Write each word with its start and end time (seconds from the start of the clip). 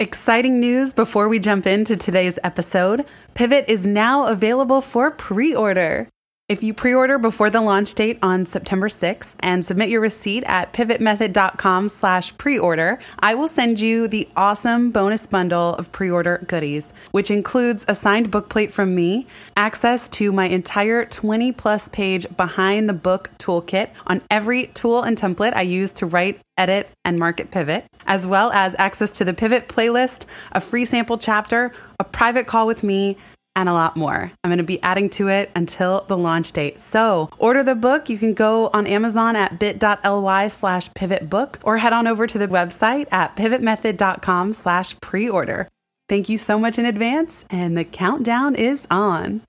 Exciting 0.00 0.58
news 0.60 0.94
before 0.94 1.28
we 1.28 1.38
jump 1.38 1.66
into 1.66 1.94
today's 1.94 2.38
episode. 2.42 3.04
Pivot 3.34 3.66
is 3.68 3.84
now 3.84 4.28
available 4.28 4.80
for 4.80 5.10
pre 5.10 5.54
order. 5.54 6.08
If 6.50 6.64
you 6.64 6.74
pre-order 6.74 7.16
before 7.16 7.48
the 7.48 7.60
launch 7.60 7.94
date 7.94 8.18
on 8.22 8.44
September 8.44 8.88
6th 8.88 9.30
and 9.38 9.64
submit 9.64 9.88
your 9.88 10.00
receipt 10.00 10.42
at 10.48 10.72
pivotmethod.com 10.72 11.88
slash 11.88 12.36
pre-order, 12.38 12.98
I 13.20 13.36
will 13.36 13.46
send 13.46 13.80
you 13.80 14.08
the 14.08 14.26
awesome 14.34 14.90
bonus 14.90 15.24
bundle 15.24 15.76
of 15.76 15.92
pre-order 15.92 16.44
goodies, 16.48 16.88
which 17.12 17.30
includes 17.30 17.84
a 17.86 17.94
signed 17.94 18.32
bookplate 18.32 18.72
from 18.72 18.96
me, 18.96 19.28
access 19.56 20.08
to 20.08 20.32
my 20.32 20.46
entire 20.46 21.04
20 21.04 21.52
plus 21.52 21.88
page 21.90 22.26
behind 22.36 22.88
the 22.88 22.94
book 22.94 23.30
toolkit 23.38 23.90
on 24.08 24.20
every 24.28 24.66
tool 24.74 25.02
and 25.04 25.16
template 25.16 25.54
I 25.54 25.62
use 25.62 25.92
to 25.92 26.06
write 26.06 26.40
edit, 26.60 26.90
and 27.06 27.18
market 27.18 27.50
Pivot, 27.50 27.86
as 28.06 28.26
well 28.26 28.52
as 28.52 28.76
access 28.78 29.08
to 29.08 29.24
the 29.24 29.32
Pivot 29.32 29.66
playlist, 29.66 30.24
a 30.52 30.60
free 30.60 30.84
sample 30.84 31.16
chapter, 31.16 31.72
a 31.98 32.04
private 32.04 32.46
call 32.46 32.66
with 32.66 32.82
me, 32.82 33.16
and 33.56 33.68
a 33.68 33.72
lot 33.72 33.96
more. 33.96 34.32
I'm 34.42 34.50
going 34.50 34.58
to 34.58 34.64
be 34.64 34.82
adding 34.82 35.10
to 35.10 35.28
it 35.28 35.50
until 35.54 36.04
the 36.08 36.16
launch 36.16 36.52
date. 36.52 36.80
So 36.80 37.28
order 37.38 37.62
the 37.62 37.74
book. 37.74 38.08
You 38.08 38.18
can 38.18 38.34
go 38.34 38.70
on 38.72 38.86
Amazon 38.86 39.36
at 39.36 39.58
bit.ly 39.58 40.48
slash 40.48 40.90
pivotbook 40.90 41.56
or 41.62 41.78
head 41.78 41.92
on 41.92 42.06
over 42.06 42.26
to 42.26 42.38
the 42.38 42.48
website 42.48 43.06
at 43.12 43.36
pivotmethod.com 43.36 44.52
slash 44.52 44.96
pre-order. 45.00 45.68
Thank 46.08 46.28
you 46.28 46.38
so 46.38 46.58
much 46.58 46.76
in 46.76 46.86
advance, 46.86 47.44
and 47.50 47.78
the 47.78 47.84
countdown 47.84 48.56
is 48.56 48.84
on. 48.90 49.42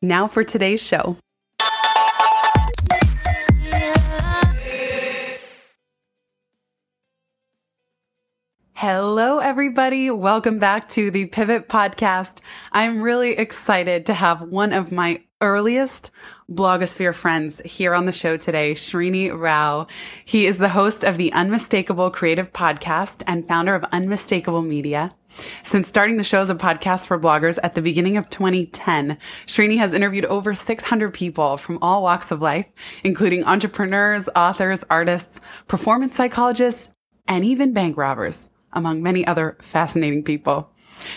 Now 0.00 0.26
for 0.26 0.42
today's 0.42 0.82
show. 0.82 1.18
Hello, 8.84 9.38
everybody. 9.38 10.10
Welcome 10.10 10.58
back 10.58 10.88
to 10.88 11.12
the 11.12 11.26
Pivot 11.26 11.68
Podcast. 11.68 12.38
I'm 12.72 13.00
really 13.00 13.38
excited 13.38 14.06
to 14.06 14.12
have 14.12 14.42
one 14.42 14.72
of 14.72 14.90
my 14.90 15.22
earliest 15.40 16.10
blogosphere 16.50 17.14
friends 17.14 17.62
here 17.64 17.94
on 17.94 18.06
the 18.06 18.12
show 18.12 18.36
today, 18.36 18.74
Srini 18.74 19.30
Rao. 19.32 19.86
He 20.24 20.46
is 20.46 20.58
the 20.58 20.70
host 20.70 21.04
of 21.04 21.16
the 21.16 21.32
Unmistakable 21.32 22.10
Creative 22.10 22.52
Podcast 22.52 23.22
and 23.24 23.46
founder 23.46 23.76
of 23.76 23.84
Unmistakable 23.92 24.62
Media. 24.62 25.14
Since 25.62 25.86
starting 25.86 26.16
the 26.16 26.24
show 26.24 26.40
as 26.40 26.50
a 26.50 26.56
podcast 26.56 27.06
for 27.06 27.20
bloggers 27.20 27.60
at 27.62 27.76
the 27.76 27.82
beginning 27.82 28.16
of 28.16 28.30
2010, 28.30 29.16
Srini 29.46 29.78
has 29.78 29.92
interviewed 29.92 30.24
over 30.24 30.56
600 30.56 31.14
people 31.14 31.56
from 31.56 31.78
all 31.80 32.02
walks 32.02 32.32
of 32.32 32.42
life, 32.42 32.66
including 33.04 33.44
entrepreneurs, 33.44 34.28
authors, 34.34 34.80
artists, 34.90 35.38
performance 35.68 36.16
psychologists, 36.16 36.88
and 37.28 37.44
even 37.44 37.72
bank 37.72 37.96
robbers 37.96 38.40
among 38.72 39.02
many 39.02 39.26
other 39.26 39.56
fascinating 39.60 40.22
people. 40.22 40.70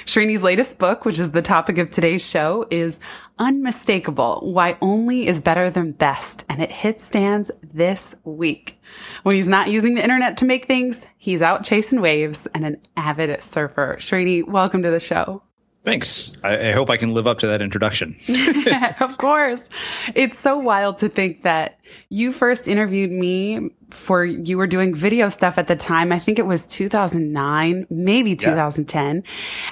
Srini's 0.05 0.43
latest 0.43 0.77
book, 0.77 1.05
which 1.05 1.19
is 1.19 1.31
the 1.31 1.41
topic 1.41 1.77
of 1.77 1.91
today's 1.91 2.25
show, 2.25 2.65
is 2.71 2.99
Unmistakable 3.37 4.41
Why 4.43 4.77
Only 4.81 5.27
is 5.27 5.41
Better 5.41 5.69
Than 5.69 5.91
Best, 5.91 6.43
and 6.49 6.61
it 6.61 6.71
hits 6.71 7.05
stands 7.05 7.51
this 7.61 8.15
week. 8.23 8.79
When 9.23 9.35
he's 9.35 9.47
not 9.47 9.69
using 9.69 9.95
the 9.95 10.03
internet 10.03 10.37
to 10.37 10.45
make 10.45 10.65
things, 10.65 11.05
he's 11.17 11.41
out 11.41 11.63
chasing 11.63 12.01
waves 12.01 12.47
and 12.53 12.65
an 12.65 12.81
avid 12.97 13.41
surfer. 13.43 13.97
Srini, 13.99 14.47
welcome 14.47 14.81
to 14.83 14.89
the 14.89 14.99
show. 14.99 15.43
Thanks. 15.85 16.33
I, 16.43 16.69
I, 16.69 16.71
hope 16.71 16.89
I 16.89 16.97
can 16.97 17.13
live 17.13 17.27
up 17.27 17.37
to 17.39 17.47
that 17.47 17.61
introduction. 17.61 18.17
of 18.99 19.17
course. 19.19 19.69
It's 20.15 20.39
so 20.39 20.57
wild 20.57 20.97
to 20.97 21.09
think 21.09 21.43
that 21.43 21.79
you 22.09 22.31
first 22.33 22.67
interviewed 22.67 23.11
me 23.11 23.69
for 23.91 24.25
you 24.25 24.57
were 24.57 24.65
doing 24.65 24.95
video 24.95 25.29
stuff 25.29 25.59
at 25.59 25.67
the 25.67 25.75
time. 25.75 26.11
I 26.11 26.17
think 26.17 26.39
it 26.39 26.47
was 26.47 26.63
2009, 26.63 27.85
maybe 27.91 28.35
2010. 28.35 29.15
Yeah. 29.15 29.21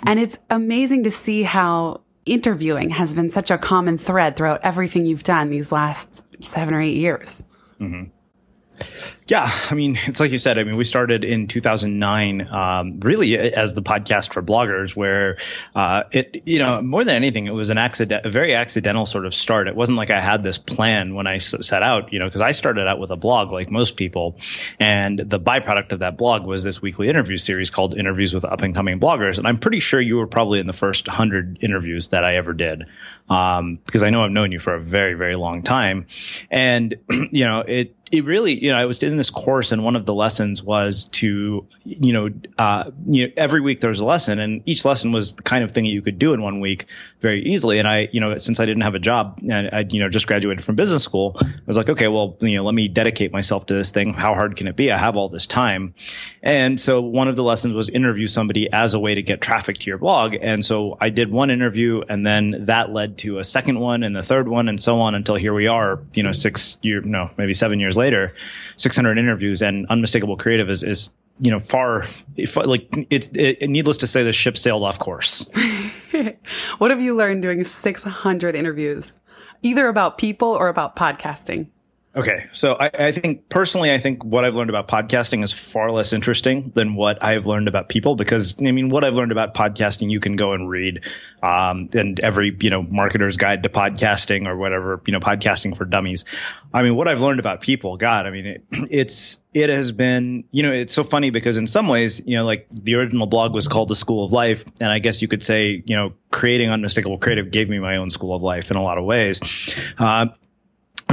And 0.05 0.19
it's 0.19 0.37
amazing 0.51 1.03
to 1.05 1.11
see 1.11 1.41
how 1.41 2.01
interviewing 2.25 2.91
has 2.91 3.15
been 3.15 3.31
such 3.31 3.49
a 3.49 3.57
common 3.57 3.97
thread 3.97 4.35
throughout 4.35 4.61
everything 4.63 5.07
you've 5.07 5.23
done 5.23 5.49
these 5.49 5.71
last 5.71 6.21
seven 6.41 6.75
or 6.75 6.81
eight 6.81 6.95
years. 6.95 7.41
Mm-hmm. 7.79 8.03
Yeah, 9.27 9.49
I 9.69 9.73
mean, 9.73 9.97
it's 10.05 10.19
like 10.19 10.31
you 10.31 10.37
said. 10.37 10.59
I 10.59 10.63
mean, 10.63 10.75
we 10.75 10.83
started 10.83 11.23
in 11.23 11.47
2009, 11.47 12.47
um, 12.53 12.99
really 12.99 13.37
as 13.37 13.73
the 13.73 13.81
podcast 13.81 14.33
for 14.33 14.41
bloggers, 14.41 14.97
where 14.97 15.37
uh, 15.75 16.03
it, 16.11 16.41
you 16.45 16.59
know, 16.59 16.81
more 16.81 17.05
than 17.05 17.15
anything, 17.15 17.47
it 17.47 17.53
was 17.53 17.69
an 17.69 17.77
accident, 17.77 18.25
a 18.25 18.29
very 18.29 18.53
accidental 18.53 19.05
sort 19.05 19.25
of 19.25 19.33
start. 19.33 19.69
It 19.69 19.75
wasn't 19.75 19.97
like 19.97 20.09
I 20.09 20.21
had 20.21 20.43
this 20.43 20.57
plan 20.57 21.15
when 21.15 21.25
I 21.25 21.37
set 21.37 21.83
out, 21.83 22.11
you 22.11 22.19
know, 22.19 22.25
because 22.25 22.41
I 22.41 22.51
started 22.51 22.85
out 22.85 22.99
with 22.99 23.11
a 23.11 23.15
blog 23.15 23.53
like 23.53 23.71
most 23.71 23.95
people, 23.95 24.35
and 24.77 25.19
the 25.19 25.39
byproduct 25.39 25.93
of 25.93 25.99
that 25.99 26.17
blog 26.17 26.45
was 26.45 26.63
this 26.63 26.81
weekly 26.81 27.07
interview 27.07 27.37
series 27.37 27.69
called 27.69 27.97
Interviews 27.97 28.33
with 28.33 28.43
Up 28.43 28.61
and 28.61 28.75
Coming 28.75 28.99
Bloggers. 28.99 29.37
And 29.37 29.47
I'm 29.47 29.57
pretty 29.57 29.79
sure 29.79 30.01
you 30.01 30.17
were 30.17 30.27
probably 30.27 30.59
in 30.59 30.67
the 30.67 30.73
first 30.73 31.07
hundred 31.07 31.59
interviews 31.61 32.09
that 32.09 32.25
I 32.25 32.35
ever 32.35 32.51
did, 32.51 32.83
um, 33.29 33.79
because 33.85 34.03
I 34.03 34.09
know 34.09 34.25
I've 34.25 34.31
known 34.31 34.51
you 34.51 34.59
for 34.59 34.73
a 34.73 34.81
very, 34.81 35.13
very 35.13 35.37
long 35.37 35.61
time, 35.61 36.07
and 36.51 36.95
you 37.31 37.45
know, 37.45 37.61
it 37.61 37.95
it 38.13 38.25
really, 38.25 38.63
you 38.63 38.71
know, 38.71 38.77
I 38.77 38.85
was 38.85 39.01
in 39.01 39.17
this 39.17 39.31
course 39.31 39.71
and 39.71 39.83
one 39.83 39.95
of 39.95 40.05
the 40.05 40.13
lessons 40.13 40.61
was 40.61 41.05
to, 41.05 41.65
you 41.83 42.13
know, 42.13 42.29
uh, 42.59 42.91
you 43.07 43.25
know, 43.25 43.33
every 43.35 43.59
week 43.59 43.79
there 43.79 43.89
was 43.89 43.99
a 43.99 44.05
lesson 44.05 44.37
and 44.37 44.61
each 44.67 44.85
lesson 44.85 45.11
was 45.11 45.33
the 45.33 45.41
kind 45.41 45.63
of 45.63 45.71
thing 45.71 45.85
you 45.85 46.03
could 46.03 46.19
do 46.19 46.31
in 46.31 46.43
one 46.43 46.59
week 46.59 46.85
very 47.21 47.43
easily. 47.43 47.79
And 47.79 47.87
I, 47.87 48.09
you 48.11 48.21
know, 48.21 48.37
since 48.37 48.59
I 48.59 48.65
didn't 48.67 48.83
have 48.83 48.93
a 48.93 48.99
job 48.99 49.39
and 49.49 49.67
I, 49.73 49.85
you 49.89 49.99
know, 49.99 50.09
just 50.09 50.27
graduated 50.27 50.63
from 50.63 50.75
business 50.75 51.01
school, 51.01 51.35
I 51.41 51.47
was 51.65 51.75
like, 51.75 51.89
okay, 51.89 52.07
well, 52.07 52.37
you 52.39 52.55
know, 52.55 52.63
let 52.63 52.75
me 52.75 52.87
dedicate 52.87 53.31
myself 53.31 53.65
to 53.65 53.73
this 53.73 53.89
thing. 53.89 54.13
How 54.13 54.35
hard 54.35 54.57
can 54.57 54.67
it 54.67 54.75
be? 54.75 54.91
I 54.91 54.97
have 54.99 55.17
all 55.17 55.27
this 55.27 55.47
time. 55.47 55.95
And 56.43 56.79
so 56.79 57.01
one 57.01 57.27
of 57.27 57.35
the 57.35 57.43
lessons 57.43 57.73
was 57.73 57.89
interview 57.89 58.27
somebody 58.27 58.71
as 58.71 58.93
a 58.93 58.99
way 58.99 59.15
to 59.15 59.23
get 59.23 59.41
traffic 59.41 59.79
to 59.79 59.89
your 59.89 59.97
blog. 59.97 60.35
And 60.39 60.63
so 60.63 60.99
I 61.01 61.09
did 61.09 61.31
one 61.31 61.49
interview 61.49 62.03
and 62.07 62.23
then 62.23 62.65
that 62.67 62.93
led 62.93 63.17
to 63.19 63.39
a 63.39 63.43
second 63.43 63.79
one 63.79 64.03
and 64.03 64.15
the 64.15 64.21
third 64.21 64.47
one 64.47 64.69
and 64.69 64.79
so 64.79 64.99
on 64.99 65.15
until 65.15 65.33
here 65.33 65.55
we 65.55 65.65
are, 65.65 65.99
you 66.13 66.21
know, 66.21 66.31
six 66.31 66.77
year, 66.83 67.01
no, 67.01 67.27
maybe 67.39 67.53
seven 67.53 67.79
years 67.79 67.97
later, 67.97 68.02
600 68.77 69.17
interviews 69.17 69.61
and 69.61 69.85
unmistakable 69.87 70.37
creative 70.37 70.69
is, 70.69 70.83
is 70.83 71.09
you 71.39 71.49
know, 71.49 71.59
far, 71.59 72.03
like 72.55 72.87
it's 73.09 73.27
it, 73.33 73.67
needless 73.69 73.97
to 73.97 74.07
say, 74.07 74.23
the 74.23 74.33
ship 74.33 74.57
sailed 74.57 74.83
off 74.83 74.99
course. 74.99 75.49
what 76.77 76.91
have 76.91 77.01
you 77.01 77.15
learned 77.15 77.41
doing 77.41 77.63
600 77.63 78.55
interviews, 78.55 79.11
either 79.61 79.87
about 79.87 80.17
people 80.17 80.49
or 80.49 80.67
about 80.67 80.95
podcasting? 80.95 81.67
Okay. 82.15 82.45
So 82.51 82.75
I, 82.79 82.91
I, 82.93 83.11
think 83.11 83.49
personally, 83.49 83.91
I 83.91 83.97
think 83.97 84.23
what 84.23 84.45
I've 84.45 84.53
learned 84.53 84.69
about 84.69 84.87
podcasting 84.87 85.43
is 85.43 85.51
far 85.51 85.91
less 85.91 86.13
interesting 86.13 86.71
than 86.75 86.93
what 86.93 87.23
I've 87.23 87.47
learned 87.47 87.67
about 87.67 87.89
people 87.89 88.15
because 88.15 88.53
I 88.61 88.69
mean, 88.69 88.89
what 88.91 89.03
I've 89.03 89.15
learned 89.15 89.31
about 89.31 89.55
podcasting, 89.55 90.11
you 90.11 90.19
can 90.19 90.35
go 90.35 90.53
and 90.53 90.69
read, 90.69 91.01
um, 91.41 91.89
and 91.93 92.19
every, 92.19 92.55
you 92.61 92.69
know, 92.69 92.83
marketer's 92.83 93.35
guide 93.35 93.63
to 93.63 93.69
podcasting 93.69 94.47
or 94.47 94.55
whatever, 94.55 95.01
you 95.07 95.13
know, 95.13 95.19
podcasting 95.19 95.75
for 95.75 95.85
dummies. 95.85 96.23
I 96.71 96.83
mean, 96.83 96.95
what 96.95 97.07
I've 97.07 97.19
learned 97.19 97.39
about 97.39 97.61
people, 97.61 97.97
God, 97.97 98.27
I 98.27 98.29
mean, 98.29 98.45
it, 98.45 98.63
it's, 98.91 99.39
it 99.55 99.71
has 99.71 99.91
been, 99.91 100.43
you 100.51 100.61
know, 100.61 100.71
it's 100.71 100.93
so 100.93 101.03
funny 101.03 101.31
because 101.31 101.57
in 101.57 101.65
some 101.65 101.87
ways, 101.87 102.21
you 102.25 102.37
know, 102.37 102.45
like 102.45 102.69
the 102.69 102.93
original 102.93 103.25
blog 103.25 103.55
was 103.55 103.67
called 103.67 103.87
the 103.87 103.95
School 103.95 104.23
of 104.23 104.31
Life. 104.31 104.63
And 104.79 104.91
I 104.91 104.99
guess 104.99 105.21
you 105.21 105.27
could 105.27 105.43
say, 105.43 105.81
you 105.85 105.95
know, 105.95 106.13
creating 106.31 106.69
unmistakable 106.69 107.17
creative 107.17 107.51
gave 107.51 107.69
me 107.69 107.79
my 107.79 107.97
own 107.97 108.09
school 108.09 108.35
of 108.35 108.41
life 108.41 108.71
in 108.71 108.77
a 108.77 108.83
lot 108.83 108.97
of 108.97 109.05
ways. 109.05 109.39
Uh, 109.97 110.27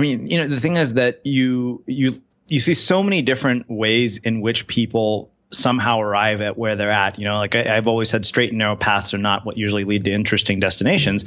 I 0.00 0.02
mean, 0.02 0.31
you 0.31 0.38
know, 0.38 0.49
the 0.49 0.58
thing 0.58 0.79
is 0.79 0.94
that 0.94 1.20
you 1.25 1.85
you 1.87 2.08
you 2.49 2.58
see 2.58 2.73
so 2.73 3.02
many 3.02 3.20
different 3.20 3.69
ways 3.69 4.17
in 4.17 4.41
which 4.41 4.67
people 4.67 5.31
somehow 5.52 6.00
arrive 6.00 6.41
at 6.41 6.56
where 6.56 6.75
they're 6.75 6.91
at. 6.91 7.19
You 7.19 7.26
know, 7.26 7.37
like 7.37 7.55
I, 7.55 7.75
have 7.75 7.87
always 7.87 8.08
said, 8.08 8.25
straight 8.25 8.49
and 8.49 8.58
narrow 8.58 8.76
paths 8.76 9.12
are 9.12 9.19
not 9.19 9.44
what 9.44 9.58
usually 9.58 9.85
lead 9.85 10.05
to 10.06 10.12
interesting 10.12 10.58
destinations. 10.58 11.26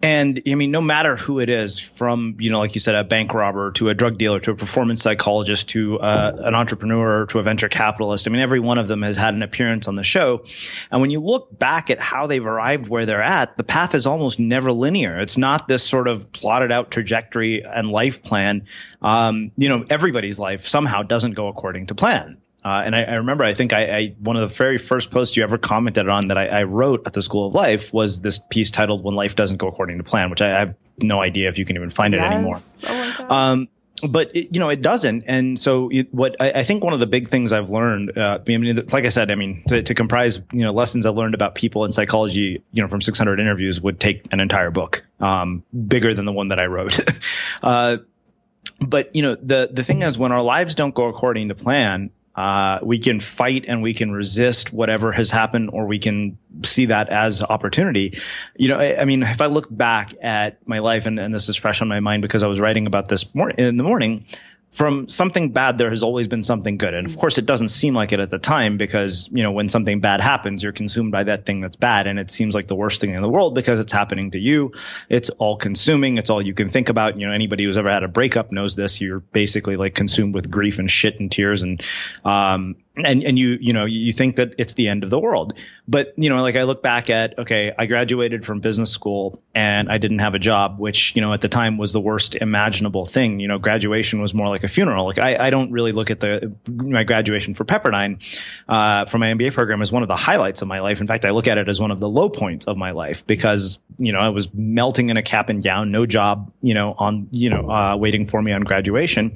And 0.00 0.40
I 0.46 0.54
mean, 0.54 0.70
no 0.70 0.80
matter 0.80 1.16
who 1.16 1.40
it 1.40 1.48
is, 1.48 1.80
from 1.80 2.36
you 2.38 2.50
know, 2.50 2.58
like 2.58 2.74
you 2.74 2.80
said, 2.80 2.94
a 2.94 3.02
bank 3.02 3.34
robber 3.34 3.72
to 3.72 3.88
a 3.88 3.94
drug 3.94 4.16
dealer 4.16 4.38
to 4.40 4.52
a 4.52 4.54
performance 4.54 5.02
psychologist 5.02 5.68
to 5.70 5.98
uh, 5.98 6.36
an 6.44 6.54
entrepreneur 6.54 7.26
to 7.26 7.38
a 7.40 7.42
venture 7.42 7.68
capitalist. 7.68 8.28
I 8.28 8.30
mean, 8.30 8.40
every 8.40 8.60
one 8.60 8.78
of 8.78 8.86
them 8.86 9.02
has 9.02 9.16
had 9.16 9.34
an 9.34 9.42
appearance 9.42 9.88
on 9.88 9.96
the 9.96 10.04
show. 10.04 10.44
And 10.92 11.00
when 11.00 11.10
you 11.10 11.18
look 11.18 11.58
back 11.58 11.90
at 11.90 11.98
how 11.98 12.28
they've 12.28 12.44
arrived 12.44 12.88
where 12.88 13.06
they're 13.06 13.22
at, 13.22 13.56
the 13.56 13.64
path 13.64 13.92
is 13.94 14.06
almost 14.06 14.38
never 14.38 14.70
linear. 14.70 15.18
It's 15.18 15.36
not 15.36 15.66
this 15.66 15.82
sort 15.82 16.06
of 16.06 16.30
plotted 16.30 16.70
out 16.70 16.92
trajectory 16.92 17.64
and 17.64 17.90
life 17.90 18.22
plan. 18.22 18.66
Um, 19.02 19.50
you 19.56 19.68
know, 19.68 19.84
everybody's 19.90 20.38
life 20.38 20.68
somehow 20.68 21.02
doesn't 21.02 21.32
go 21.32 21.48
according 21.48 21.86
to 21.86 21.96
plan. 21.96 22.38
Uh, 22.68 22.82
and 22.84 22.94
I, 22.94 23.04
I, 23.04 23.14
remember, 23.14 23.44
I 23.44 23.54
think 23.54 23.72
I, 23.72 23.96
I, 23.96 24.14
one 24.18 24.36
of 24.36 24.46
the 24.46 24.54
very 24.54 24.76
first 24.76 25.10
posts 25.10 25.38
you 25.38 25.42
ever 25.42 25.56
commented 25.56 26.06
on 26.06 26.28
that 26.28 26.36
I, 26.36 26.48
I, 26.48 26.62
wrote 26.64 27.02
at 27.06 27.14
the 27.14 27.22
School 27.22 27.46
of 27.46 27.54
Life 27.54 27.94
was 27.94 28.20
this 28.20 28.38
piece 28.50 28.70
titled 28.70 29.02
"When 29.02 29.14
Life 29.14 29.36
Doesn't 29.36 29.56
Go 29.56 29.68
According 29.68 29.96
to 29.96 30.04
Plan," 30.04 30.28
which 30.28 30.42
I, 30.42 30.48
have 30.50 30.74
no 30.98 31.22
idea 31.22 31.48
if 31.48 31.56
you 31.56 31.64
can 31.64 31.76
even 31.76 31.88
find 31.88 32.12
yes. 32.12 32.20
it 32.20 32.34
anymore. 32.34 32.60
Oh 32.86 33.34
um, 33.34 33.68
but 34.06 34.36
it, 34.36 34.54
you 34.54 34.60
know 34.60 34.68
it 34.68 34.82
doesn't 34.82 35.24
and 35.26 35.58
so 35.58 35.88
it, 35.90 36.12
what 36.12 36.36
I, 36.38 36.50
I, 36.50 36.64
think 36.64 36.84
one 36.84 36.92
of 36.92 37.00
the 37.00 37.06
big 37.06 37.28
things 37.28 37.52
i've 37.52 37.68
learned 37.68 38.16
uh, 38.16 38.38
i 38.46 38.56
mean 38.56 38.76
like 38.92 39.04
i 39.04 39.08
said 39.08 39.32
i 39.32 39.34
mean 39.34 39.64
to, 39.66 39.82
to, 39.82 39.92
comprise 39.92 40.38
you 40.52 40.60
know 40.60 40.72
lessons 40.72 41.04
i've 41.04 41.16
learned 41.16 41.34
about 41.34 41.56
people 41.56 41.84
in 41.84 41.90
psychology 41.90 42.62
you 42.70 42.80
know 42.80 42.86
from 42.86 43.00
600 43.00 43.40
interviews 43.40 43.80
would 43.80 43.98
take 43.98 44.22
an 44.30 44.38
entire 44.40 44.70
book 44.70 45.04
um, 45.18 45.64
bigger 45.88 46.14
than 46.14 46.26
the 46.26 46.32
one 46.32 46.48
that 46.48 46.60
i 46.60 46.66
wrote 46.66 47.00
uh, 47.64 47.96
but 48.86 49.16
you 49.16 49.22
know 49.22 49.34
the 49.34 49.68
the 49.72 49.82
thing 49.82 50.02
is 50.02 50.16
when 50.16 50.30
our 50.30 50.42
lives 50.42 50.76
don't 50.76 50.94
go 50.94 51.06
according 51.06 51.48
to 51.48 51.56
plan 51.56 52.10
uh, 52.38 52.78
we 52.84 53.00
can 53.00 53.18
fight 53.18 53.64
and 53.66 53.82
we 53.82 53.92
can 53.92 54.12
resist 54.12 54.72
whatever 54.72 55.10
has 55.10 55.28
happened, 55.28 55.70
or 55.72 55.86
we 55.86 55.98
can 55.98 56.38
see 56.62 56.86
that 56.86 57.08
as 57.08 57.42
opportunity. 57.42 58.16
You 58.54 58.68
know, 58.68 58.76
I, 58.76 59.00
I 59.00 59.04
mean, 59.06 59.24
if 59.24 59.40
I 59.40 59.46
look 59.46 59.66
back 59.68 60.14
at 60.22 60.56
my 60.68 60.78
life, 60.78 61.06
and, 61.06 61.18
and, 61.18 61.34
this 61.34 61.48
is 61.48 61.56
fresh 61.56 61.82
on 61.82 61.88
my 61.88 61.98
mind 61.98 62.22
because 62.22 62.44
I 62.44 62.46
was 62.46 62.60
writing 62.60 62.86
about 62.86 63.08
this 63.08 63.34
mor- 63.34 63.50
in 63.50 63.76
the 63.76 63.82
morning, 63.82 64.24
from 64.72 65.08
something 65.08 65.50
bad, 65.50 65.78
there 65.78 65.90
has 65.90 66.02
always 66.02 66.28
been 66.28 66.42
something 66.42 66.76
good. 66.76 66.94
And 66.94 67.06
of 67.06 67.16
course, 67.16 67.38
it 67.38 67.46
doesn't 67.46 67.68
seem 67.68 67.94
like 67.94 68.12
it 68.12 68.20
at 68.20 68.30
the 68.30 68.38
time 68.38 68.76
because, 68.76 69.28
you 69.32 69.42
know, 69.42 69.50
when 69.50 69.68
something 69.68 70.00
bad 70.00 70.20
happens, 70.20 70.62
you're 70.62 70.72
consumed 70.72 71.10
by 71.10 71.24
that 71.24 71.46
thing 71.46 71.60
that's 71.60 71.76
bad. 71.76 72.06
And 72.06 72.18
it 72.18 72.30
seems 72.30 72.54
like 72.54 72.68
the 72.68 72.74
worst 72.74 73.00
thing 73.00 73.14
in 73.14 73.22
the 73.22 73.28
world 73.28 73.54
because 73.54 73.80
it's 73.80 73.92
happening 73.92 74.30
to 74.32 74.38
you. 74.38 74.72
It's 75.08 75.30
all 75.30 75.56
consuming. 75.56 76.18
It's 76.18 76.30
all 76.30 76.42
you 76.42 76.54
can 76.54 76.68
think 76.68 76.88
about. 76.88 77.18
You 77.18 77.26
know, 77.26 77.32
anybody 77.32 77.64
who's 77.64 77.76
ever 77.76 77.90
had 77.90 78.04
a 78.04 78.08
breakup 78.08 78.52
knows 78.52 78.76
this. 78.76 79.00
You're 79.00 79.20
basically 79.20 79.76
like 79.76 79.94
consumed 79.94 80.34
with 80.34 80.50
grief 80.50 80.78
and 80.78 80.90
shit 80.90 81.18
and 81.18 81.30
tears. 81.30 81.62
And, 81.62 81.82
um, 82.24 82.76
and 83.04 83.22
and 83.22 83.38
you 83.38 83.58
you 83.60 83.72
know 83.72 83.84
you 83.84 84.12
think 84.12 84.36
that 84.36 84.54
it's 84.58 84.74
the 84.74 84.88
end 84.88 85.04
of 85.04 85.10
the 85.10 85.18
world. 85.18 85.54
But 85.86 86.12
you 86.16 86.28
know 86.28 86.42
like 86.42 86.56
i 86.56 86.64
look 86.64 86.82
back 86.82 87.08
at 87.08 87.38
okay 87.38 87.72
i 87.78 87.86
graduated 87.86 88.44
from 88.44 88.60
business 88.60 88.90
school 88.90 89.40
and 89.54 89.90
i 89.90 89.96
didn't 89.96 90.18
have 90.18 90.34
a 90.34 90.38
job 90.38 90.78
which 90.78 91.14
you 91.16 91.22
know 91.22 91.32
at 91.32 91.40
the 91.40 91.48
time 91.48 91.78
was 91.78 91.92
the 91.92 92.00
worst 92.00 92.34
imaginable 92.34 93.06
thing. 93.06 93.40
You 93.40 93.48
know 93.48 93.58
graduation 93.58 94.20
was 94.20 94.34
more 94.34 94.48
like 94.48 94.64
a 94.64 94.68
funeral. 94.68 95.06
Like 95.06 95.18
i, 95.18 95.46
I 95.46 95.50
don't 95.50 95.70
really 95.70 95.92
look 95.92 96.10
at 96.10 96.20
the 96.20 96.54
my 96.68 97.04
graduation 97.04 97.54
for 97.54 97.64
pepperdine 97.64 98.22
uh, 98.68 99.06
from 99.06 99.20
my 99.20 99.28
mba 99.28 99.52
program 99.52 99.80
as 99.82 99.92
one 99.92 100.02
of 100.02 100.08
the 100.08 100.16
highlights 100.16 100.62
of 100.62 100.68
my 100.68 100.80
life. 100.80 101.00
In 101.00 101.06
fact 101.06 101.24
i 101.24 101.30
look 101.30 101.46
at 101.46 101.58
it 101.58 101.68
as 101.68 101.80
one 101.80 101.90
of 101.90 102.00
the 102.00 102.08
low 102.08 102.28
points 102.28 102.66
of 102.66 102.76
my 102.76 102.90
life 102.90 103.26
because 103.26 103.78
you 103.96 104.12
know 104.12 104.18
i 104.18 104.28
was 104.28 104.52
melting 104.54 105.10
in 105.10 105.16
a 105.16 105.22
cap 105.22 105.48
and 105.48 105.62
gown 105.62 105.90
no 105.90 106.06
job 106.06 106.52
you 106.62 106.74
know 106.74 106.94
on 106.98 107.28
you 107.30 107.50
know 107.50 107.70
uh, 107.70 107.96
waiting 107.96 108.26
for 108.26 108.42
me 108.42 108.52
on 108.52 108.62
graduation. 108.62 109.34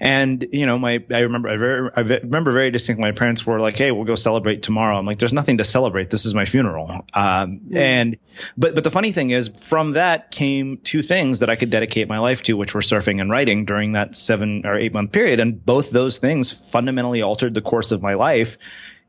And 0.00 0.46
you 0.52 0.66
know 0.66 0.78
my 0.78 1.04
i 1.10 1.18
remember 1.18 1.48
i, 1.48 1.56
very, 1.56 1.90
I 1.96 2.00
remember 2.00 2.52
very 2.52 2.70
distinctly 2.70 2.93
my 2.98 3.12
parents 3.12 3.46
were 3.46 3.60
like, 3.60 3.76
"Hey, 3.76 3.90
we'll 3.90 4.04
go 4.04 4.14
celebrate 4.14 4.62
tomorrow." 4.62 4.96
I'm 4.98 5.06
like, 5.06 5.18
"There's 5.18 5.32
nothing 5.32 5.58
to 5.58 5.64
celebrate. 5.64 6.10
This 6.10 6.24
is 6.24 6.34
my 6.34 6.44
funeral." 6.44 6.90
Um, 7.14 7.60
mm. 7.68 7.76
And 7.76 8.16
but 8.56 8.74
but 8.74 8.84
the 8.84 8.90
funny 8.90 9.12
thing 9.12 9.30
is, 9.30 9.48
from 9.48 9.92
that 9.92 10.30
came 10.30 10.78
two 10.84 11.02
things 11.02 11.40
that 11.40 11.50
I 11.50 11.56
could 11.56 11.70
dedicate 11.70 12.08
my 12.08 12.18
life 12.18 12.42
to, 12.44 12.54
which 12.54 12.74
were 12.74 12.80
surfing 12.80 13.20
and 13.20 13.30
writing 13.30 13.64
during 13.64 13.92
that 13.92 14.16
seven 14.16 14.64
or 14.64 14.76
eight 14.76 14.94
month 14.94 15.12
period. 15.12 15.40
And 15.40 15.64
both 15.64 15.90
those 15.90 16.18
things 16.18 16.50
fundamentally 16.50 17.22
altered 17.22 17.54
the 17.54 17.62
course 17.62 17.92
of 17.92 18.02
my 18.02 18.14
life 18.14 18.58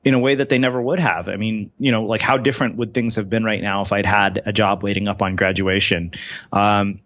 in 0.05 0.13
a 0.13 0.19
way 0.19 0.35
that 0.35 0.49
they 0.49 0.59
never 0.59 0.79
would 0.79 0.99
have. 0.99 1.27
I 1.27 1.35
mean, 1.35 1.71
you 1.79 1.91
know, 1.91 2.03
like 2.03 2.21
how 2.21 2.37
different 2.37 2.77
would 2.77 2.93
things 2.93 3.15
have 3.15 3.27
been 3.27 3.43
right 3.43 3.61
now 3.61 3.81
if 3.81 3.91
I'd 3.91 4.05
had 4.05 4.41
a 4.45 4.53
job 4.53 4.83
waiting 4.83 5.07
up 5.07 5.23
on 5.23 5.35
graduation? 5.35 6.11
Um, 6.53 6.99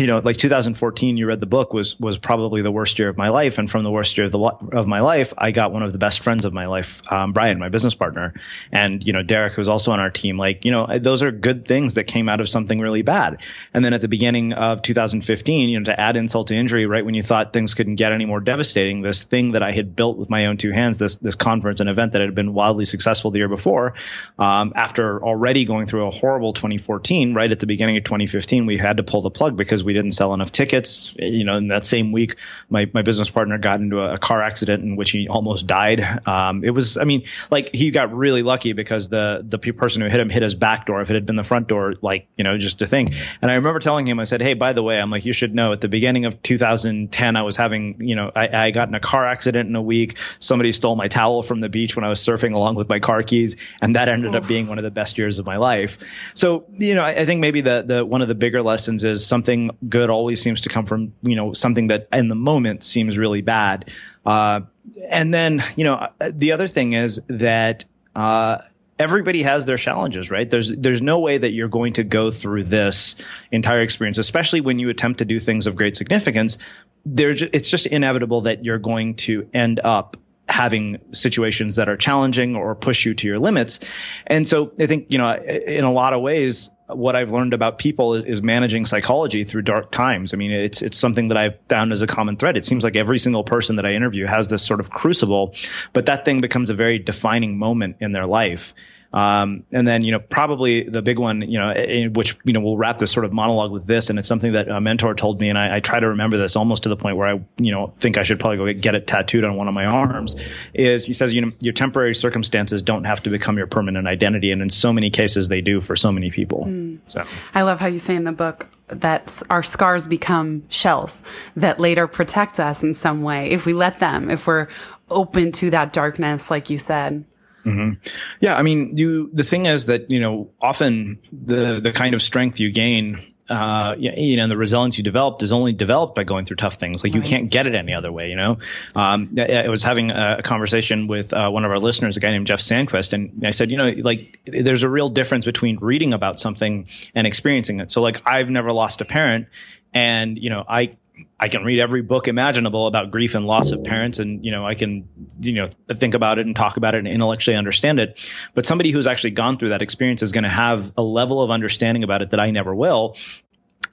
you 0.00 0.06
know, 0.06 0.18
like 0.18 0.38
2014, 0.38 1.18
you 1.18 1.26
read 1.26 1.40
the 1.40 1.46
book 1.46 1.74
was 1.74 1.98
was 2.00 2.16
probably 2.16 2.62
the 2.62 2.70
worst 2.70 2.98
year 2.98 3.10
of 3.10 3.18
my 3.18 3.28
life, 3.28 3.58
and 3.58 3.70
from 3.70 3.84
the 3.84 3.90
worst 3.90 4.16
year 4.16 4.26
of 4.26 4.32
the 4.32 4.38
of 4.38 4.88
my 4.88 5.00
life, 5.00 5.34
I 5.36 5.50
got 5.50 5.72
one 5.72 5.82
of 5.82 5.92
the 5.92 5.98
best 5.98 6.20
friends 6.20 6.46
of 6.46 6.54
my 6.54 6.66
life, 6.66 7.02
um, 7.12 7.32
Brian, 7.32 7.58
my 7.58 7.68
business 7.68 7.94
partner, 7.94 8.32
and 8.72 9.06
you 9.06 9.12
know, 9.12 9.22
Derek, 9.22 9.52
who's 9.52 9.68
also 9.68 9.92
on 9.92 10.00
our 10.00 10.10
team. 10.10 10.38
Like, 10.38 10.64
you 10.64 10.70
know, 10.70 10.98
those 10.98 11.22
are 11.22 11.30
good 11.30 11.66
things 11.66 11.94
that 11.94 12.04
came 12.04 12.30
out 12.30 12.40
of 12.40 12.48
something 12.48 12.80
really 12.80 13.02
bad. 13.02 13.42
And 13.74 13.84
then 13.84 13.92
at 13.92 14.00
the 14.00 14.08
beginning 14.08 14.54
of 14.54 14.80
2015, 14.80 15.68
you 15.68 15.78
know, 15.78 15.84
to 15.84 16.00
add 16.00 16.16
insult 16.16 16.48
to 16.48 16.54
injury, 16.54 16.86
right 16.86 17.04
when 17.04 17.14
you 17.14 17.22
thought 17.22 17.52
things 17.52 17.74
couldn't 17.74 17.96
get 17.96 18.12
any 18.12 18.24
more 18.24 18.40
devastating, 18.40 19.02
this 19.02 19.24
thing 19.24 19.52
that 19.52 19.62
I 19.62 19.72
had 19.72 19.94
built 19.94 20.16
with 20.16 20.30
my 20.30 20.46
own 20.46 20.56
two 20.56 20.70
hands, 20.70 20.98
this 20.98 21.16
this 21.16 21.34
conference 21.34 21.78
and 21.78 21.90
event 21.90 22.12
that 22.12 22.22
had 22.22 22.34
been 22.34 22.54
wildly 22.54 22.86
successful 22.86 23.30
the 23.30 23.38
year 23.38 23.48
before, 23.48 23.92
um, 24.38 24.72
after 24.74 25.22
already 25.22 25.66
going 25.66 25.86
through 25.86 26.06
a 26.06 26.10
horrible 26.10 26.54
2014, 26.54 27.34
right 27.34 27.52
at 27.52 27.60
the 27.60 27.66
beginning 27.66 27.98
of 27.98 28.04
2015, 28.04 28.64
we 28.64 28.78
had 28.78 28.96
to 28.96 29.02
pull 29.02 29.20
the 29.20 29.30
plug 29.30 29.56
because 29.58 29.84
we 29.84 29.89
we 29.90 29.94
didn't 29.94 30.12
sell 30.12 30.32
enough 30.32 30.52
tickets. 30.52 31.12
You 31.18 31.42
know, 31.42 31.56
in 31.56 31.66
that 31.68 31.84
same 31.84 32.12
week, 32.12 32.36
my, 32.68 32.88
my 32.94 33.02
business 33.02 33.28
partner 33.28 33.58
got 33.58 33.80
into 33.80 34.00
a, 34.00 34.14
a 34.14 34.18
car 34.18 34.40
accident 34.40 34.84
in 34.84 34.94
which 34.94 35.10
he 35.10 35.26
almost 35.26 35.66
died. 35.66 36.00
Um, 36.28 36.62
it 36.62 36.70
was, 36.70 36.96
I 36.96 37.02
mean, 37.02 37.24
like 37.50 37.70
he 37.74 37.90
got 37.90 38.14
really 38.14 38.44
lucky 38.44 38.72
because 38.72 39.08
the, 39.08 39.44
the 39.44 39.58
person 39.72 40.00
who 40.00 40.08
hit 40.08 40.20
him 40.20 40.30
hit 40.30 40.44
his 40.44 40.54
back 40.54 40.86
door. 40.86 41.00
If 41.00 41.10
it 41.10 41.14
had 41.14 41.26
been 41.26 41.34
the 41.34 41.42
front 41.42 41.66
door, 41.66 41.94
like, 42.02 42.28
you 42.36 42.44
know, 42.44 42.56
just 42.56 42.80
a 42.82 42.86
thing. 42.86 43.08
And 43.42 43.50
I 43.50 43.54
remember 43.54 43.80
telling 43.80 44.06
him, 44.06 44.20
I 44.20 44.24
said, 44.24 44.40
Hey, 44.40 44.54
by 44.54 44.72
the 44.72 44.82
way, 44.84 45.00
I'm 45.00 45.10
like, 45.10 45.24
you 45.24 45.32
should 45.32 45.56
know 45.56 45.72
at 45.72 45.80
the 45.80 45.88
beginning 45.88 46.24
of 46.24 46.40
2010, 46.42 47.36
I 47.36 47.42
was 47.42 47.56
having, 47.56 48.00
you 48.00 48.14
know, 48.14 48.30
I, 48.36 48.66
I 48.66 48.70
got 48.70 48.88
in 48.88 48.94
a 48.94 49.00
car 49.00 49.26
accident 49.26 49.68
in 49.68 49.74
a 49.74 49.82
week. 49.82 50.18
Somebody 50.38 50.72
stole 50.72 50.94
my 50.94 51.08
towel 51.08 51.42
from 51.42 51.60
the 51.60 51.68
beach 51.68 51.96
when 51.96 52.04
I 52.04 52.08
was 52.08 52.20
surfing 52.20 52.54
along 52.54 52.76
with 52.76 52.88
my 52.88 53.00
car 53.00 53.24
keys. 53.24 53.56
And 53.82 53.96
that 53.96 54.08
ended 54.08 54.36
up 54.36 54.46
being 54.46 54.68
one 54.68 54.78
of 54.78 54.84
the 54.84 54.90
best 54.92 55.18
years 55.18 55.40
of 55.40 55.46
my 55.46 55.56
life. 55.56 55.98
So, 56.34 56.64
you 56.78 56.94
know, 56.94 57.02
I, 57.02 57.10
I 57.10 57.24
think 57.24 57.40
maybe 57.40 57.60
the, 57.60 57.82
the, 57.84 58.06
one 58.06 58.22
of 58.22 58.28
the 58.28 58.34
bigger 58.36 58.62
lessons 58.62 59.02
is 59.02 59.26
something 59.26 59.70
good 59.88 60.10
always 60.10 60.40
seems 60.40 60.60
to 60.62 60.68
come 60.68 60.86
from 60.86 61.12
you 61.22 61.36
know 61.36 61.52
something 61.52 61.88
that 61.88 62.08
in 62.12 62.28
the 62.28 62.34
moment 62.34 62.84
seems 62.84 63.18
really 63.18 63.42
bad. 63.42 63.90
Uh, 64.24 64.60
and 65.08 65.32
then 65.32 65.62
you 65.76 65.84
know 65.84 66.08
the 66.30 66.52
other 66.52 66.68
thing 66.68 66.92
is 66.92 67.20
that. 67.28 67.84
Uh, 68.14 68.58
everybody 68.98 69.42
has 69.42 69.64
their 69.64 69.78
challenges, 69.78 70.30
right? 70.30 70.50
There's 70.50 70.72
there's 70.72 71.00
no 71.00 71.20
way 71.20 71.38
that 71.38 71.52
you're 71.52 71.68
going 71.68 71.94
to 71.94 72.04
go 72.04 72.30
through 72.30 72.64
this 72.64 73.14
entire 73.50 73.80
experience, 73.80 74.18
especially 74.18 74.60
when 74.60 74.78
you 74.78 74.90
attempt 74.90 75.20
to 75.20 75.24
do 75.24 75.40
things 75.40 75.66
of 75.66 75.74
great 75.74 75.96
significance. 75.96 76.58
There's 77.06 77.40
it's 77.40 77.68
just 77.68 77.86
inevitable 77.86 78.42
that 78.42 78.64
you're 78.64 78.78
going 78.78 79.14
to 79.16 79.48
end 79.54 79.80
up 79.82 80.18
having 80.50 80.98
situations 81.12 81.76
that 81.76 81.88
are 81.88 81.96
challenging 81.96 82.56
or 82.56 82.74
push 82.74 83.06
you 83.06 83.14
to 83.14 83.26
your 83.26 83.38
limits. 83.38 83.78
And 84.26 84.46
so 84.46 84.72
I 84.78 84.86
think, 84.86 85.06
you 85.08 85.18
know, 85.18 85.32
in 85.32 85.84
a 85.84 85.92
lot 85.92 86.12
of 86.12 86.20
ways, 86.20 86.70
what 86.96 87.16
I've 87.16 87.30
learned 87.30 87.54
about 87.54 87.78
people 87.78 88.14
is, 88.14 88.24
is 88.24 88.42
managing 88.42 88.86
psychology 88.86 89.44
through 89.44 89.62
dark 89.62 89.90
times. 89.90 90.32
I 90.32 90.36
mean, 90.36 90.50
it's 90.50 90.82
it's 90.82 90.96
something 90.96 91.28
that 91.28 91.36
I've 91.36 91.58
found 91.68 91.92
as 91.92 92.02
a 92.02 92.06
common 92.06 92.36
thread. 92.36 92.56
It 92.56 92.64
seems 92.64 92.84
like 92.84 92.96
every 92.96 93.18
single 93.18 93.44
person 93.44 93.76
that 93.76 93.86
I 93.86 93.92
interview 93.92 94.26
has 94.26 94.48
this 94.48 94.62
sort 94.62 94.80
of 94.80 94.90
crucible, 94.90 95.54
but 95.92 96.06
that 96.06 96.24
thing 96.24 96.38
becomes 96.38 96.70
a 96.70 96.74
very 96.74 96.98
defining 96.98 97.58
moment 97.58 97.96
in 98.00 98.12
their 98.12 98.26
life. 98.26 98.74
Um, 99.12 99.64
and 99.72 99.88
then, 99.88 100.02
you 100.04 100.12
know, 100.12 100.20
probably 100.20 100.84
the 100.84 101.02
big 101.02 101.18
one, 101.18 101.42
you 101.42 101.58
know, 101.58 101.72
in 101.72 102.12
which, 102.12 102.36
you 102.44 102.52
know, 102.52 102.60
we'll 102.60 102.76
wrap 102.76 102.98
this 102.98 103.10
sort 103.10 103.24
of 103.24 103.32
monologue 103.32 103.72
with 103.72 103.86
this. 103.86 104.08
And 104.08 104.18
it's 104.18 104.28
something 104.28 104.52
that 104.52 104.68
a 104.68 104.80
mentor 104.80 105.14
told 105.14 105.40
me. 105.40 105.48
And 105.48 105.58
I, 105.58 105.76
I, 105.76 105.80
try 105.80 105.98
to 105.98 106.08
remember 106.08 106.36
this 106.36 106.54
almost 106.54 106.84
to 106.84 106.88
the 106.88 106.96
point 106.96 107.16
where 107.16 107.28
I, 107.28 107.40
you 107.58 107.72
know, 107.72 107.92
think 107.98 108.18
I 108.18 108.22
should 108.22 108.38
probably 108.38 108.74
go 108.74 108.80
get 108.80 108.94
it 108.94 109.06
tattooed 109.08 109.44
on 109.44 109.56
one 109.56 109.66
of 109.66 109.74
my 109.74 109.84
arms 109.84 110.36
is 110.74 111.04
he 111.04 111.12
says, 111.12 111.34
you 111.34 111.40
know, 111.40 111.52
your 111.60 111.72
temporary 111.72 112.14
circumstances 112.14 112.82
don't 112.82 113.04
have 113.04 113.22
to 113.24 113.30
become 113.30 113.58
your 113.58 113.66
permanent 113.66 114.06
identity. 114.06 114.52
And 114.52 114.62
in 114.62 114.70
so 114.70 114.92
many 114.92 115.10
cases, 115.10 115.48
they 115.48 115.60
do 115.60 115.80
for 115.80 115.96
so 115.96 116.12
many 116.12 116.30
people. 116.30 116.66
Mm. 116.66 116.98
So 117.06 117.24
I 117.54 117.62
love 117.62 117.80
how 117.80 117.86
you 117.86 117.98
say 117.98 118.14
in 118.14 118.24
the 118.24 118.32
book, 118.32 118.68
that 118.88 119.40
our 119.50 119.62
scars 119.62 120.06
become 120.06 120.64
shells 120.68 121.16
that 121.56 121.78
later 121.78 122.06
protect 122.06 122.58
us 122.58 122.82
in 122.82 122.92
some 122.92 123.22
way 123.22 123.50
if 123.50 123.64
we 123.64 123.72
let 123.72 124.00
them, 124.00 124.30
if 124.30 124.46
we're 124.46 124.68
open 125.08 125.52
to 125.52 125.70
that 125.70 125.92
darkness, 125.92 126.50
like 126.50 126.70
you 126.70 126.78
said. 126.78 127.24
Mm-hmm. 127.64 127.94
Yeah, 128.40 128.56
I 128.56 128.62
mean, 128.62 128.96
you. 128.96 129.30
The 129.32 129.42
thing 129.42 129.66
is 129.66 129.86
that 129.86 130.10
you 130.10 130.20
know, 130.20 130.50
often 130.60 131.18
the 131.32 131.80
the 131.80 131.92
kind 131.92 132.14
of 132.14 132.22
strength 132.22 132.58
you 132.58 132.70
gain, 132.70 133.34
uh, 133.50 133.94
you 133.98 134.36
know, 134.36 134.48
the 134.48 134.56
resilience 134.56 134.96
you 134.96 135.04
developed 135.04 135.42
is 135.42 135.52
only 135.52 135.72
developed 135.72 136.14
by 136.14 136.24
going 136.24 136.46
through 136.46 136.56
tough 136.56 136.74
things. 136.74 137.04
Like 137.04 137.12
right. 137.12 137.22
you 137.22 137.28
can't 137.28 137.50
get 137.50 137.66
it 137.66 137.74
any 137.74 137.92
other 137.92 138.10
way. 138.10 138.30
You 138.30 138.36
know, 138.36 138.58
um, 138.94 139.36
I, 139.38 139.68
was 139.68 139.82
having 139.82 140.10
a 140.10 140.40
conversation 140.42 141.06
with 141.06 141.34
uh, 141.34 141.50
one 141.50 141.64
of 141.64 141.70
our 141.70 141.80
listeners, 141.80 142.16
a 142.16 142.20
guy 142.20 142.30
named 142.30 142.46
Jeff 142.46 142.60
Sandquist, 142.60 143.12
and 143.12 143.44
I 143.44 143.50
said, 143.50 143.70
you 143.70 143.76
know, 143.76 143.92
like 144.02 144.40
there's 144.46 144.82
a 144.82 144.88
real 144.88 145.08
difference 145.08 145.44
between 145.44 145.78
reading 145.80 146.12
about 146.12 146.40
something 146.40 146.88
and 147.14 147.26
experiencing 147.26 147.80
it. 147.80 147.90
So, 147.90 148.00
like, 148.00 148.22
I've 148.26 148.48
never 148.48 148.72
lost 148.72 149.00
a 149.00 149.04
parent, 149.04 149.48
and 149.92 150.38
you 150.38 150.48
know, 150.48 150.64
I 150.68 150.92
I 151.38 151.48
can 151.48 151.64
read 151.64 151.80
every 151.80 152.02
book 152.02 152.28
imaginable 152.28 152.86
about 152.86 153.10
grief 153.10 153.34
and 153.34 153.46
loss 153.46 153.70
of 153.70 153.84
parents, 153.84 154.18
and 154.18 154.44
you 154.44 154.50
know 154.50 154.66
I 154.66 154.74
can 154.74 155.08
you 155.40 155.52
know 155.52 155.66
think 155.96 156.14
about 156.14 156.38
it 156.38 156.46
and 156.46 156.54
talk 156.54 156.76
about 156.76 156.94
it 156.94 156.98
and 156.98 157.08
intellectually 157.08 157.56
understand 157.56 158.00
it. 158.00 158.30
But 158.54 158.66
somebody 158.66 158.90
who's 158.90 159.06
actually 159.06 159.30
gone 159.30 159.58
through 159.58 159.70
that 159.70 159.82
experience 159.82 160.22
is 160.22 160.32
going 160.32 160.44
to 160.44 160.50
have 160.50 160.92
a 160.96 161.02
level 161.02 161.42
of 161.42 161.50
understanding 161.50 162.04
about 162.04 162.22
it 162.22 162.30
that 162.30 162.40
I 162.40 162.50
never 162.50 162.74
will. 162.74 163.16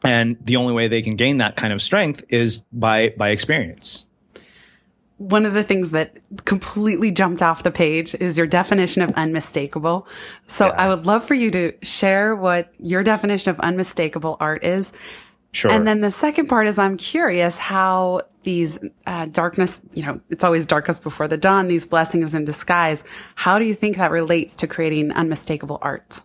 And 0.03 0.37
the 0.41 0.57
only 0.57 0.73
way 0.73 0.87
they 0.87 1.01
can 1.01 1.15
gain 1.15 1.39
that 1.39 1.55
kind 1.55 1.73
of 1.73 1.81
strength 1.81 2.23
is 2.29 2.59
by 2.71 3.09
by 3.17 3.29
experience 3.29 4.05
one 5.17 5.45
of 5.47 5.53
the 5.53 5.63
things 5.63 5.91
that 5.91 6.19
completely 6.45 7.11
jumped 7.11 7.41
off 7.41 7.63
the 7.63 7.71
page 7.71 8.13
is 8.15 8.37
your 8.37 8.45
definition 8.45 9.01
of 9.01 9.11
unmistakable. 9.13 10.07
So 10.47 10.67
yeah. 10.67 10.73
I 10.73 10.89
would 10.89 11.05
love 11.05 11.25
for 11.25 11.33
you 11.33 11.49
to 11.51 11.73
share 11.81 12.35
what 12.35 12.71
your 12.77 13.03
definition 13.03 13.49
of 13.49 13.59
unmistakable 13.59 14.37
art 14.39 14.63
is 14.63 14.91
Sure. 15.57 15.71
And 15.71 15.87
then 15.87 16.01
the 16.01 16.11
second 16.11 16.47
part 16.47 16.67
is 16.67 16.77
I'm 16.77 16.97
curious 16.97 17.55
how 17.55 18.21
these 18.43 18.77
uh, 19.07 19.25
darkness, 19.25 19.81
you 19.95 20.05
know, 20.05 20.21
it's 20.29 20.43
always 20.43 20.67
darkest 20.67 21.01
before 21.01 21.27
the 21.27 21.35
dawn, 21.35 21.67
these 21.67 21.87
blessings 21.87 22.35
in 22.35 22.45
disguise. 22.45 23.03
How 23.33 23.57
do 23.57 23.65
you 23.65 23.73
think 23.73 23.97
that 23.97 24.11
relates 24.11 24.55
to 24.57 24.67
creating 24.67 25.11
unmistakable 25.13 25.79
art? 25.81 26.19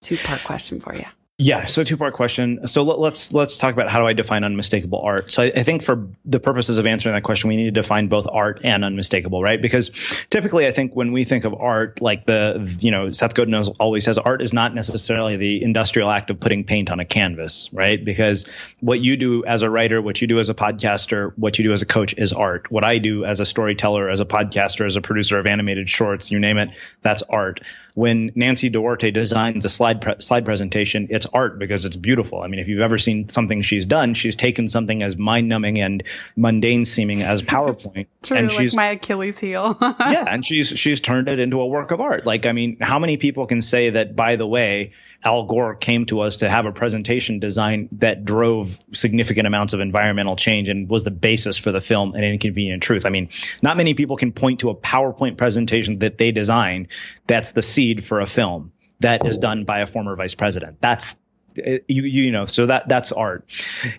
Two 0.00 0.16
part 0.16 0.42
question 0.42 0.80
for 0.80 0.96
you. 0.96 1.04
Yeah, 1.42 1.66
so 1.66 1.82
two 1.82 1.96
part 1.96 2.14
question. 2.14 2.64
So 2.68 2.84
let, 2.84 2.94
us 2.94 3.00
let's, 3.00 3.32
let's 3.32 3.56
talk 3.56 3.74
about 3.74 3.90
how 3.90 3.98
do 3.98 4.06
I 4.06 4.12
define 4.12 4.44
unmistakable 4.44 5.00
art. 5.00 5.32
So 5.32 5.42
I, 5.42 5.52
I, 5.56 5.64
think 5.64 5.82
for 5.82 6.06
the 6.24 6.38
purposes 6.38 6.78
of 6.78 6.86
answering 6.86 7.16
that 7.16 7.24
question, 7.24 7.48
we 7.48 7.56
need 7.56 7.64
to 7.64 7.72
define 7.72 8.06
both 8.06 8.28
art 8.30 8.60
and 8.62 8.84
unmistakable, 8.84 9.42
right? 9.42 9.60
Because 9.60 9.90
typically, 10.30 10.68
I 10.68 10.70
think 10.70 10.94
when 10.94 11.10
we 11.10 11.24
think 11.24 11.44
of 11.44 11.52
art, 11.54 12.00
like 12.00 12.26
the 12.26 12.76
you 12.78 12.92
know 12.92 13.10
Seth 13.10 13.34
Godin 13.34 13.56
always 13.80 14.04
says, 14.04 14.18
art 14.18 14.40
is 14.40 14.52
not 14.52 14.72
necessarily 14.72 15.36
the 15.36 15.60
industrial 15.64 16.12
act 16.12 16.30
of 16.30 16.38
putting 16.38 16.62
paint 16.62 16.90
on 16.92 17.00
a 17.00 17.04
canvas, 17.04 17.68
right? 17.72 18.04
Because 18.04 18.48
what 18.78 19.00
you 19.00 19.16
do 19.16 19.44
as 19.44 19.62
a 19.62 19.70
writer, 19.70 20.00
what 20.00 20.20
you 20.20 20.28
do 20.28 20.38
as 20.38 20.48
a 20.48 20.54
podcaster, 20.54 21.32
what 21.38 21.58
you 21.58 21.64
do 21.64 21.72
as 21.72 21.82
a 21.82 21.86
coach 21.86 22.14
is 22.16 22.32
art. 22.32 22.70
What 22.70 22.84
I 22.84 22.98
do 22.98 23.24
as 23.24 23.40
a 23.40 23.44
storyteller, 23.44 24.08
as 24.08 24.20
a 24.20 24.24
podcaster, 24.24 24.86
as 24.86 24.94
a 24.94 25.00
producer 25.00 25.40
of 25.40 25.46
animated 25.46 25.90
shorts, 25.90 26.30
you 26.30 26.38
name 26.38 26.56
it, 26.56 26.70
that's 27.02 27.24
art 27.30 27.58
when 27.94 28.32
Nancy 28.34 28.68
Duarte 28.68 29.10
designs 29.10 29.64
a 29.64 29.68
slide 29.68 30.00
pre- 30.00 30.18
slide 30.18 30.44
presentation, 30.44 31.06
it's 31.10 31.26
art 31.26 31.58
because 31.58 31.84
it's 31.84 31.96
beautiful. 31.96 32.42
I 32.42 32.46
mean, 32.46 32.58
if 32.58 32.68
you've 32.68 32.80
ever 32.80 32.98
seen 32.98 33.28
something 33.28 33.60
she's 33.62 33.84
done, 33.84 34.14
she's 34.14 34.34
taken 34.34 34.68
something 34.68 35.02
as 35.02 35.16
mind 35.16 35.48
numbing 35.48 35.78
and 35.78 36.02
mundane 36.36 36.84
seeming 36.84 37.22
as 37.22 37.42
PowerPoint, 37.52 38.06
True, 38.22 38.36
and 38.36 38.48
like 38.48 38.56
she's 38.56 38.74
my 38.74 38.86
Achilles 38.86 39.38
heel. 39.38 39.76
yeah, 39.82 40.26
and 40.28 40.44
she's 40.44 40.68
she's 40.68 41.00
turned 41.00 41.28
it 41.28 41.38
into 41.38 41.60
a 41.60 41.66
work 41.66 41.90
of 41.90 42.00
art. 42.00 42.24
Like, 42.24 42.46
I 42.46 42.52
mean, 42.52 42.76
how 42.80 42.98
many 42.98 43.16
people 43.16 43.46
can 43.46 43.60
say 43.60 43.90
that? 43.90 44.16
By 44.16 44.36
the 44.36 44.46
way, 44.46 44.92
Al 45.24 45.44
Gore 45.44 45.74
came 45.74 46.04
to 46.06 46.20
us 46.20 46.36
to 46.38 46.50
have 46.50 46.66
a 46.66 46.72
presentation 46.72 47.38
design 47.38 47.88
that 47.92 48.24
drove 48.24 48.78
significant 48.92 49.46
amounts 49.46 49.72
of 49.72 49.80
environmental 49.80 50.36
change 50.36 50.68
and 50.68 50.88
was 50.88 51.04
the 51.04 51.10
basis 51.10 51.56
for 51.56 51.70
the 51.70 51.80
film 51.80 52.14
An 52.14 52.24
Inconvenient 52.24 52.82
Truth. 52.82 53.06
I 53.06 53.10
mean, 53.10 53.28
not 53.62 53.76
many 53.76 53.94
people 53.94 54.16
can 54.16 54.32
point 54.32 54.60
to 54.60 54.70
a 54.70 54.74
PowerPoint 54.74 55.36
presentation 55.36 55.98
that 56.00 56.18
they 56.18 56.32
designed 56.32 56.88
that's 57.26 57.52
the 57.52 57.62
seed 57.62 58.04
for 58.04 58.20
a 58.20 58.26
film 58.26 58.72
that 59.00 59.26
is 59.26 59.36
oh. 59.36 59.40
done 59.40 59.64
by 59.64 59.80
a 59.80 59.86
former 59.86 60.16
vice 60.16 60.34
president. 60.34 60.80
That's 60.80 61.16
you, 61.56 62.02
you 62.02 62.30
know 62.30 62.46
so 62.46 62.66
that 62.66 62.88
that's 62.88 63.12
art. 63.12 63.44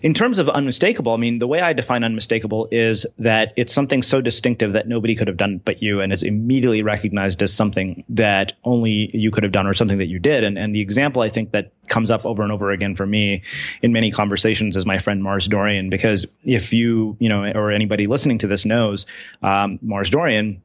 In 0.02 0.14
terms 0.14 0.38
of 0.38 0.48
unmistakable 0.48 1.12
i 1.12 1.16
mean 1.16 1.38
the 1.38 1.46
way 1.46 1.60
i 1.60 1.72
define 1.72 2.04
unmistakable 2.04 2.68
is 2.70 3.06
that 3.18 3.52
it's 3.56 3.72
something 3.72 4.02
so 4.02 4.20
distinctive 4.20 4.72
that 4.72 4.88
nobody 4.88 5.14
could 5.14 5.28
have 5.28 5.36
done 5.36 5.60
but 5.64 5.82
you 5.82 6.00
and 6.00 6.12
it's 6.12 6.22
immediately 6.22 6.82
recognized 6.82 7.42
as 7.42 7.52
something 7.52 8.04
that 8.08 8.52
only 8.64 9.10
you 9.12 9.30
could 9.30 9.42
have 9.42 9.52
done 9.52 9.66
or 9.66 9.74
something 9.74 9.98
that 9.98 10.06
you 10.06 10.18
did. 10.18 10.44
And, 10.44 10.58
and 10.58 10.74
the 10.74 10.80
example 10.80 11.22
i 11.22 11.28
think 11.28 11.52
that 11.52 11.72
comes 11.88 12.10
up 12.10 12.24
over 12.24 12.42
and 12.42 12.52
over 12.52 12.70
again 12.70 12.94
for 12.96 13.06
me 13.06 13.42
in 13.82 13.92
many 13.92 14.10
conversations 14.10 14.76
is 14.76 14.86
my 14.86 14.98
friend 14.98 15.22
mars 15.22 15.48
dorian 15.48 15.90
because 15.90 16.26
if 16.44 16.72
you 16.72 17.16
you 17.20 17.28
know 17.28 17.44
or 17.54 17.70
anybody 17.70 18.06
listening 18.06 18.38
to 18.38 18.46
this 18.46 18.64
knows 18.64 19.06
um, 19.42 19.78
mars 19.82 20.10
dorian 20.10 20.62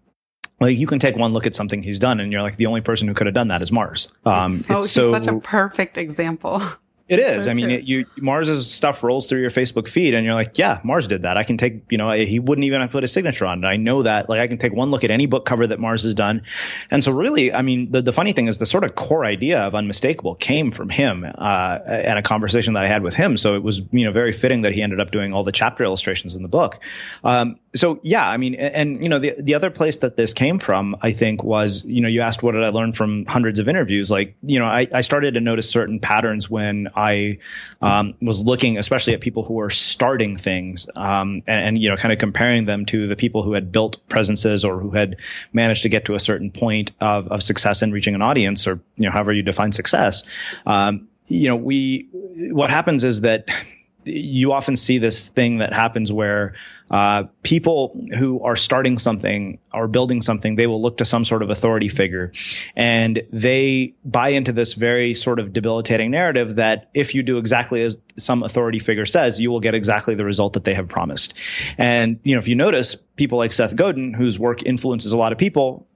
like 0.59 0.77
you 0.77 0.87
can 0.87 0.99
take 0.99 1.15
one 1.15 1.33
look 1.33 1.45
at 1.45 1.55
something 1.55 1.83
he's 1.83 1.99
done 1.99 2.19
and 2.19 2.31
you're 2.31 2.41
like 2.41 2.57
the 2.57 2.65
only 2.65 2.81
person 2.81 3.07
who 3.07 3.13
could 3.13 3.27
have 3.27 3.33
done 3.33 3.47
that 3.47 3.61
is 3.61 3.71
mars 3.71 4.07
um, 4.25 4.63
oh, 4.69 4.75
he's 4.75 4.91
so, 4.91 5.11
such 5.11 5.27
a 5.27 5.39
perfect 5.39 5.97
example 5.97 6.61
It 7.09 7.19
is. 7.37 7.45
So 7.45 7.51
I 7.51 7.53
mean, 7.55 7.71
it, 7.71 7.83
you 7.83 8.05
Mars's 8.17 8.71
stuff 8.71 9.03
rolls 9.03 9.27
through 9.27 9.41
your 9.41 9.49
Facebook 9.49 9.87
feed, 9.87 10.13
and 10.13 10.23
you're 10.23 10.35
like, 10.35 10.57
"Yeah, 10.57 10.79
Mars 10.83 11.07
did 11.07 11.23
that." 11.23 11.37
I 11.37 11.43
can 11.43 11.57
take, 11.57 11.81
you 11.89 11.97
know, 11.97 12.11
he 12.11 12.39
wouldn't 12.39 12.63
even 12.65 12.81
have 12.81 12.91
put 12.91 13.03
a 13.03 13.07
signature 13.07 13.45
on 13.45 13.63
it. 13.63 13.67
I 13.67 13.75
know 13.75 14.03
that. 14.03 14.29
Like, 14.29 14.39
I 14.39 14.47
can 14.47 14.57
take 14.57 14.73
one 14.73 14.91
look 14.91 15.03
at 15.03 15.11
any 15.11 15.25
book 15.25 15.45
cover 15.45 15.65
that 15.67 15.79
Mars 15.79 16.03
has 16.03 16.13
done, 16.13 16.43
and 16.91 17.03
so 17.03 17.11
really, 17.11 17.51
I 17.51 17.63
mean, 17.63 17.91
the, 17.91 18.01
the 18.01 18.13
funny 18.13 18.31
thing 18.31 18.47
is, 18.47 18.59
the 18.59 18.65
sort 18.65 18.83
of 18.83 18.95
core 18.95 19.25
idea 19.25 19.59
of 19.59 19.75
unmistakable 19.75 20.35
came 20.35 20.71
from 20.71 20.89
him 20.89 21.25
uh, 21.25 21.79
and 21.87 22.19
a 22.19 22.21
conversation 22.21 22.75
that 22.75 22.83
I 22.83 22.87
had 22.87 23.03
with 23.03 23.15
him. 23.15 23.35
So 23.37 23.55
it 23.55 23.63
was, 23.63 23.81
you 23.91 24.05
know, 24.05 24.11
very 24.11 24.31
fitting 24.31 24.61
that 24.61 24.73
he 24.73 24.81
ended 24.81 25.01
up 25.01 25.11
doing 25.11 25.33
all 25.33 25.43
the 25.43 25.51
chapter 25.51 25.83
illustrations 25.83 26.35
in 26.35 26.43
the 26.43 26.47
book. 26.47 26.79
Um, 27.23 27.59
so 27.75 27.99
yeah, 28.01 28.27
I 28.27 28.37
mean, 28.37 28.55
and, 28.55 28.75
and, 28.75 29.03
you 29.03 29.09
know, 29.09 29.19
the 29.19 29.35
the 29.37 29.53
other 29.53 29.69
place 29.69 29.97
that 29.97 30.17
this 30.17 30.33
came 30.33 30.57
from, 30.57 30.95
I 31.01 31.11
think, 31.11 31.43
was 31.43 31.83
you 31.85 32.01
know, 32.01 32.07
you 32.07 32.21
asked 32.21 32.41
what 32.41 32.53
did 32.53 32.63
I 32.63 32.69
learn 32.69 32.93
from 32.93 33.25
hundreds 33.25 33.59
of 33.59 33.67
interviews. 33.67 34.09
Like, 34.09 34.35
you 34.41 34.57
know, 34.57 34.65
I, 34.65 34.87
I 34.91 35.01
started 35.01 35.35
to 35.35 35.39
notice 35.39 35.69
certain 35.69 35.99
patterns 35.99 36.49
when 36.49 36.89
I 36.95 37.37
um, 37.81 38.15
was 38.21 38.43
looking, 38.43 38.77
especially 38.77 39.13
at 39.13 39.21
people 39.21 39.43
who 39.43 39.53
were 39.53 39.69
starting 39.69 40.35
things, 40.35 40.87
um, 40.95 41.43
and, 41.45 41.61
and, 41.61 41.77
you 41.77 41.89
know, 41.89 41.95
kind 41.95 42.11
of 42.11 42.17
comparing 42.17 42.65
them 42.65 42.85
to 42.87 43.07
the 43.07 43.15
people 43.15 43.43
who 43.43 43.53
had 43.53 43.71
built 43.71 43.97
presences 44.09 44.65
or 44.65 44.79
who 44.79 44.91
had 44.91 45.17
managed 45.53 45.83
to 45.83 45.89
get 45.89 46.05
to 46.05 46.15
a 46.15 46.19
certain 46.19 46.51
point 46.51 46.91
of 47.01 47.27
of 47.27 47.43
success 47.43 47.81
in 47.81 47.91
reaching 47.91 48.15
an 48.15 48.21
audience, 48.21 48.65
or 48.65 48.79
you 48.95 49.05
know, 49.05 49.11
however 49.11 49.31
you 49.31 49.43
define 49.43 49.71
success. 49.71 50.23
Um, 50.65 51.07
you 51.27 51.47
know, 51.47 51.55
we 51.55 52.07
what 52.11 52.71
happens 52.71 53.03
is 53.03 53.21
that 53.21 53.47
you 54.05 54.53
often 54.53 54.75
see 54.75 54.97
this 54.97 55.29
thing 55.29 55.57
that 55.59 55.73
happens 55.73 56.11
where 56.11 56.55
uh, 56.91 57.23
people 57.43 57.99
who 58.17 58.41
are 58.41 58.55
starting 58.55 58.97
something 58.97 59.59
or 59.73 59.87
building 59.87 60.21
something, 60.21 60.55
they 60.55 60.67
will 60.67 60.81
look 60.81 60.97
to 60.97 61.05
some 61.05 61.23
sort 61.23 61.43
of 61.43 61.49
authority 61.49 61.89
figure, 61.89 62.31
and 62.75 63.21
they 63.31 63.93
buy 64.05 64.29
into 64.29 64.51
this 64.51 64.73
very 64.73 65.13
sort 65.13 65.39
of 65.39 65.53
debilitating 65.53 66.11
narrative 66.11 66.55
that 66.55 66.89
if 66.93 67.13
you 67.13 67.23
do 67.23 67.37
exactly 67.37 67.81
as 67.83 67.95
some 68.17 68.43
authority 68.43 68.79
figure 68.79 69.05
says, 69.05 69.39
you 69.39 69.51
will 69.51 69.59
get 69.59 69.73
exactly 69.73 70.15
the 70.15 70.25
result 70.25 70.53
that 70.53 70.63
they 70.63 70.73
have 70.73 70.87
promised. 70.87 71.33
And 71.77 72.19
you 72.23 72.35
know, 72.35 72.39
if 72.39 72.47
you 72.47 72.55
notice, 72.55 72.95
people 73.15 73.37
like 73.37 73.51
Seth 73.51 73.75
Godin, 73.75 74.13
whose 74.13 74.39
work 74.39 74.63
influences 74.63 75.11
a 75.11 75.17
lot 75.17 75.31
of 75.31 75.37
people, 75.37 75.87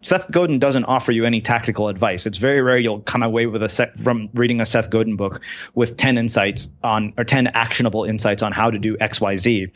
Seth 0.00 0.30
Godin 0.30 0.60
doesn't 0.60 0.84
offer 0.84 1.10
you 1.10 1.24
any 1.24 1.40
tactical 1.40 1.88
advice. 1.88 2.24
It's 2.24 2.38
very 2.38 2.62
rare 2.62 2.78
you'll 2.78 3.00
come 3.00 3.22
away 3.22 3.46
with 3.46 3.62
a 3.62 3.68
set 3.68 3.98
from 3.98 4.28
reading 4.32 4.60
a 4.60 4.66
Seth 4.66 4.90
Godin 4.90 5.16
book 5.16 5.40
with 5.74 5.96
10 5.96 6.16
insights 6.16 6.68
on, 6.84 7.12
or 7.18 7.24
10 7.24 7.48
actionable 7.48 8.04
insights 8.04 8.42
on 8.42 8.52
how 8.52 8.70
to 8.70 8.78
do 8.78 8.96
X, 9.00 9.20
Y, 9.20 9.34
Z. 9.34 9.72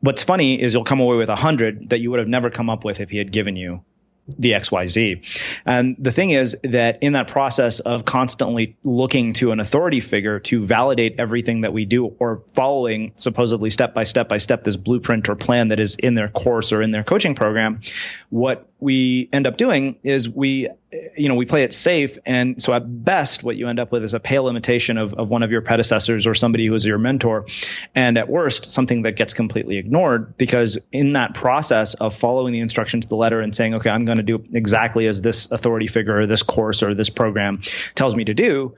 What's 0.00 0.22
funny 0.22 0.60
is 0.60 0.74
you'll 0.74 0.84
come 0.84 1.00
away 1.00 1.16
with 1.16 1.28
a 1.28 1.36
hundred 1.36 1.90
that 1.90 1.98
you 1.98 2.10
would 2.10 2.20
have 2.20 2.28
never 2.28 2.50
come 2.50 2.70
up 2.70 2.84
with 2.84 3.00
if 3.00 3.10
he 3.10 3.18
had 3.18 3.32
given 3.32 3.56
you 3.56 3.82
the 4.36 4.52
XYZ. 4.52 5.42
And 5.64 5.96
the 5.98 6.10
thing 6.10 6.30
is 6.30 6.56
that 6.62 6.98
in 7.00 7.14
that 7.14 7.28
process 7.28 7.80
of 7.80 8.04
constantly 8.04 8.76
looking 8.84 9.32
to 9.34 9.52
an 9.52 9.60
authority 9.60 10.00
figure 10.00 10.38
to 10.40 10.62
validate 10.62 11.14
everything 11.18 11.62
that 11.62 11.72
we 11.72 11.84
do 11.84 12.06
or 12.18 12.42
following 12.54 13.12
supposedly 13.16 13.70
step 13.70 13.94
by 13.94 14.04
step 14.04 14.28
by 14.28 14.38
step 14.38 14.64
this 14.64 14.76
blueprint 14.76 15.28
or 15.28 15.34
plan 15.34 15.68
that 15.68 15.80
is 15.80 15.94
in 15.96 16.14
their 16.14 16.28
course 16.28 16.72
or 16.72 16.82
in 16.82 16.90
their 16.90 17.04
coaching 17.04 17.34
program, 17.34 17.80
what 18.28 18.68
we 18.80 19.28
end 19.32 19.46
up 19.46 19.56
doing 19.56 19.96
is 20.02 20.28
we 20.28 20.68
you 21.16 21.28
know 21.28 21.34
we 21.34 21.44
play 21.44 21.62
it 21.62 21.72
safe. 21.72 22.18
And 22.24 22.60
so 22.62 22.72
at 22.72 23.04
best 23.04 23.42
what 23.42 23.56
you 23.56 23.68
end 23.68 23.78
up 23.80 23.92
with 23.92 24.04
is 24.04 24.14
a 24.14 24.20
pale 24.20 24.48
imitation 24.48 24.96
of, 24.96 25.12
of 25.14 25.28
one 25.28 25.42
of 25.42 25.50
your 25.50 25.60
predecessors 25.60 26.26
or 26.26 26.34
somebody 26.34 26.66
who 26.66 26.74
is 26.74 26.84
your 26.84 26.98
mentor. 26.98 27.46
And 27.94 28.16
at 28.16 28.28
worst 28.28 28.64
something 28.66 29.02
that 29.02 29.16
gets 29.16 29.34
completely 29.34 29.76
ignored 29.76 30.36
because 30.38 30.78
in 30.92 31.12
that 31.12 31.34
process 31.34 31.94
of 31.94 32.14
following 32.14 32.52
the 32.52 32.60
instruction 32.60 33.00
to 33.00 33.08
the 33.08 33.16
letter 33.16 33.40
and 33.40 33.54
saying 33.54 33.74
okay 33.74 33.90
i'm 33.90 34.04
going 34.04 34.16
to 34.16 34.22
do 34.22 34.42
exactly 34.52 35.06
as 35.06 35.22
this 35.22 35.50
authority 35.50 35.86
figure 35.86 36.20
or 36.20 36.26
this 36.26 36.42
course 36.42 36.82
or 36.82 36.94
this 36.94 37.10
program 37.10 37.60
tells 37.94 38.16
me 38.16 38.24
to 38.24 38.34
do 38.34 38.74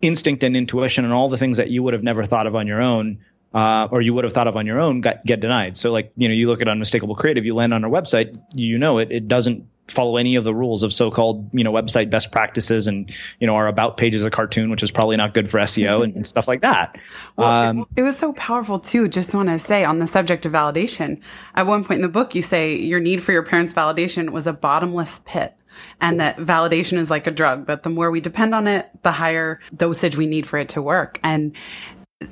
instinct 0.00 0.42
and 0.42 0.56
intuition 0.56 1.04
and 1.04 1.12
all 1.12 1.28
the 1.28 1.36
things 1.36 1.56
that 1.56 1.70
you 1.70 1.82
would 1.82 1.94
have 1.94 2.02
never 2.02 2.24
thought 2.24 2.46
of 2.46 2.54
on 2.56 2.66
your 2.66 2.80
own 2.80 3.18
uh, 3.54 3.88
or 3.90 4.00
you 4.00 4.14
would 4.14 4.24
have 4.24 4.32
thought 4.32 4.48
of 4.48 4.56
on 4.56 4.66
your 4.66 4.80
own 4.80 5.00
get, 5.00 5.24
get 5.24 5.40
denied. 5.40 5.76
So 5.76 5.90
like, 5.90 6.12
you 6.16 6.28
know, 6.28 6.34
you 6.34 6.48
look 6.48 6.60
at 6.60 6.68
unmistakable 6.68 7.14
creative, 7.14 7.44
you 7.44 7.54
land 7.54 7.74
on 7.74 7.84
our 7.84 7.90
website, 7.90 8.40
you 8.54 8.78
know 8.78 8.98
it, 8.98 9.12
it 9.12 9.28
doesn't 9.28 9.66
follow 9.88 10.16
any 10.16 10.36
of 10.36 10.44
the 10.44 10.54
rules 10.54 10.82
of 10.82 10.92
so-called, 10.92 11.50
you 11.52 11.64
know, 11.64 11.72
website 11.72 12.08
best 12.08 12.32
practices 12.32 12.86
and, 12.86 13.14
you 13.40 13.46
know, 13.46 13.54
our 13.54 13.66
about 13.66 13.96
page 13.96 14.14
is 14.14 14.24
a 14.24 14.30
cartoon, 14.30 14.70
which 14.70 14.82
is 14.82 14.90
probably 14.90 15.16
not 15.16 15.34
good 15.34 15.50
for 15.50 15.58
SEO 15.58 16.02
and, 16.02 16.16
and 16.16 16.26
stuff 16.26 16.48
like 16.48 16.62
that. 16.62 16.96
Well, 17.36 17.50
um, 17.50 17.80
it, 17.80 18.00
it 18.00 18.02
was 18.02 18.16
so 18.16 18.32
powerful 18.32 18.78
too. 18.78 19.08
Just 19.08 19.34
want 19.34 19.48
to 19.48 19.58
say 19.58 19.84
on 19.84 19.98
the 19.98 20.06
subject 20.06 20.46
of 20.46 20.52
validation, 20.52 21.20
at 21.54 21.66
one 21.66 21.84
point 21.84 21.98
in 21.98 22.02
the 22.02 22.08
book, 22.08 22.34
you 22.34 22.42
say 22.42 22.76
your 22.76 23.00
need 23.00 23.22
for 23.22 23.32
your 23.32 23.42
parents' 23.42 23.74
validation 23.74 24.30
was 24.30 24.46
a 24.46 24.52
bottomless 24.52 25.20
pit 25.24 25.54
and 26.00 26.20
that 26.20 26.36
validation 26.36 26.98
is 26.98 27.10
like 27.10 27.26
a 27.26 27.30
drug 27.30 27.66
that 27.66 27.82
the 27.82 27.90
more 27.90 28.10
we 28.10 28.20
depend 28.20 28.54
on 28.54 28.66
it 28.66 28.90
the 29.02 29.12
higher 29.12 29.58
dosage 29.74 30.16
we 30.16 30.26
need 30.26 30.46
for 30.46 30.58
it 30.58 30.68
to 30.68 30.82
work 30.82 31.18
and 31.22 31.56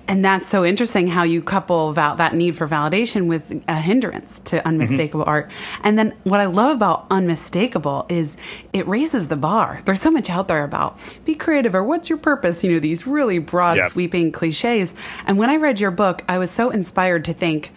and 0.08 0.24
that's 0.24 0.46
so 0.46 0.64
interesting 0.64 1.06
how 1.06 1.22
you 1.22 1.42
couple 1.42 1.92
val- 1.92 2.16
that 2.16 2.34
need 2.34 2.56
for 2.56 2.66
validation 2.66 3.26
with 3.26 3.62
a 3.68 3.76
hindrance 3.76 4.40
to 4.46 4.66
unmistakable 4.66 5.20
mm-hmm. 5.20 5.30
art. 5.30 5.50
And 5.82 5.98
then 5.98 6.14
what 6.24 6.40
I 6.40 6.46
love 6.46 6.76
about 6.76 7.06
unmistakable 7.10 8.06
is 8.08 8.36
it 8.72 8.86
raises 8.86 9.28
the 9.28 9.36
bar. 9.36 9.80
There's 9.84 10.00
so 10.00 10.10
much 10.10 10.30
out 10.30 10.48
there 10.48 10.64
about 10.64 10.98
be 11.24 11.34
creative 11.34 11.74
or 11.74 11.84
what's 11.84 12.08
your 12.08 12.18
purpose, 12.18 12.62
you 12.64 12.72
know, 12.72 12.80
these 12.80 13.06
really 13.06 13.38
broad, 13.38 13.76
yep. 13.76 13.90
sweeping 13.90 14.32
cliches. 14.32 14.94
And 15.26 15.38
when 15.38 15.50
I 15.50 15.56
read 15.56 15.80
your 15.80 15.90
book, 15.90 16.22
I 16.28 16.38
was 16.38 16.50
so 16.50 16.70
inspired 16.70 17.24
to 17.26 17.34
think, 17.34 17.72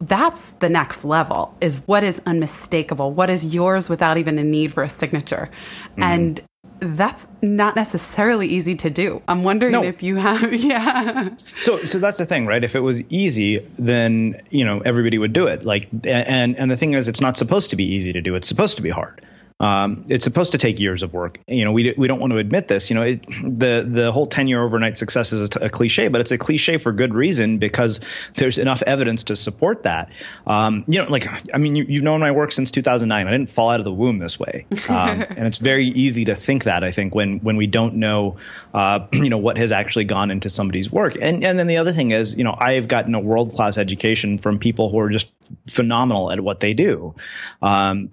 that's 0.00 0.50
the 0.60 0.68
next 0.68 1.04
level 1.04 1.56
is 1.60 1.78
what 1.86 2.04
is 2.04 2.20
unmistakable 2.24 3.12
what 3.12 3.28
is 3.28 3.52
yours 3.52 3.88
without 3.88 4.18
even 4.18 4.38
a 4.38 4.44
need 4.44 4.72
for 4.72 4.84
a 4.84 4.88
signature 4.88 5.50
mm-hmm. 5.92 6.02
and 6.02 6.40
that's 6.80 7.26
not 7.42 7.76
necessarily 7.76 8.48
easy 8.48 8.74
to 8.76 8.90
do. 8.90 9.22
I'm 9.28 9.44
wondering 9.44 9.72
no. 9.72 9.82
if 9.82 10.02
you 10.02 10.16
have, 10.16 10.52
yeah. 10.54 11.30
So, 11.60 11.84
so 11.84 11.98
that's 11.98 12.18
the 12.18 12.26
thing, 12.26 12.46
right? 12.46 12.64
If 12.64 12.74
it 12.74 12.80
was 12.80 13.02
easy, 13.10 13.66
then 13.78 14.40
you 14.50 14.64
know 14.64 14.80
everybody 14.80 15.18
would 15.18 15.32
do 15.32 15.46
it. 15.46 15.64
Like, 15.64 15.88
and 16.04 16.56
and 16.56 16.70
the 16.70 16.76
thing 16.76 16.94
is, 16.94 17.08
it's 17.08 17.20
not 17.20 17.36
supposed 17.36 17.70
to 17.70 17.76
be 17.76 17.84
easy 17.84 18.12
to 18.12 18.20
do. 18.20 18.34
It's 18.34 18.48
supposed 18.48 18.76
to 18.76 18.82
be 18.82 18.90
hard. 18.90 19.20
Um, 19.60 20.06
it's 20.08 20.24
supposed 20.24 20.52
to 20.52 20.58
take 20.58 20.80
years 20.80 21.02
of 21.02 21.12
work. 21.12 21.38
You 21.46 21.64
know, 21.64 21.72
we 21.72 21.94
we 21.96 22.08
don't 22.08 22.18
want 22.18 22.32
to 22.32 22.38
admit 22.38 22.68
this. 22.68 22.88
You 22.88 22.96
know, 22.96 23.02
it, 23.02 23.26
the 23.42 23.86
the 23.86 24.10
whole 24.10 24.24
ten 24.24 24.46
year 24.46 24.62
overnight 24.62 24.96
success 24.96 25.32
is 25.32 25.42
a, 25.42 25.48
t- 25.48 25.60
a 25.60 25.68
cliche, 25.68 26.08
but 26.08 26.20
it's 26.20 26.30
a 26.30 26.38
cliche 26.38 26.78
for 26.78 26.92
good 26.92 27.14
reason 27.14 27.58
because 27.58 28.00
there's 28.36 28.56
enough 28.56 28.82
evidence 28.86 29.22
to 29.24 29.36
support 29.36 29.82
that. 29.82 30.10
Um, 30.46 30.84
you 30.88 31.02
know, 31.02 31.08
like 31.10 31.28
I 31.54 31.58
mean, 31.58 31.76
you, 31.76 31.84
have 31.84 32.02
known 32.02 32.20
my 32.20 32.30
work 32.30 32.52
since 32.52 32.70
2009. 32.70 33.26
I 33.26 33.30
didn't 33.30 33.50
fall 33.50 33.68
out 33.68 33.80
of 33.80 33.84
the 33.84 33.92
womb 33.92 34.18
this 34.18 34.40
way, 34.40 34.66
um, 34.88 35.22
and 35.28 35.46
it's 35.46 35.58
very 35.58 35.88
easy 35.88 36.24
to 36.24 36.34
think 36.34 36.64
that. 36.64 36.82
I 36.82 36.90
think 36.90 37.14
when 37.14 37.38
when 37.40 37.56
we 37.56 37.66
don't 37.66 37.96
know, 37.96 38.38
uh, 38.72 39.06
you 39.12 39.28
know, 39.28 39.38
what 39.38 39.58
has 39.58 39.72
actually 39.72 40.04
gone 40.04 40.30
into 40.30 40.48
somebody's 40.48 40.90
work, 40.90 41.16
and 41.20 41.44
and 41.44 41.58
then 41.58 41.66
the 41.66 41.76
other 41.76 41.92
thing 41.92 42.12
is, 42.12 42.34
you 42.34 42.44
know, 42.44 42.56
I've 42.58 42.88
gotten 42.88 43.14
a 43.14 43.20
world 43.20 43.52
class 43.52 43.76
education 43.76 44.38
from 44.38 44.58
people 44.58 44.88
who 44.88 44.98
are 45.00 45.10
just 45.10 45.30
phenomenal 45.68 46.32
at 46.32 46.40
what 46.40 46.60
they 46.60 46.72
do. 46.72 47.14
Um, 47.60 48.10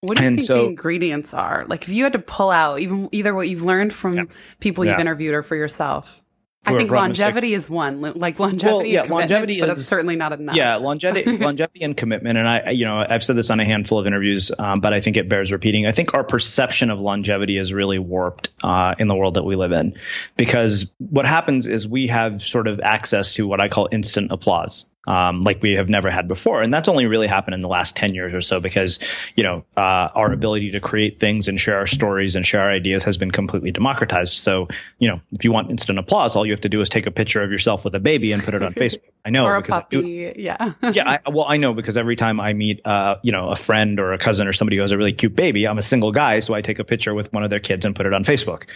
what 0.00 0.16
do 0.16 0.22
you 0.22 0.28
and 0.28 0.36
think 0.38 0.46
so, 0.46 0.62
the 0.62 0.68
ingredients 0.68 1.34
are? 1.34 1.64
Like, 1.68 1.84
if 1.84 1.90
you 1.90 2.04
had 2.04 2.14
to 2.14 2.18
pull 2.18 2.50
out 2.50 2.80
even 2.80 3.08
either 3.12 3.34
what 3.34 3.48
you've 3.48 3.64
learned 3.64 3.92
from 3.92 4.12
yeah. 4.14 4.24
people 4.58 4.84
you've 4.84 4.94
yeah. 4.94 5.00
interviewed 5.00 5.34
or 5.34 5.42
for 5.42 5.56
yourself. 5.56 6.22
I 6.66 6.76
think 6.76 6.90
longevity 6.90 7.54
is 7.54 7.70
one. 7.70 8.02
Like 8.02 8.38
longevity, 8.38 8.74
well, 8.74 8.84
yeah, 8.84 9.02
longevity 9.02 9.60
is 9.60 9.88
certainly 9.88 10.14
not 10.14 10.34
enough. 10.34 10.54
Yeah, 10.54 10.76
longevity, 10.76 11.38
longevity 11.38 11.82
and 11.82 11.96
commitment. 11.96 12.36
And 12.36 12.46
I, 12.46 12.70
you 12.70 12.84
know, 12.84 13.02
I've 13.08 13.24
said 13.24 13.36
this 13.36 13.48
on 13.48 13.60
a 13.60 13.64
handful 13.64 13.98
of 13.98 14.06
interviews, 14.06 14.52
um, 14.58 14.78
but 14.78 14.92
I 14.92 15.00
think 15.00 15.16
it 15.16 15.26
bears 15.26 15.50
repeating. 15.50 15.86
I 15.86 15.92
think 15.92 16.12
our 16.12 16.22
perception 16.22 16.90
of 16.90 17.00
longevity 17.00 17.56
is 17.56 17.72
really 17.72 17.98
warped 17.98 18.50
uh, 18.62 18.94
in 18.98 19.08
the 19.08 19.14
world 19.14 19.34
that 19.34 19.44
we 19.44 19.56
live 19.56 19.72
in, 19.72 19.96
because 20.36 20.86
what 20.98 21.24
happens 21.24 21.66
is 21.66 21.88
we 21.88 22.06
have 22.08 22.42
sort 22.42 22.68
of 22.68 22.78
access 22.80 23.32
to 23.34 23.46
what 23.46 23.60
I 23.60 23.68
call 23.68 23.88
instant 23.90 24.30
applause 24.30 24.84
um, 25.06 25.40
like 25.42 25.62
we 25.62 25.72
have 25.72 25.88
never 25.88 26.10
had 26.10 26.28
before. 26.28 26.62
And 26.62 26.72
that's 26.72 26.88
only 26.88 27.06
really 27.06 27.26
happened 27.26 27.54
in 27.54 27.60
the 27.60 27.68
last 27.68 27.96
10 27.96 28.14
years 28.14 28.34
or 28.34 28.40
so 28.40 28.60
because, 28.60 28.98
you 29.34 29.42
know, 29.42 29.64
uh, 29.76 30.08
our 30.14 30.32
ability 30.32 30.70
to 30.72 30.80
create 30.80 31.18
things 31.18 31.48
and 31.48 31.58
share 31.58 31.76
our 31.76 31.86
stories 31.86 32.36
and 32.36 32.46
share 32.46 32.62
our 32.62 32.70
ideas 32.70 33.02
has 33.04 33.16
been 33.16 33.30
completely 33.30 33.70
democratized. 33.70 34.34
So, 34.34 34.68
you 34.98 35.08
know, 35.08 35.20
if 35.32 35.44
you 35.44 35.52
want 35.52 35.70
instant 35.70 35.98
applause, 35.98 36.36
all 36.36 36.44
you 36.44 36.52
have 36.52 36.60
to 36.60 36.68
do 36.68 36.80
is 36.80 36.88
take 36.88 37.06
a 37.06 37.10
picture 37.10 37.42
of 37.42 37.50
yourself 37.50 37.84
with 37.84 37.94
a 37.94 38.00
baby 38.00 38.32
and 38.32 38.42
put 38.42 38.54
it 38.54 38.62
on 38.62 38.74
Facebook. 38.74 39.02
I 39.24 39.30
know 39.30 39.44
or 39.44 39.56
a 39.56 39.62
puppy. 39.62 40.32
yeah. 40.36 40.72
yeah. 40.92 41.18
I, 41.24 41.30
well, 41.30 41.44
I 41.46 41.58
know 41.58 41.74
because 41.74 41.96
every 41.96 42.16
time 42.16 42.40
I 42.40 42.52
meet, 42.52 42.80
uh, 42.86 43.16
you 43.22 43.32
know, 43.32 43.50
a 43.50 43.56
friend 43.56 44.00
or 44.00 44.12
a 44.12 44.18
cousin 44.18 44.46
or 44.48 44.52
somebody 44.52 44.76
who 44.76 44.82
has 44.82 44.92
a 44.92 44.96
really 44.96 45.12
cute 45.12 45.36
baby, 45.36 45.66
I'm 45.66 45.78
a 45.78 45.82
single 45.82 46.12
guy. 46.12 46.40
So 46.40 46.54
I 46.54 46.62
take 46.62 46.78
a 46.78 46.84
picture 46.84 47.14
with 47.14 47.32
one 47.32 47.44
of 47.44 47.50
their 47.50 47.60
kids 47.60 47.84
and 47.84 47.94
put 47.94 48.06
it 48.06 48.14
on 48.14 48.24
Facebook. 48.24 48.66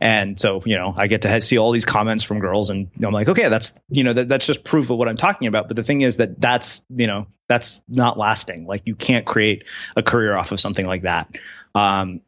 And 0.00 0.38
so, 0.38 0.62
you 0.66 0.76
know, 0.76 0.94
I 0.96 1.06
get 1.06 1.22
to 1.22 1.40
see 1.40 1.56
all 1.56 1.72
these 1.72 1.86
comments 1.86 2.22
from 2.22 2.38
girls 2.38 2.68
and 2.68 2.90
I'm 3.02 3.12
like, 3.12 3.28
okay, 3.28 3.48
that's, 3.48 3.72
you 3.88 4.04
know, 4.04 4.12
that, 4.12 4.28
that's 4.28 4.46
just 4.46 4.64
proof 4.64 4.90
of 4.90 4.98
what 4.98 5.08
I'm 5.08 5.16
talking 5.16 5.48
about. 5.48 5.68
But 5.68 5.73
the 5.74 5.82
thing 5.82 6.02
is 6.02 6.16
that 6.16 6.40
that's, 6.40 6.82
you 6.90 7.06
know, 7.06 7.26
that's 7.48 7.82
not 7.88 8.18
lasting. 8.18 8.66
Like 8.66 8.82
you 8.84 8.94
can't 8.94 9.26
create 9.26 9.64
a 9.96 10.02
career 10.02 10.36
off 10.36 10.52
of 10.52 10.60
something 10.60 10.86
like 10.86 11.02
that. 11.02 11.36
Um, 11.74 12.20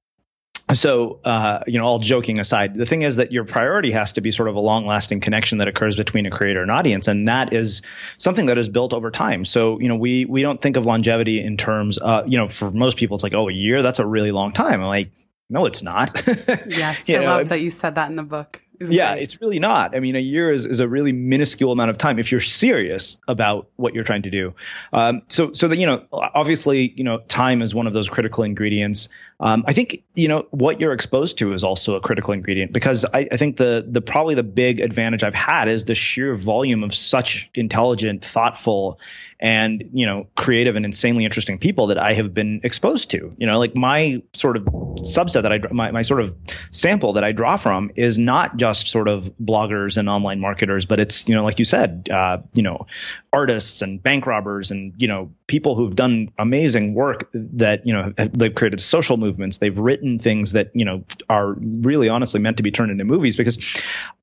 so 0.75 1.21
uh, 1.25 1.61
you 1.67 1.79
know 1.79 1.85
all 1.85 1.99
joking 1.99 2.41
aside 2.41 2.75
the 2.75 2.87
thing 2.87 3.03
is 3.03 3.17
that 3.17 3.31
your 3.31 3.45
priority 3.45 3.93
has 3.93 4.13
to 4.13 4.21
be 4.21 4.33
sort 4.33 4.49
of 4.49 4.57
a 4.57 4.61
long 4.61 4.85
lasting 4.85 5.21
connection 5.21 5.59
that 5.59 5.69
occurs 5.69 5.97
between 5.97 6.27
a 6.27 6.31
creator 6.31 6.61
and 6.61 6.71
audience. 6.71 7.07
And 7.07 7.29
that 7.29 7.53
is 7.53 7.83
something 8.19 8.47
that 8.47 8.59
is 8.59 8.69
built 8.69 8.93
over 8.93 9.11
time. 9.11 9.45
So 9.45 9.79
you 9.81 9.89
know 9.89 9.97
we 9.97 10.25
we 10.25 10.43
don't 10.43 10.61
think 10.61 10.77
of 10.77 10.85
longevity 10.85 11.41
in 11.41 11.57
terms 11.57 11.99
uh, 12.03 12.25
you 12.27 12.37
know 12.37 12.49
for 12.49 12.71
most 12.73 12.97
people 12.97 13.15
it's 13.15 13.23
like 13.23 13.35
oh 13.35 13.49
a 13.49 13.53
year 13.53 13.83
that's 13.83 13.99
a 13.99 14.07
really 14.07 14.33
long 14.33 14.53
time. 14.53 14.81
I'm 14.81 14.89
like 14.89 15.13
no 15.49 15.67
it's 15.67 15.83
not. 15.83 16.21
Yes 16.69 17.03
i 17.09 17.13
know, 17.13 17.21
love 17.21 17.49
that 17.51 17.61
you 17.61 17.71
said 17.71 17.95
that 17.95 18.11
in 18.11 18.17
the 18.17 18.25
book 18.25 18.61
yeah, 18.81 19.15
it's 19.15 19.41
really 19.41 19.59
not. 19.59 19.97
I 19.97 20.01
mean, 20.01 20.17
a 20.17 20.21
year 20.21 20.53
is, 20.53 20.67
is 20.67 20.81
a 20.81 20.89
really 20.89 21.13
minuscule 21.13 21.73
amount 21.73 21.91
of 21.91 21.99
time 21.99 22.19
if 22.19 22.31
you're 22.31 22.41
serious 22.41 23.17
about 23.29 23.69
what 23.77 23.95
you're 23.95 24.05
trying 24.05 24.23
to 24.23 24.31
do. 24.31 24.55
Um, 24.93 25.23
so, 25.29 25.53
so 25.53 25.69
that 25.69 25.77
you 25.77 25.87
know, 25.87 26.05
obviously, 26.13 26.93
you 26.97 27.05
know, 27.05 27.19
time 27.29 27.63
is 27.63 27.75
one 27.75 27.87
of 27.87 27.93
those 27.93 28.09
critical 28.09 28.45
ingredients. 28.45 29.09
Um, 29.39 29.65
I 29.67 29.75
think 29.75 30.03
you 30.15 30.29
know 30.29 30.47
what 30.51 30.81
you're 30.81 30.95
exposed 30.95 31.37
to 31.39 31.53
is 31.53 31.63
also 31.63 31.95
a 31.95 32.01
critical 32.01 32.33
ingredient 32.33 32.73
because 32.73 33.05
I, 33.13 33.29
I, 33.31 33.37
think 33.37 33.59
the 33.59 33.85
the 33.87 34.01
probably 34.01 34.35
the 34.35 34.43
big 34.43 34.81
advantage 34.81 35.23
I've 35.23 35.35
had 35.35 35.69
is 35.69 35.85
the 35.85 35.95
sheer 35.95 36.35
volume 36.35 36.83
of 36.83 36.95
such 36.95 37.51
intelligent, 37.55 38.25
thoughtful, 38.25 38.99
and 39.39 39.85
you 39.93 40.07
know 40.07 40.27
creative 40.37 40.75
and 40.75 40.87
insanely 40.87 41.27
interesting 41.27 41.59
people 41.59 41.87
that 41.89 41.99
I 41.99 42.15
have 42.15 42.33
been 42.33 42.63
exposed 42.65 43.11
to. 43.11 43.35
You 43.37 43.47
know, 43.47 43.59
like 43.59 43.77
my 43.77 44.23
sort 44.33 44.57
of 44.57 44.65
subset 44.65 45.43
that 45.43 45.53
I 45.53 45.59
my, 45.71 45.91
my 45.91 46.03
sort 46.03 46.23
of 46.23 46.35
sample 46.71 47.13
that 47.13 47.25
I 47.25 47.33
draw 47.33 47.59
from 47.59 47.91
is 47.95 48.19
not 48.19 48.57
just 48.57 48.89
sort 48.89 49.07
of 49.07 49.31
bloggers 49.39 49.99
and 49.99 50.09
online 50.09 50.41
marketers, 50.41 50.87
but 50.87 50.99
it's 50.99 51.29
you 51.29 51.35
know 51.35 51.45
like 51.45 51.59
you 51.59 51.67
said, 51.67 52.09
uh, 52.11 52.39
you 52.55 52.63
know, 52.63 52.87
artists 53.37 53.83
and 53.83 54.03
bank 54.03 54.27
robbers 54.27 54.71
and 54.71 54.95
you 54.97 55.07
know 55.07 55.31
people 55.47 55.75
who've 55.77 55.95
done 55.95 56.31
amazing 56.39 56.95
work 56.95 57.29
that 57.35 57.87
you 57.87 57.93
know 57.93 58.13
they've 58.33 58.55
created 58.55 58.81
social 58.81 59.19
movements. 59.19 59.59
They've 59.59 59.79
written 59.79 60.19
things 60.19 60.53
that 60.53 60.71
you 60.73 60.87
know 60.87 61.05
are 61.29 61.53
really 61.61 62.09
honestly 62.09 62.41
meant 62.41 62.57
to 62.57 62.63
be 62.63 62.71
turned 62.71 62.91
into 62.91 63.05
movies 63.05 63.37
because 63.37 63.59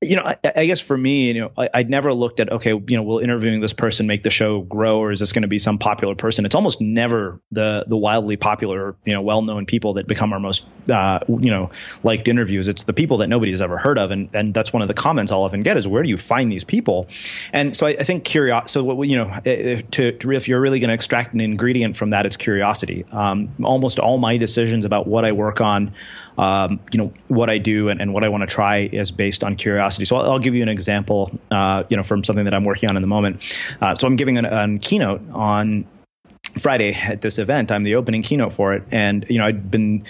you 0.02 0.16
know 0.16 0.24
I, 0.24 0.36
I 0.56 0.66
guess 0.66 0.80
for 0.80 0.98
me 0.98 1.28
you 1.28 1.40
know 1.42 1.52
I, 1.56 1.68
would 1.76 1.90
never 1.90 2.12
looked 2.12 2.40
at 2.40 2.50
okay 2.50 2.70
you 2.70 2.96
know 2.96 3.04
will 3.04 3.20
interviewing 3.20 3.60
this 3.60 3.72
person 3.72 4.08
make 4.08 4.24
the 4.24 4.30
show 4.30 4.62
grow 4.62 4.98
or 4.98 5.12
is 5.12 5.20
this 5.20 5.32
going 5.32 5.42
to 5.42 5.48
be 5.48 5.60
some 5.60 5.78
popular 5.78 6.16
person? 6.16 6.44
It's 6.44 6.56
almost 6.56 6.80
never 6.80 7.40
the 7.52 7.84
the 7.86 7.96
wildly 7.96 8.36
popular 8.36 8.96
you 9.04 9.12
know 9.12 9.22
well-known 9.22 9.64
people 9.64 9.94
that 9.94 10.08
become 10.08 10.32
our 10.32 10.40
most 10.40 10.66
uh, 10.90 11.20
you 11.28 11.52
know 11.52 11.70
liked 12.02 12.26
interviews. 12.26 12.66
It's 12.66 12.82
the 12.82 12.92
people 12.92 13.18
that 13.18 13.28
nobody 13.28 13.52
has 13.52 13.62
ever 13.62 13.78
heard 13.78 13.96
of 13.96 14.10
and 14.10 14.28
and 14.34 14.52
that's 14.52 14.72
one 14.72 14.82
of 14.82 14.88
the 14.88 14.94
comments 14.94 15.30
I'll 15.30 15.44
often 15.44 15.62
get 15.62 15.76
is 15.76 15.86
where 15.86 16.02
do 16.02 16.08
you 16.08 16.18
find 16.18 16.50
these 16.50 16.64
people? 16.64 17.06
And 17.52 17.76
so 17.76 17.86
I, 17.86 17.90
I 18.00 18.02
think 18.02 18.24
curiosity 18.24 18.64
so 18.66 18.82
what 18.82 19.03
you 19.04 19.16
know 19.16 19.40
if, 19.44 19.90
to, 19.92 20.12
to 20.12 20.32
if 20.32 20.48
you're 20.48 20.60
really 20.60 20.80
going 20.80 20.88
to 20.88 20.94
extract 20.94 21.34
an 21.34 21.40
ingredient 21.40 21.96
from 21.96 22.10
that, 22.10 22.26
it's 22.26 22.36
curiosity. 22.36 23.04
Um, 23.12 23.48
almost 23.62 23.98
all 23.98 24.18
my 24.18 24.36
decisions 24.36 24.84
about 24.84 25.06
what 25.06 25.24
I 25.24 25.32
work 25.32 25.60
on, 25.60 25.92
um, 26.38 26.80
you 26.92 26.98
know, 26.98 27.12
what 27.28 27.50
I 27.50 27.58
do 27.58 27.88
and, 27.88 28.00
and 28.00 28.12
what 28.12 28.24
I 28.24 28.28
want 28.28 28.42
to 28.42 28.46
try 28.46 28.88
is 28.92 29.10
based 29.12 29.44
on 29.44 29.56
curiosity. 29.56 30.04
So 30.04 30.16
I'll, 30.16 30.32
I'll 30.32 30.38
give 30.38 30.54
you 30.54 30.62
an 30.62 30.68
example, 30.68 31.30
uh, 31.50 31.84
you 31.88 31.96
know, 31.96 32.02
from 32.02 32.24
something 32.24 32.44
that 32.44 32.54
I'm 32.54 32.64
working 32.64 32.90
on 32.90 32.96
in 32.96 33.02
the 33.02 33.08
moment. 33.08 33.42
Uh, 33.80 33.94
so 33.94 34.06
I'm 34.06 34.16
giving 34.16 34.44
a 34.44 34.78
keynote 34.80 35.22
on 35.32 35.86
Friday 36.58 36.94
at 36.94 37.20
this 37.20 37.38
event. 37.38 37.72
I'm 37.72 37.82
the 37.82 37.94
opening 37.94 38.22
keynote 38.22 38.52
for 38.52 38.74
it, 38.74 38.82
and 38.90 39.26
you 39.28 39.38
know 39.38 39.44
I'd 39.44 39.70
been 39.70 40.04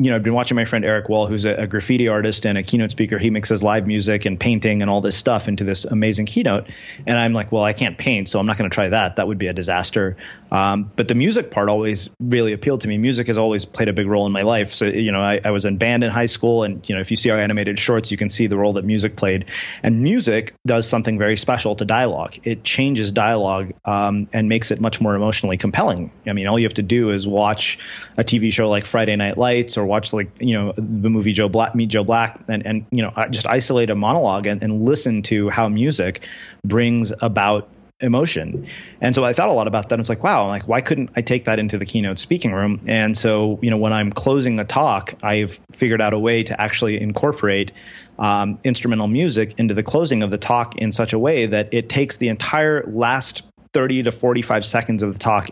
you 0.00 0.10
know, 0.10 0.14
I've 0.14 0.22
been 0.22 0.32
watching 0.32 0.54
my 0.54 0.64
friend 0.64 0.84
Erik 0.84 1.08
Wahl, 1.08 1.26
who's 1.26 1.44
a, 1.44 1.54
a, 1.54 1.66
graffiti 1.66 2.06
artist 2.06 2.46
and 2.46 2.56
a 2.56 2.62
keynote 2.62 2.92
speaker. 2.92 3.18
He 3.18 3.30
mixes 3.30 3.64
live 3.64 3.84
music 3.84 4.26
and 4.26 4.38
painting 4.38 4.80
and 4.80 4.88
all 4.88 5.00
this 5.00 5.16
stuff 5.16 5.48
into 5.48 5.64
this 5.64 5.84
amazing 5.84 6.26
keynote. 6.26 6.68
And 7.04 7.18
I'm 7.18 7.32
like, 7.32 7.50
well, 7.50 7.64
I 7.64 7.72
can't 7.72 7.98
paint, 7.98 8.28
so 8.28 8.38
I'm 8.38 8.46
not 8.46 8.56
going 8.56 8.70
to 8.70 8.74
try 8.74 8.88
that. 8.90 9.16
That 9.16 9.26
would 9.26 9.38
be 9.38 9.48
a 9.48 9.52
disaster. 9.52 10.16
Um, 10.52 10.92
but 10.94 11.08
the 11.08 11.16
music 11.16 11.50
part 11.50 11.68
always 11.68 12.08
really 12.20 12.52
appealed 12.52 12.82
to 12.82 12.88
me. 12.88 12.96
Music 12.96 13.26
has 13.26 13.36
always 13.36 13.64
played 13.64 13.88
a 13.88 13.92
big 13.92 14.06
role 14.06 14.24
in 14.24 14.30
my 14.30 14.42
life. 14.42 14.72
So, 14.72 14.84
you 14.84 15.10
know, 15.10 15.20
I, 15.20 15.40
I 15.44 15.50
was 15.50 15.64
in 15.64 15.78
band 15.78 16.04
in 16.04 16.10
high 16.10 16.26
school, 16.26 16.62
and, 16.62 16.88
you 16.88 16.94
know, 16.94 17.00
if 17.00 17.10
you 17.10 17.16
see 17.16 17.30
our 17.30 17.38
animated 17.38 17.76
shorts, 17.80 18.12
you 18.12 18.16
can 18.16 18.30
see 18.30 18.46
the 18.46 18.56
role 18.56 18.74
that 18.74 18.84
music 18.84 19.16
played. 19.16 19.46
And 19.82 20.00
music 20.00 20.54
does 20.64 20.88
something 20.88 21.18
very 21.18 21.36
special 21.36 21.74
to 21.74 21.84
dialogue. 21.84 22.36
It 22.44 22.62
changes 22.62 23.10
dialogue 23.10 23.72
um, 23.84 24.28
and 24.32 24.48
makes 24.48 24.70
it 24.70 24.80
much 24.80 25.00
more 25.00 25.16
emotionally 25.16 25.56
compelling. 25.56 26.12
I 26.24 26.34
mean, 26.34 26.46
all 26.46 26.56
you 26.56 26.66
have 26.66 26.74
to 26.74 26.82
do 26.82 27.10
is 27.10 27.26
watch 27.26 27.80
a 28.16 28.22
TV 28.22 28.52
show 28.52 28.70
like 28.70 28.86
Friday 28.86 29.16
Night 29.16 29.36
Lights 29.36 29.76
or 29.76 29.87
watch 29.88 30.12
like 30.12 30.30
you 30.38 30.54
know 30.54 30.72
the 30.76 31.10
movie 31.10 31.32
Joe 31.32 31.48
Black, 31.48 31.74
Meet 31.74 31.88
Joe 31.88 32.04
Black, 32.04 32.40
and 32.48 32.64
and 32.66 32.86
you 32.90 33.02
know 33.02 33.12
just 33.30 33.46
isolate 33.46 33.90
a 33.90 33.94
monologue 33.94 34.46
and, 34.46 34.62
and 34.62 34.84
listen 34.84 35.22
to 35.24 35.48
how 35.50 35.68
music 35.68 36.26
brings 36.64 37.12
about 37.20 37.68
emotion. 38.00 38.66
And 39.00 39.14
so 39.14 39.24
I 39.24 39.32
thought 39.32 39.48
a 39.48 39.52
lot 39.52 39.66
about 39.66 39.88
that. 39.88 39.98
It's 39.98 40.08
like, 40.08 40.22
wow, 40.22 40.46
like 40.46 40.68
why 40.68 40.80
couldn't 40.80 41.10
I 41.16 41.20
take 41.20 41.44
that 41.46 41.58
into 41.58 41.78
the 41.78 41.84
keynote 41.84 42.18
speaking 42.18 42.52
room? 42.52 42.80
And 42.86 43.16
so, 43.16 43.58
you 43.60 43.70
know, 43.70 43.76
when 43.76 43.92
I'm 43.92 44.12
closing 44.12 44.60
a 44.60 44.64
talk, 44.64 45.14
I've 45.22 45.58
figured 45.72 46.00
out 46.00 46.12
a 46.12 46.18
way 46.18 46.42
to 46.44 46.60
actually 46.60 47.00
incorporate 47.00 47.72
um, 48.18 48.58
instrumental 48.64 49.08
music 49.08 49.54
into 49.58 49.74
the 49.74 49.82
closing 49.82 50.22
of 50.22 50.30
the 50.30 50.38
talk 50.38 50.76
in 50.76 50.92
such 50.92 51.12
a 51.12 51.18
way 51.18 51.46
that 51.46 51.68
it 51.72 51.88
takes 51.88 52.16
the 52.16 52.28
entire 52.28 52.84
last 52.86 53.42
30 53.72 54.04
to 54.04 54.12
45 54.12 54.64
seconds 54.64 55.02
of 55.02 55.12
the 55.12 55.18
talk 55.18 55.50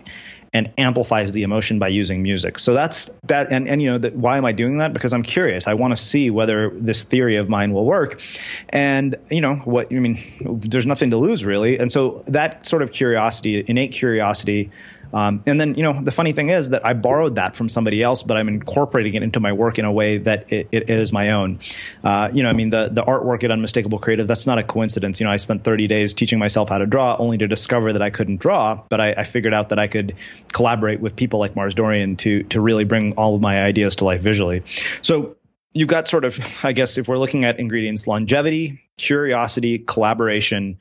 and 0.57 0.73
amplifies 0.79 1.33
the 1.33 1.43
emotion 1.43 1.79
by 1.79 1.89
using 1.89 2.23
music. 2.23 2.59
So 2.59 2.73
that's 2.73 3.11
that. 3.25 3.53
And, 3.53 3.69
and 3.69 3.83
you 3.83 3.99
know, 3.99 4.09
why 4.11 4.39
am 4.39 4.47
I 4.47 4.53
doing 4.53 4.79
that? 4.79 4.95
Because 4.95 5.13
I'm 5.13 5.23
curious. 5.23 5.67
I 5.67 5.75
want 5.75 5.95
to 5.95 6.03
see 6.03 6.31
whether 6.31 6.71
this 6.71 7.05
theory 7.05 7.37
of 7.37 7.51
mine 7.51 7.75
will 7.75 7.85
work. 7.85 8.23
And, 8.71 9.17
you 9.31 9.43
know, 9.43 9.57
what, 9.57 9.93
I 9.93 9.97
mean, 9.97 10.19
there's 10.41 10.87
nothing 10.87 11.11
to 11.11 11.19
lose 11.19 11.45
really. 11.45 11.79
And 11.79 11.93
so 11.93 12.25
that 12.27 12.65
sort 12.65 12.81
of 12.81 12.91
curiosity, 12.91 13.65
innate 13.69 13.93
curiosity, 13.93 14.71
um, 15.13 15.43
and 15.47 15.61
then, 15.61 15.75
you 15.75 15.83
know, 15.83 16.01
the 16.01 16.11
funny 16.11 16.33
thing 16.33 16.49
is 16.49 16.71
that 16.71 16.85
I 16.85 16.93
borrowed 16.93 17.37
that 17.37 17.57
from 17.57 17.69
somebody 17.69 18.03
else, 18.03 18.23
but 18.23 18.37
I'm 18.37 18.49
incorporating 18.49 19.15
it 19.15 19.23
into 19.23 19.41
my 19.41 19.53
work 19.53 19.79
in 19.79 19.85
a 19.85 19.93
way 19.93 20.19
that 20.19 20.53
it, 20.53 20.69
it 20.73 20.91
is 20.91 21.13
my 21.13 21.31
own. 21.31 21.59
Uh, 22.05 22.29
you 22.33 22.43
know, 22.43 22.49
I 22.49 22.53
mean, 22.53 22.71
the, 22.71 22.89
the 22.91 23.03
artwork 23.03 23.45
at 23.45 23.51
Unmistakable 23.51 23.99
Creative, 23.99 24.27
that's 24.27 24.47
not 24.47 24.59
a 24.59 24.63
coincidence. 24.63 25.21
You 25.21 25.27
know, 25.27 25.33
I 25.33 25.37
spent 25.37 25.65
30 25.65 25.87
days 25.87 26.13
teaching 26.13 26.39
myself 26.39 26.69
how 26.69 26.79
to 26.79 26.87
draw 26.87 27.17
only 27.19 27.39
to 27.39 27.47
discover 27.47 27.93
that 27.93 28.03
I 28.03 28.11
couldn't 28.11 28.39
draw, 28.39 28.81
but 28.89 29.01
I, 29.01 29.13
I 29.13 29.25
figured 29.25 29.55
out 29.55 29.69
that 29.71 29.79
I 29.79 29.87
could 29.87 30.15
collaborate 30.53 31.01
with 31.01 31.17
people 31.17 31.41
like 31.41 31.57
Mars 31.57 31.75
Dorian 31.75 32.17
to, 32.19 32.43
to 32.45 32.61
really 32.61 32.85
bring 32.85 33.15
all 33.15 33.35
of 33.35 33.41
my 33.41 33.63
ideas 33.63 33.97
to 33.97 34.05
life 34.05 34.21
visually. 34.21 34.63
So 35.03 35.37
you've 35.73 35.89
got 35.89 36.09
sort 36.09 36.25
of, 36.25 36.39
I 36.65 36.73
guess, 36.73 36.99
if 36.99 37.09
we're 37.09 37.19
looking 37.19 37.45
at 37.45 37.59
ingredients, 37.59 38.07
longevity, 38.07 38.83
curiosity, 38.97 39.79
collaboration, 39.79 40.79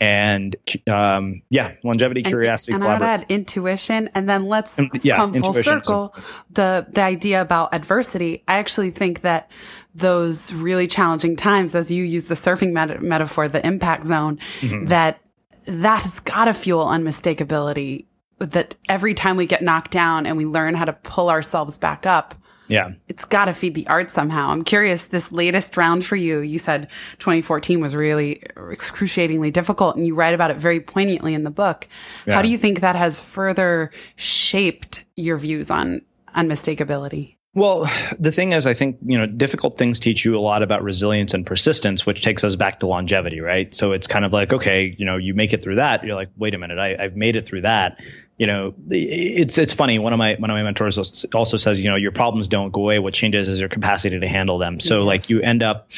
and 0.00 0.56
um, 0.86 1.42
yeah, 1.50 1.74
longevity, 1.82 2.20
and, 2.20 2.26
curiosity, 2.26 2.72
and 2.72 2.82
collaboration. 2.82 3.10
I'd 3.10 3.22
add 3.22 3.30
intuition, 3.30 4.10
and 4.14 4.28
then 4.28 4.46
let's 4.46 4.74
and, 4.76 4.90
yeah, 5.02 5.16
come 5.16 5.32
full 5.34 5.52
circle. 5.54 6.14
The 6.50 6.86
the 6.90 7.00
idea 7.00 7.40
about 7.40 7.74
adversity. 7.74 8.42
I 8.46 8.58
actually 8.58 8.90
think 8.90 9.22
that 9.22 9.50
those 9.94 10.52
really 10.52 10.86
challenging 10.86 11.36
times, 11.36 11.74
as 11.74 11.90
you 11.90 12.04
use 12.04 12.24
the 12.26 12.34
surfing 12.34 12.72
met- 12.72 13.02
metaphor, 13.02 13.48
the 13.48 13.66
impact 13.66 14.06
zone, 14.06 14.38
mm-hmm. 14.60 14.86
that 14.86 15.20
that 15.64 16.02
has 16.02 16.20
got 16.20 16.44
to 16.46 16.54
fuel 16.54 16.86
unmistakability. 16.86 18.06
That 18.38 18.74
every 18.90 19.14
time 19.14 19.38
we 19.38 19.46
get 19.46 19.62
knocked 19.62 19.92
down 19.92 20.26
and 20.26 20.36
we 20.36 20.44
learn 20.44 20.74
how 20.74 20.84
to 20.84 20.92
pull 20.92 21.30
ourselves 21.30 21.78
back 21.78 22.04
up, 22.04 22.34
yeah. 22.68 22.92
It's 23.08 23.24
got 23.24 23.46
to 23.46 23.54
feed 23.54 23.74
the 23.74 23.86
art 23.88 24.10
somehow. 24.10 24.48
I'm 24.48 24.64
curious, 24.64 25.04
this 25.04 25.30
latest 25.32 25.76
round 25.76 26.04
for 26.04 26.16
you, 26.16 26.40
you 26.40 26.58
said 26.58 26.88
2014 27.18 27.80
was 27.80 27.94
really 27.94 28.42
excruciatingly 28.70 29.50
difficult, 29.50 29.96
and 29.96 30.06
you 30.06 30.14
write 30.14 30.34
about 30.34 30.50
it 30.50 30.56
very 30.56 30.80
poignantly 30.80 31.34
in 31.34 31.44
the 31.44 31.50
book. 31.50 31.88
Yeah. 32.26 32.34
How 32.34 32.42
do 32.42 32.48
you 32.48 32.58
think 32.58 32.80
that 32.80 32.96
has 32.96 33.20
further 33.20 33.90
shaped 34.16 35.04
your 35.16 35.36
views 35.36 35.70
on 35.70 36.02
unmistakability? 36.34 37.36
Well, 37.54 37.88
the 38.18 38.30
thing 38.30 38.52
is, 38.52 38.66
I 38.66 38.74
think, 38.74 38.98
you 39.02 39.16
know, 39.16 39.24
difficult 39.24 39.78
things 39.78 39.98
teach 39.98 40.26
you 40.26 40.36
a 40.36 40.40
lot 40.40 40.62
about 40.62 40.82
resilience 40.82 41.32
and 41.32 41.46
persistence, 41.46 42.04
which 42.04 42.20
takes 42.20 42.44
us 42.44 42.54
back 42.54 42.80
to 42.80 42.86
longevity, 42.86 43.40
right? 43.40 43.74
So 43.74 43.92
it's 43.92 44.06
kind 44.06 44.26
of 44.26 44.32
like, 44.34 44.52
okay, 44.52 44.94
you 44.98 45.06
know, 45.06 45.16
you 45.16 45.32
make 45.32 45.54
it 45.54 45.62
through 45.62 45.76
that. 45.76 46.04
You're 46.04 46.16
like, 46.16 46.28
wait 46.36 46.54
a 46.54 46.58
minute, 46.58 46.78
I, 46.78 47.02
I've 47.02 47.16
made 47.16 47.34
it 47.34 47.46
through 47.46 47.62
that 47.62 47.98
you 48.38 48.46
know, 48.46 48.74
it's 48.90 49.56
it's 49.56 49.72
funny. 49.72 49.98
One 49.98 50.12
of 50.12 50.18
my 50.18 50.36
one 50.38 50.50
of 50.50 50.54
my 50.54 50.62
mentors 50.62 50.98
also 51.34 51.56
says, 51.56 51.80
you 51.80 51.88
know, 51.88 51.96
your 51.96 52.12
problems 52.12 52.48
don't 52.48 52.70
go 52.70 52.82
away. 52.82 52.98
What 52.98 53.14
changes 53.14 53.48
is 53.48 53.60
your 53.60 53.70
capacity 53.70 54.20
to 54.20 54.28
handle 54.28 54.58
them. 54.58 54.78
So, 54.78 54.98
yes. 54.98 55.06
like, 55.06 55.30
you 55.30 55.40
end 55.40 55.62
up 55.62 55.88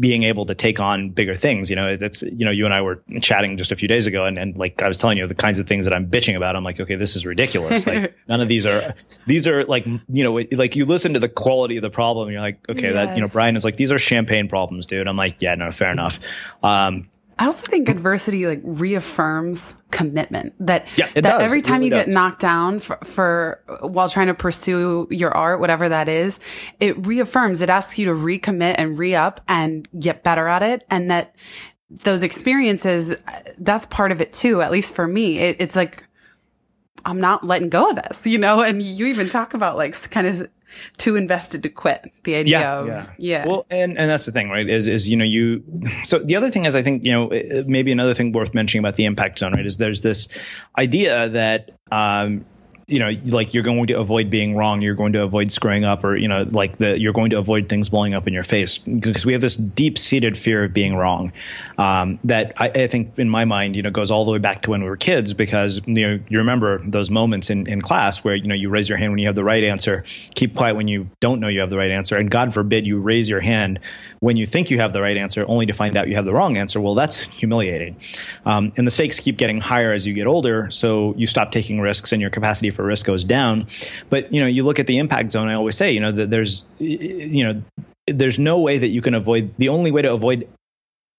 being 0.00 0.24
able 0.24 0.44
to 0.46 0.56
take 0.56 0.80
on 0.80 1.10
bigger 1.10 1.36
things. 1.36 1.70
You 1.70 1.76
know, 1.76 1.96
that's 1.96 2.22
you 2.22 2.44
know, 2.44 2.50
you 2.50 2.64
and 2.64 2.74
I 2.74 2.80
were 2.80 3.00
chatting 3.20 3.56
just 3.56 3.70
a 3.70 3.76
few 3.76 3.86
days 3.86 4.08
ago, 4.08 4.24
and, 4.24 4.38
and 4.38 4.58
like 4.58 4.82
I 4.82 4.88
was 4.88 4.96
telling 4.96 5.18
you 5.18 5.26
the 5.28 5.36
kinds 5.36 5.60
of 5.60 5.68
things 5.68 5.86
that 5.86 5.94
I'm 5.94 6.10
bitching 6.10 6.36
about. 6.36 6.56
I'm 6.56 6.64
like, 6.64 6.80
okay, 6.80 6.96
this 6.96 7.14
is 7.14 7.24
ridiculous. 7.24 7.86
Like, 7.86 8.16
none 8.28 8.40
of 8.40 8.48
these 8.48 8.66
are 8.66 8.94
these 9.26 9.46
are 9.46 9.64
like 9.64 9.86
you 9.86 10.24
know, 10.24 10.42
like 10.50 10.74
you 10.74 10.86
listen 10.86 11.14
to 11.14 11.20
the 11.20 11.28
quality 11.28 11.76
of 11.76 11.82
the 11.82 11.90
problem, 11.90 12.28
you're 12.28 12.40
like, 12.40 12.58
okay, 12.68 12.92
yes. 12.92 12.94
that 12.94 13.16
you 13.16 13.22
know, 13.22 13.28
Brian 13.28 13.56
is 13.56 13.64
like, 13.64 13.76
these 13.76 13.92
are 13.92 13.98
champagne 13.98 14.48
problems, 14.48 14.84
dude. 14.84 15.06
I'm 15.06 15.16
like, 15.16 15.40
yeah, 15.40 15.54
no, 15.54 15.70
fair 15.70 15.92
enough. 15.92 16.18
Um, 16.64 17.08
I 17.38 17.46
also 17.46 17.62
think 17.62 17.88
adversity 17.88 18.46
like 18.46 18.60
reaffirms 18.62 19.74
commitment 19.94 20.52
that 20.58 20.86
yeah, 20.96 21.08
that 21.14 21.22
does. 21.22 21.42
every 21.42 21.62
time 21.62 21.76
really 21.80 21.86
you 21.86 21.90
does. 21.90 22.06
get 22.06 22.12
knocked 22.12 22.40
down 22.40 22.80
for, 22.80 22.96
for, 23.04 23.62
while 23.80 24.08
trying 24.08 24.26
to 24.26 24.34
pursue 24.34 25.06
your 25.08 25.30
art, 25.30 25.60
whatever 25.60 25.88
that 25.88 26.08
is, 26.08 26.40
it 26.80 27.06
reaffirms, 27.06 27.60
it 27.60 27.70
asks 27.70 27.96
you 27.96 28.04
to 28.06 28.10
recommit 28.10 28.74
and 28.76 28.98
re-up 28.98 29.40
and 29.46 29.88
get 30.00 30.24
better 30.24 30.48
at 30.48 30.64
it. 30.64 30.84
And 30.90 31.10
that 31.12 31.36
those 31.88 32.22
experiences, 32.22 33.16
that's 33.58 33.86
part 33.86 34.10
of 34.10 34.20
it 34.20 34.32
too, 34.32 34.60
at 34.60 34.72
least 34.72 34.94
for 34.94 35.06
me. 35.06 35.38
It, 35.38 35.56
it's 35.60 35.76
like, 35.76 36.04
I'm 37.04 37.20
not 37.20 37.44
letting 37.44 37.68
go 37.68 37.90
of 37.90 37.96
this, 37.96 38.20
you 38.24 38.38
know? 38.38 38.62
And 38.62 38.82
you 38.82 39.06
even 39.06 39.28
talk 39.28 39.54
about 39.54 39.76
like 39.76 40.10
kind 40.10 40.26
of 40.26 40.48
too 40.96 41.16
invested 41.16 41.62
to 41.62 41.68
quit. 41.68 42.12
The 42.24 42.36
idea 42.36 42.60
yeah, 42.60 42.78
of 42.78 42.86
yeah. 42.86 43.06
yeah. 43.18 43.46
Well, 43.46 43.66
and 43.70 43.98
and 43.98 44.10
that's 44.10 44.26
the 44.26 44.32
thing, 44.32 44.50
right? 44.50 44.68
Is 44.68 44.86
is 44.88 45.08
you 45.08 45.16
know 45.16 45.24
you. 45.24 45.62
So 46.04 46.18
the 46.18 46.36
other 46.36 46.50
thing 46.50 46.66
is, 46.66 46.74
I 46.74 46.82
think 46.82 47.04
you 47.04 47.12
know 47.12 47.28
maybe 47.66 47.90
another 47.90 48.14
thing 48.14 48.32
worth 48.32 48.54
mentioning 48.54 48.80
about 48.80 48.94
the 48.94 49.04
impact 49.04 49.38
zone, 49.38 49.52
right? 49.52 49.64
Is 49.64 49.78
there's 49.78 50.02
this 50.02 50.28
idea 50.78 51.28
that 51.30 51.70
um, 51.90 52.44
you 52.86 52.98
know, 52.98 53.10
like 53.26 53.54
you're 53.54 53.62
going 53.62 53.86
to 53.86 53.98
avoid 53.98 54.28
being 54.28 54.56
wrong, 54.56 54.82
you're 54.82 54.94
going 54.94 55.14
to 55.14 55.22
avoid 55.22 55.50
screwing 55.50 55.84
up, 55.84 56.04
or 56.04 56.16
you 56.16 56.28
know, 56.28 56.44
like 56.50 56.76
the 56.76 56.98
you're 56.98 57.14
going 57.14 57.30
to 57.30 57.38
avoid 57.38 57.68
things 57.68 57.88
blowing 57.88 58.12
up 58.12 58.26
in 58.26 58.34
your 58.34 58.44
face 58.44 58.76
because 58.76 59.24
we 59.24 59.32
have 59.32 59.40
this 59.40 59.56
deep 59.56 59.96
seated 59.96 60.36
fear 60.36 60.64
of 60.64 60.74
being 60.74 60.94
wrong 60.94 61.32
um, 61.78 62.18
that 62.24 62.52
I, 62.58 62.68
I, 62.68 62.86
think, 62.86 63.18
in 63.18 63.28
my 63.30 63.46
mind, 63.46 63.74
you 63.74 63.82
know, 63.82 63.90
goes 63.90 64.10
all 64.10 64.26
the 64.26 64.30
way 64.30 64.38
back 64.38 64.62
to 64.62 64.70
when 64.70 64.82
we 64.82 64.88
were 64.88 64.98
kids 64.98 65.32
because 65.32 65.80
you 65.86 66.06
know 66.06 66.20
you 66.28 66.38
remember 66.38 66.78
those 66.80 67.10
moments 67.10 67.48
in, 67.48 67.66
in 67.66 67.80
class 67.80 68.22
where 68.22 68.34
you 68.34 68.46
know 68.46 68.54
you 68.54 68.68
raise 68.68 68.88
your 68.88 68.98
hand 68.98 69.12
when 69.12 69.18
you 69.18 69.26
have 69.26 69.34
the 69.34 69.44
right 69.44 69.64
answer, 69.64 70.04
keep 70.34 70.54
quiet 70.54 70.76
when 70.76 70.86
you 70.86 71.08
don't 71.20 71.40
know 71.40 71.48
you 71.48 71.60
have 71.60 71.70
the 71.70 71.78
right 71.78 71.90
answer, 71.90 72.16
and 72.16 72.30
God 72.30 72.52
forbid 72.52 72.86
you 72.86 73.00
raise 73.00 73.30
your 73.30 73.40
hand 73.40 73.80
when 74.20 74.36
you 74.36 74.44
think 74.44 74.70
you 74.70 74.78
have 74.78 74.92
the 74.92 75.00
right 75.00 75.16
answer 75.16 75.46
only 75.48 75.64
to 75.64 75.72
find 75.72 75.96
out 75.96 76.08
you 76.08 76.16
have 76.16 76.26
the 76.26 76.34
wrong 76.34 76.58
answer. 76.58 76.82
Well, 76.82 76.94
that's 76.94 77.20
humiliating, 77.20 77.96
um, 78.44 78.72
and 78.76 78.86
the 78.86 78.90
stakes 78.90 79.18
keep 79.18 79.38
getting 79.38 79.60
higher 79.60 79.92
as 79.92 80.06
you 80.06 80.12
get 80.12 80.26
older, 80.26 80.70
so 80.70 81.14
you 81.16 81.26
stop 81.26 81.50
taking 81.50 81.80
risks 81.80 82.12
and 82.12 82.20
your 82.20 82.30
capacity 82.30 82.70
for 82.74 82.84
risk 82.84 83.06
goes 83.06 83.24
down. 83.24 83.66
But 84.10 84.32
you 84.32 84.40
know, 84.40 84.46
you 84.46 84.64
look 84.64 84.78
at 84.78 84.86
the 84.86 84.98
impact 84.98 85.32
zone. 85.32 85.48
I 85.48 85.54
always 85.54 85.76
say, 85.76 85.92
you 85.92 86.00
know, 86.00 86.12
that 86.12 86.30
there's, 86.30 86.64
you 86.78 87.44
know, 87.44 87.62
there's 88.06 88.38
no 88.38 88.60
way 88.60 88.78
that 88.78 88.88
you 88.88 89.00
can 89.00 89.14
avoid. 89.14 89.54
The 89.58 89.68
only 89.68 89.90
way 89.90 90.02
to 90.02 90.12
avoid 90.12 90.48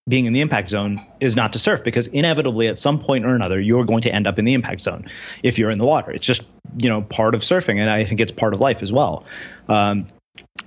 being 0.08 0.26
in 0.26 0.34
the 0.34 0.42
impact 0.42 0.70
zone 0.70 1.02
is 1.20 1.36
not 1.36 1.52
to 1.54 1.60
surf 1.60 1.84
because 1.84 2.08
inevitably 2.08 2.68
at 2.68 2.78
some 2.78 3.00
point 3.00 3.26
or 3.26 3.34
another 3.34 3.60
you're 3.60 3.84
going 3.84 4.02
to 4.02 4.14
end 4.14 4.28
up 4.28 4.38
in 4.38 4.46
the 4.46 4.54
impact 4.54 4.82
zone 4.82 5.04
if 5.42 5.58
you're 5.58 5.72
in 5.72 5.80
the 5.80 5.86
water 5.86 6.12
it's 6.12 6.28
just 6.28 6.44
you 6.78 6.88
know 6.88 7.02
part 7.02 7.34
of 7.34 7.42
surfing 7.42 7.82
and 7.82 7.90
i 7.90 8.04
think 8.04 8.20
it's 8.20 8.32
part 8.32 8.54
of 8.54 8.60
life 8.60 8.84
as 8.84 8.94
well 8.94 9.26
um, 9.68 10.06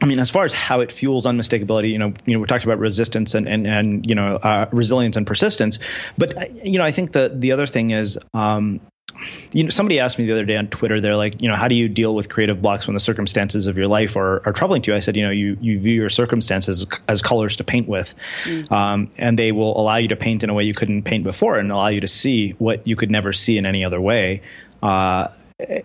I 0.00 0.06
mean, 0.06 0.18
as 0.18 0.30
far 0.30 0.44
as 0.44 0.54
how 0.54 0.80
it 0.80 0.92
fuels 0.92 1.26
unmistakability, 1.26 1.90
you 1.90 1.98
know, 1.98 2.12
you 2.24 2.34
know, 2.34 2.40
we 2.40 2.46
talked 2.46 2.64
about 2.64 2.78
resistance 2.78 3.34
and 3.34 3.48
and 3.48 3.66
and 3.66 4.08
you 4.08 4.14
know, 4.14 4.36
uh, 4.36 4.68
resilience 4.70 5.16
and 5.16 5.26
persistence. 5.26 5.78
But 6.16 6.64
you 6.64 6.78
know, 6.78 6.84
I 6.84 6.92
think 6.92 7.12
the 7.12 7.32
the 7.34 7.52
other 7.52 7.66
thing 7.66 7.90
is, 7.90 8.18
um, 8.34 8.80
you 9.52 9.64
know, 9.64 9.70
somebody 9.70 10.00
asked 10.00 10.18
me 10.18 10.26
the 10.26 10.32
other 10.32 10.44
day 10.44 10.56
on 10.56 10.68
Twitter, 10.68 11.00
they're 11.00 11.16
like, 11.16 11.40
you 11.40 11.48
know, 11.48 11.56
how 11.56 11.68
do 11.68 11.74
you 11.74 11.88
deal 11.88 12.14
with 12.14 12.28
creative 12.28 12.60
blocks 12.62 12.86
when 12.86 12.94
the 12.94 13.00
circumstances 13.00 13.66
of 13.66 13.76
your 13.76 13.88
life 13.88 14.16
are, 14.16 14.46
are 14.46 14.52
troubling 14.52 14.82
to 14.82 14.90
you? 14.90 14.96
I 14.96 15.00
said, 15.00 15.16
you 15.16 15.24
know, 15.24 15.30
you, 15.30 15.56
you 15.60 15.78
view 15.78 15.94
your 15.94 16.08
circumstances 16.08 16.86
as 17.08 17.22
colors 17.22 17.56
to 17.56 17.64
paint 17.64 17.88
with, 17.88 18.14
mm. 18.44 18.70
um, 18.70 19.10
and 19.18 19.38
they 19.38 19.52
will 19.52 19.78
allow 19.80 19.96
you 19.96 20.08
to 20.08 20.16
paint 20.16 20.44
in 20.44 20.50
a 20.50 20.54
way 20.54 20.64
you 20.64 20.74
couldn't 20.74 21.02
paint 21.02 21.24
before 21.24 21.58
and 21.58 21.72
allow 21.72 21.88
you 21.88 22.00
to 22.00 22.08
see 22.08 22.50
what 22.58 22.86
you 22.86 22.96
could 22.96 23.10
never 23.10 23.32
see 23.32 23.58
in 23.58 23.66
any 23.66 23.84
other 23.84 24.00
way. 24.00 24.42
Uh, 24.82 25.28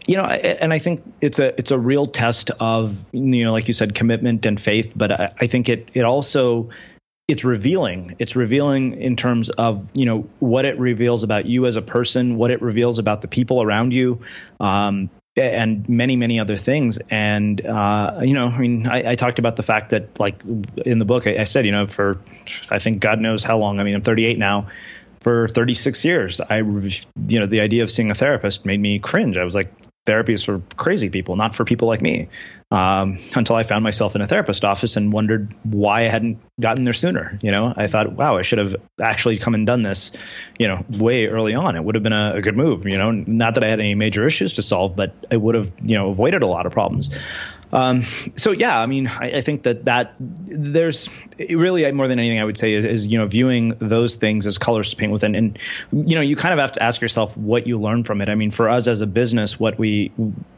you 0.06 0.18
know, 0.18 0.24
and 0.26 0.72
I 0.72 0.78
think 0.78 1.02
it's 1.20 1.40
a 1.40 1.58
it's 1.58 1.72
a 1.72 1.80
real 1.80 2.06
test 2.06 2.52
of 2.60 2.96
you 3.12 3.44
know, 3.44 3.52
like 3.52 3.68
you 3.68 3.74
said, 3.74 3.96
commitment 3.96 4.46
and 4.46 4.62
faith. 4.62 4.94
But 4.96 5.20
I, 5.20 5.34
I 5.40 5.48
think 5.48 5.68
it 5.68 5.90
it 5.96 6.04
also 6.04 6.70
it's 7.28 7.44
revealing. 7.44 8.16
It's 8.20 8.36
revealing 8.36 9.00
in 9.00 9.16
terms 9.16 9.50
of 9.52 9.88
you 9.94 10.06
know 10.06 10.28
what 10.40 10.66
it 10.66 10.78
reveals 10.78 11.24
about 11.24 11.46
you 11.46 11.66
as 11.66 11.76
a 11.76 11.82
person, 11.82 12.38
what 12.38 12.52
it 12.52 12.62
reveals 12.62 13.00
about 13.00 13.22
the 13.22 13.28
people 13.28 13.62
around 13.62 13.94
you, 13.94 14.20
um, 14.60 15.10
and 15.38 15.88
many 15.88 16.16
many 16.18 16.40
other 16.40 16.58
things. 16.58 16.98
And 17.10 17.66
uh, 17.66 18.20
you 18.24 18.34
know, 18.34 18.48
I 18.48 18.58
mean, 18.58 18.88
I, 18.88 19.12
I, 19.12 19.16
talked 19.16 19.40
about 19.40 19.56
the 19.56 19.64
fact 19.64 19.92
that 19.92 20.20
like 20.20 20.42
in 20.86 21.00
the 21.00 21.06
book, 21.06 21.26
I, 21.26 21.42
I, 21.42 21.44
said 21.46 21.66
you 21.66 21.72
know 21.72 21.88
for 21.88 22.20
I 22.70 22.80
think 22.80 23.00
God 23.00 23.22
knows 23.22 23.44
how 23.44 23.58
long. 23.58 23.80
I 23.80 23.84
mean, 23.84 23.96
I'm 23.96 24.02
38 24.02 24.38
now. 24.38 24.68
For 25.22 25.48
36 25.48 26.04
years, 26.04 26.42
I 26.42 26.58
you 26.58 27.40
know 27.40 27.46
the 27.46 27.62
idea 27.62 27.84
of 27.84 27.90
seeing 27.90 28.12
a 28.12 28.16
therapist 28.16 28.66
made 28.66 28.82
me 28.82 29.00
cringe. 29.00 29.38
I 29.38 29.46
was 29.46 29.56
like, 29.56 29.72
therapy 30.06 30.34
is 30.34 30.44
for 30.44 30.62
crazy 30.76 31.10
people, 31.10 31.36
not 31.36 31.56
for 31.56 31.66
people 31.66 31.88
like 31.88 32.02
me 32.02 32.28
um, 32.72 33.18
until 33.36 33.56
I 33.56 33.63
found 33.63 33.84
myself 33.84 34.16
in 34.16 34.22
a 34.22 34.28
therapist 34.28 34.66
office 34.66 34.96
and 34.96 35.13
wondered 35.13 35.54
why 35.63 36.06
I 36.06 36.10
hadn't 36.10 36.39
gotten 36.60 36.84
there 36.84 36.94
sooner. 36.94 37.38
You 37.42 37.52
know, 37.52 37.74
I 37.78 37.86
thought, 37.88 38.13
wow, 38.13 38.38
I 38.38 38.42
should 38.42 38.58
have 38.58 38.76
actually 39.02 39.38
come 39.38 39.54
and 39.54 39.66
done 39.66 39.84
this, 39.84 40.12
you 40.58 40.68
know, 40.68 40.84
way 40.89 41.28
early 41.28 41.54
on. 41.54 41.76
It 41.76 41.84
would 41.84 41.94
have 41.96 42.04
been 42.04 42.13
a, 42.13 42.36
a 42.36 42.42
good 42.42 42.58
move. 42.58 42.88
You 42.88 42.98
know, 42.98 43.12
not 43.12 43.54
that 43.54 43.63
I 43.63 43.68
had 43.68 43.80
any 43.80 43.94
major 43.94 44.26
issues 44.26 44.54
to 44.54 44.62
solve, 44.62 44.96
but 44.96 45.13
I 45.32 45.38
would 45.38 45.56
have, 45.56 45.72
you 45.84 45.96
know, 45.96 46.10
avoided 46.10 46.42
a 46.42 46.48
lot 46.48 46.66
of 46.66 46.72
problems. 46.72 47.16
Um, 47.74 48.04
so 48.36 48.52
yeah, 48.52 48.80
I 48.80 48.86
mean, 48.86 49.08
I, 49.08 49.38
I, 49.38 49.42
think 49.42 49.64
that 49.64 49.86
that 49.86 50.14
there's 50.20 51.10
really 51.50 51.92
more 51.92 52.08
than 52.08 52.20
anything 52.20 52.40
I 52.40 52.46
would 52.46 52.56
say 52.56 52.76
is, 52.76 52.86
is, 52.86 53.08
you 53.08 53.18
know 53.18 53.26
viewing 53.26 53.70
those 53.80 54.16
things 54.16 54.46
as 54.46 54.60
colors 54.60 54.92
to 54.92 54.96
paint 54.96 55.12
with, 55.12 55.24
and, 55.24 55.36
and 55.36 55.60
you 55.92 56.16
know 56.16 56.22
you 56.22 56.36
kind 56.36 56.54
of 56.54 56.60
have 56.60 56.72
to 56.74 56.84
ask 56.84 57.02
yourself 57.02 57.36
what 57.36 57.66
you 57.66 57.80
learn 57.80 58.04
from 58.04 58.22
it. 58.22 58.30
I 58.30 58.36
mean, 58.36 58.52
for 58.52 58.70
us 58.70 58.88
as 58.88 59.02
a 59.02 59.08
business, 59.08 59.60
what 59.60 59.80
we 59.80 60.12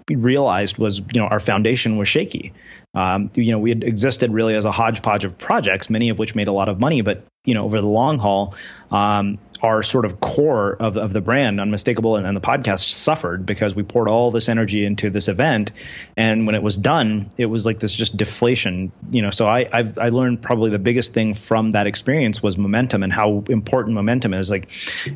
realized 0.09 0.77
was 0.77 0.99
you 0.99 1.21
know 1.21 1.27
our 1.27 1.39
foundation 1.39 1.97
was 1.97 2.07
shaky. 2.07 2.53
Um, 2.93 3.29
you 3.35 3.51
know, 3.51 3.59
we 3.59 3.71
had 3.71 3.83
existed 3.83 4.31
really 4.31 4.55
as 4.55 4.63
a 4.63 4.71
hodgepodge 4.71 5.25
of 5.25 5.37
projects, 5.37 5.89
many 5.89 6.09
of 6.09 6.17
which 6.17 6.33
made 6.33 6.47
a 6.47 6.53
lot 6.53 6.69
of 6.69 6.79
money, 6.79 7.01
but 7.01 7.25
you 7.43 7.53
know, 7.53 7.63
over 7.63 7.79
the 7.79 7.87
long 7.87 8.17
haul, 8.17 8.55
um, 8.91 9.37
our 9.61 9.81
sort 9.81 10.05
of 10.05 10.19
core 10.19 10.73
of, 10.79 10.97
of 10.97 11.13
the 11.13 11.21
brand, 11.21 11.59
Unmistakable, 11.59 12.15
and, 12.17 12.27
and, 12.27 12.35
the 12.35 12.41
podcast 12.41 12.89
suffered 12.89 13.45
because 13.45 13.73
we 13.73 13.83
poured 13.83 14.09
all 14.09 14.29
this 14.29 14.47
energy 14.49 14.85
into 14.85 15.09
this 15.09 15.27
event, 15.27 15.71
and 16.17 16.45
when 16.45 16.55
it 16.55 16.61
was 16.61 16.75
done, 16.75 17.29
it 17.37 17.47
was 17.47 17.65
like 17.65 17.79
this 17.79 17.95
just 17.95 18.15
deflation. 18.17 18.91
You 19.11 19.21
know, 19.21 19.31
so 19.31 19.47
I 19.47 19.67
I've, 19.73 19.97
I 19.97 20.09
learned 20.09 20.41
probably 20.41 20.69
the 20.69 20.79
biggest 20.79 21.13
thing 21.13 21.33
from 21.33 21.71
that 21.71 21.87
experience 21.87 22.43
was 22.43 22.57
momentum 22.57 23.01
and 23.01 23.11
how 23.11 23.43
important 23.49 23.95
momentum 23.95 24.33
is. 24.33 24.49
Like, 24.49 24.69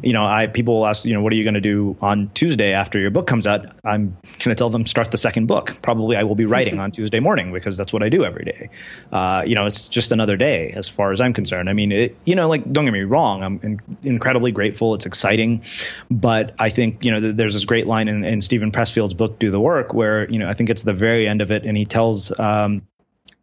you 0.04 0.14
know, 0.14 0.26
I 0.26 0.48
people 0.48 0.80
will 0.80 0.88
ask, 0.88 1.06
you 1.06 1.14
know, 1.14 1.22
what 1.22 1.34
are 1.34 1.36
you 1.36 1.44
going 1.44 1.54
to 1.54 1.62
do 1.62 1.96
on 2.02 2.30
Tuesday 2.34 2.74
after 2.74 3.00
your 3.00 3.12
book 3.12 3.28
comes 3.28 3.46
out? 3.46 3.66
I'm 3.86 4.18
going 4.24 4.50
to 4.50 4.56
tell 4.56 4.70
them 4.70 4.79
start 4.86 5.12
the 5.12 5.18
second 5.18 5.48
book. 5.48 5.78
Probably 5.82 6.16
I 6.16 6.24
will 6.24 6.36
be 6.36 6.46
writing 6.46 6.80
on 6.80 6.92
Tuesday 6.92 7.20
morning 7.20 7.52
because 7.52 7.78
that's 7.78 7.94
what 7.94 8.04
I 8.04 8.10
do 8.10 8.24
every 8.24 8.46
day. 8.46 8.70
Uh, 9.12 9.44
you 9.46 9.56
know, 9.56 9.66
it's 9.66 9.88
just 9.88 10.12
another 10.12 10.38
day 10.38 10.72
as 10.72 10.90
far 10.90 11.12
as 11.12 11.22
I'm 11.22 11.34
concerned. 11.34 11.70
I 11.70 11.74
mean, 11.74 11.92
it, 11.92 12.18
you 12.26 12.36
know, 12.36 12.48
like 12.48 12.72
don't 12.72 12.86
get 12.86 12.92
me 12.92 13.02
wrong, 13.02 13.44
I'm 13.44 13.60
in, 13.64 13.80
incredibly 14.04 14.52
grateful. 14.52 14.94
It's 14.94 15.06
exciting, 15.06 15.64
but 16.10 16.54
I 16.60 16.70
think 16.70 17.04
you 17.04 17.12
know 17.12 17.32
there's 17.32 17.54
this 17.54 17.66
great 17.66 17.88
line 17.88 18.08
in, 18.08 18.24
in 18.24 18.42
Steven 18.42 18.72
Pressfield's 18.72 19.14
book 19.14 19.40
"Do 19.40 19.52
the 19.52 19.60
Work" 19.60 19.94
where 19.94 20.30
you 20.30 20.40
know 20.40 20.50
I 20.50 20.54
think 20.54 20.70
it's 20.70 20.84
the 20.84 20.94
very 20.94 21.28
end 21.28 21.42
of 21.42 21.52
it, 21.52 21.66
and 21.66 21.78
he 21.78 21.86
tells 21.86 22.38
um, 22.40 22.82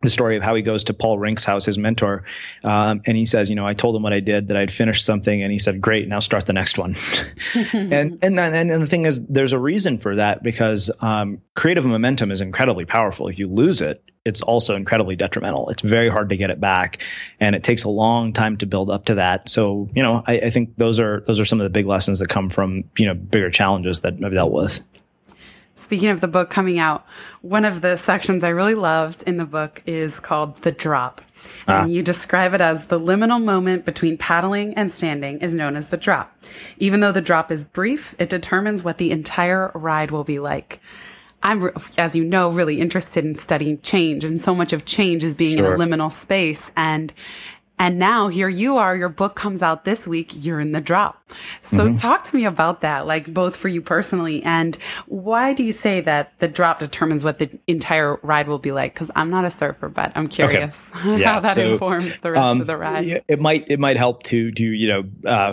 the 0.03 0.11
story 0.11 0.37
of 0.37 0.43
how 0.43 0.55
he 0.55 0.63
goes 0.63 0.85
to 0.85 0.95
Paul 0.95 1.19
Rink's 1.19 1.45
house, 1.45 1.65
his 1.65 1.79
mentor, 1.79 2.25
um, 2.65 3.01
and 3.07 3.17
he 3.17 3.25
says, 3.25 3.49
you 3.49 3.57
know, 3.57 3.67
I 3.67 3.75
told 3.75 3.97
him 3.97 4.03
what 4.03 4.13
I 4.13 4.21
did, 4.21 4.49
that 4.49 4.57
I'd 4.57 4.71
finished 4.71 5.05
something, 5.05 5.43
and 5.43 5.51
he 5.51 5.59
said, 5.59 5.81
"Great, 5.81 6.07
now 6.07 6.19
start 6.19 6.47
the 6.47 6.53
next 6.53 6.79
one." 6.79 6.95
and, 7.73 8.19
and 8.23 8.39
and 8.39 8.71
the 8.71 8.87
thing 8.87 9.07
is, 9.07 9.21
there's 9.27 9.53
a 9.53 9.59
reason 9.59 9.99
for 9.99 10.17
that 10.17 10.43
because 10.43 10.91
um, 11.01 11.41
creative 11.55 11.87
momentum 11.87 12.31
is 12.31 12.41
incredibly 12.41 12.85
powerful. 12.85 13.29
If 13.29 13.39
you 13.39 13.49
lose 13.49 13.81
it, 13.81 14.03
it's 14.27 14.43
also 14.43 14.75
incredibly 14.75 15.17
detrimental. 15.17 15.71
It's 15.71 15.83
very 15.83 16.11
hard 16.11 16.29
to 16.31 16.37
get 16.37 16.51
it 16.51 16.61
back, 16.61 17.03
and 17.41 17.57
it 17.57 17.65
takes 17.65 17.85
a 17.85 17.89
long 17.89 18.33
time 18.33 18.57
to 18.59 18.67
build 18.67 18.91
up 18.91 19.07
to 19.07 19.15
that. 19.15 19.49
So, 19.49 19.89
you 19.95 20.03
know, 20.03 20.23
I, 20.27 20.41
I 20.41 20.51
think 20.51 20.77
those 20.77 21.01
are 21.01 21.21
those 21.21 21.41
are 21.41 21.45
some 21.45 21.61
of 21.61 21.65
the 21.65 21.71
big 21.71 21.87
lessons 21.87 22.19
that 22.19 22.29
come 22.29 22.51
from 22.51 22.85
you 22.99 23.07
know 23.07 23.15
bigger 23.15 23.51
challenges 23.51 24.01
that 24.01 24.23
I've 24.23 24.33
dealt 24.33 24.53
with. 24.53 24.83
Speaking 25.87 26.09
of 26.09 26.21
the 26.21 26.27
book 26.27 26.51
coming 26.51 26.81
out, 26.81 27.07
one 27.43 27.65
of 27.65 27.81
the 27.81 27.95
sections 27.95 28.43
I 28.43 28.49
really 28.49 28.75
loved 28.75 29.23
in 29.23 29.37
the 29.37 29.45
book 29.45 29.85
is 29.87 30.19
called 30.19 30.57
The 30.63 30.73
Drop. 30.73 31.23
Ah. 31.69 31.83
And 31.85 31.93
you 31.95 32.03
describe 32.03 32.55
it 32.55 32.61
as 32.61 32.87
the 32.87 32.99
liminal 32.99 33.41
moment 33.41 33.85
between 33.85 34.19
paddling 34.19 34.75
and 34.75 34.91
standing 34.91 35.39
is 35.39 35.55
known 35.55 35.77
as 35.77 35.87
the 35.87 35.97
drop. 35.97 36.37
Even 36.79 36.99
though 36.99 37.13
the 37.13 37.21
drop 37.21 37.53
is 37.53 37.65
brief, 37.65 38.17
it 38.19 38.29
determines 38.29 38.83
what 38.83 38.99
the 38.99 39.13
entire 39.13 39.71
ride 39.77 40.11
will 40.11 40.25
be 40.25 40.41
like. 40.41 40.81
I'm, 41.45 41.71
as 41.97 42.17
you 42.17 42.25
know, 42.25 42.51
really 42.51 42.81
interested 42.81 43.25
in 43.25 43.37
studying 43.37 43.81
change, 43.83 44.25
and 44.25 44.41
so 44.41 44.57
much 44.57 44.73
of 44.73 44.87
change 44.87 45.23
is 45.23 45.37
being 45.37 45.57
sure. 45.57 45.77
in 45.77 45.81
a 45.81 45.85
liminal 45.85 46.11
space. 46.11 46.63
And 46.77 47.13
and 47.79 47.99
now 47.99 48.29
here 48.29 48.49
you 48.49 48.77
are, 48.77 48.97
your 48.97 49.09
book 49.09 49.35
comes 49.35 49.63
out 49.63 49.85
this 49.85 50.07
week, 50.07 50.33
you're 50.35 50.61
in 50.61 50.73
the 50.73 50.81
drop. 50.81 51.23
So 51.71 51.79
mm-hmm. 51.79 51.97
talk 51.97 52.25
to 52.25 52.37
me 52.37 52.45
about 52.45 52.81
that, 52.83 53.07
like 53.07 53.33
both 53.33 53.57
for 53.57 53.69
you 53.69 53.83
personally 53.83 54.43
and 54.45 54.77
why 55.07 55.53
do 55.53 55.63
you 55.63 55.73
say 55.73 56.01
that 56.03 56.39
the 56.39 56.49
drop 56.49 56.79
determines 56.79 57.25
what 57.25 57.39
the 57.39 57.51
entire 57.67 58.17
ride 58.23 58.49
will 58.49 58.59
be 58.59 58.73
like? 58.73 58.95
Because 58.95 59.11
I'm 59.17 59.31
not 59.31 59.45
a 59.45 59.51
surfer, 59.51 59.89
but 59.89 60.13
I'm 60.15 60.29
curious 60.29 60.81
okay. 60.97 61.19
yeah. 61.19 61.33
how 61.33 61.41
that 61.41 61.55
so, 61.55 61.73
informs 61.75 62.19
the 62.21 62.33
rest 62.33 62.43
um, 62.43 62.61
of 62.61 62.67
the 62.67 62.77
ride. 62.77 63.25
It 63.29 63.41
might 63.41 63.71
it 63.71 63.81
might 63.81 63.97
help 63.97 64.23
to 64.25 64.51
do 64.51 64.65
you 64.65 64.89
know 64.89 65.31
uh, 65.31 65.53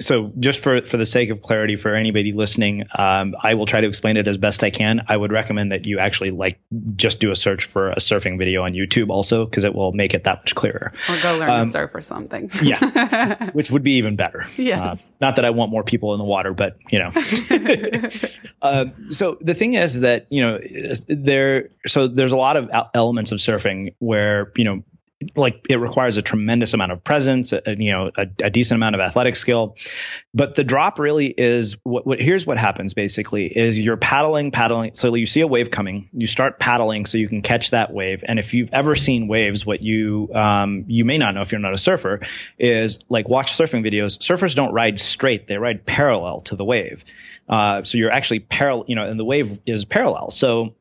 so 0.00 0.32
just 0.40 0.60
for 0.60 0.82
for 0.82 0.96
the 0.96 1.06
sake 1.06 1.30
of 1.30 1.40
clarity 1.40 1.76
for 1.76 1.94
anybody 1.94 2.32
listening, 2.32 2.84
um, 2.98 3.34
I 3.42 3.54
will 3.54 3.66
try 3.66 3.80
to 3.80 3.86
explain 3.88 4.16
it 4.16 4.26
as 4.28 4.38
best 4.38 4.62
I 4.62 4.70
can. 4.70 5.04
I 5.08 5.16
would 5.16 5.32
recommend 5.32 5.72
that 5.72 5.86
you 5.86 5.98
actually 5.98 6.30
like 6.30 6.58
just 6.96 7.20
do 7.20 7.30
a 7.30 7.36
search 7.36 7.64
for 7.64 7.90
a 7.90 7.96
surfing 7.96 8.38
video 8.38 8.64
on 8.64 8.72
YouTube 8.72 9.10
also 9.10 9.44
because 9.44 9.64
it 9.64 9.74
will 9.74 9.92
make 9.92 10.14
it 10.14 10.24
that 10.24 10.40
much 10.40 10.54
clearer. 10.54 10.92
Or 11.08 11.16
go 11.22 11.38
learn 11.38 11.45
um, 11.50 11.66
to 11.66 11.72
surf 11.72 11.90
or 11.94 12.02
something. 12.02 12.50
yeah, 12.62 13.50
which 13.52 13.70
would 13.70 13.82
be 13.82 13.92
even 13.92 14.16
better. 14.16 14.44
Yeah. 14.56 14.92
Uh, 14.92 14.96
not 15.20 15.36
that 15.36 15.44
I 15.44 15.50
want 15.50 15.70
more 15.70 15.82
people 15.82 16.12
in 16.14 16.18
the 16.18 16.24
water, 16.24 16.52
but 16.52 16.76
you 16.90 16.98
know. 16.98 17.10
uh, 18.62 18.86
so 19.10 19.38
the 19.40 19.54
thing 19.54 19.74
is 19.74 20.00
that 20.00 20.26
you 20.30 20.42
know 20.42 20.60
there. 21.08 21.68
So 21.86 22.06
there's 22.08 22.32
a 22.32 22.36
lot 22.36 22.56
of 22.56 22.70
elements 22.94 23.32
of 23.32 23.38
surfing 23.38 23.94
where 23.98 24.52
you 24.56 24.64
know 24.64 24.82
like 25.34 25.64
it 25.68 25.76
requires 25.76 26.16
a 26.16 26.22
tremendous 26.22 26.74
amount 26.74 26.92
of 26.92 27.02
presence, 27.02 27.52
a, 27.52 27.62
you 27.66 27.90
know, 27.90 28.10
a, 28.16 28.26
a, 28.44 28.50
decent 28.50 28.76
amount 28.76 28.94
of 28.94 29.00
athletic 29.00 29.36
skill. 29.36 29.76
But 30.34 30.56
the 30.56 30.64
drop 30.64 30.98
really 30.98 31.34
is 31.36 31.76
what, 31.82 32.06
what, 32.06 32.20
Here's 32.20 32.46
what 32.46 32.58
happens 32.58 32.94
basically: 32.94 33.46
is 33.46 33.78
you're 33.78 33.96
paddling, 33.96 34.50
paddling. 34.50 34.94
So 34.94 35.14
you 35.14 35.26
see 35.26 35.40
a 35.40 35.46
wave 35.46 35.70
coming, 35.70 36.08
you 36.12 36.26
start 36.26 36.58
paddling 36.58 37.06
so 37.06 37.18
you 37.18 37.28
can 37.28 37.42
catch 37.42 37.70
that 37.70 37.92
wave. 37.92 38.22
And 38.26 38.38
if 38.38 38.54
you've 38.54 38.70
ever 38.72 38.94
seen 38.94 39.28
waves, 39.28 39.64
what 39.66 39.82
you 39.82 40.28
um, 40.34 40.84
you 40.86 41.04
may 41.04 41.18
not 41.18 41.34
know 41.34 41.40
if 41.40 41.52
you're 41.52 41.60
not 41.60 41.74
a 41.74 41.78
surfer 41.78 42.20
is 42.58 42.98
like 43.08 43.28
watch 43.28 43.56
surfing 43.56 43.84
videos. 43.84 44.18
Surfers 44.18 44.54
don't 44.54 44.72
ride 44.72 45.00
straight; 45.00 45.46
they 45.46 45.56
ride 45.56 45.86
parallel 45.86 46.40
to 46.40 46.56
the 46.56 46.64
wave. 46.64 47.04
Uh, 47.48 47.84
so 47.84 47.96
you're 47.98 48.10
actually 48.10 48.40
parallel, 48.40 48.84
you 48.88 48.94
know, 48.94 49.08
and 49.08 49.18
the 49.18 49.24
wave 49.24 49.58
is 49.66 49.84
parallel. 49.84 50.30
So 50.30 50.74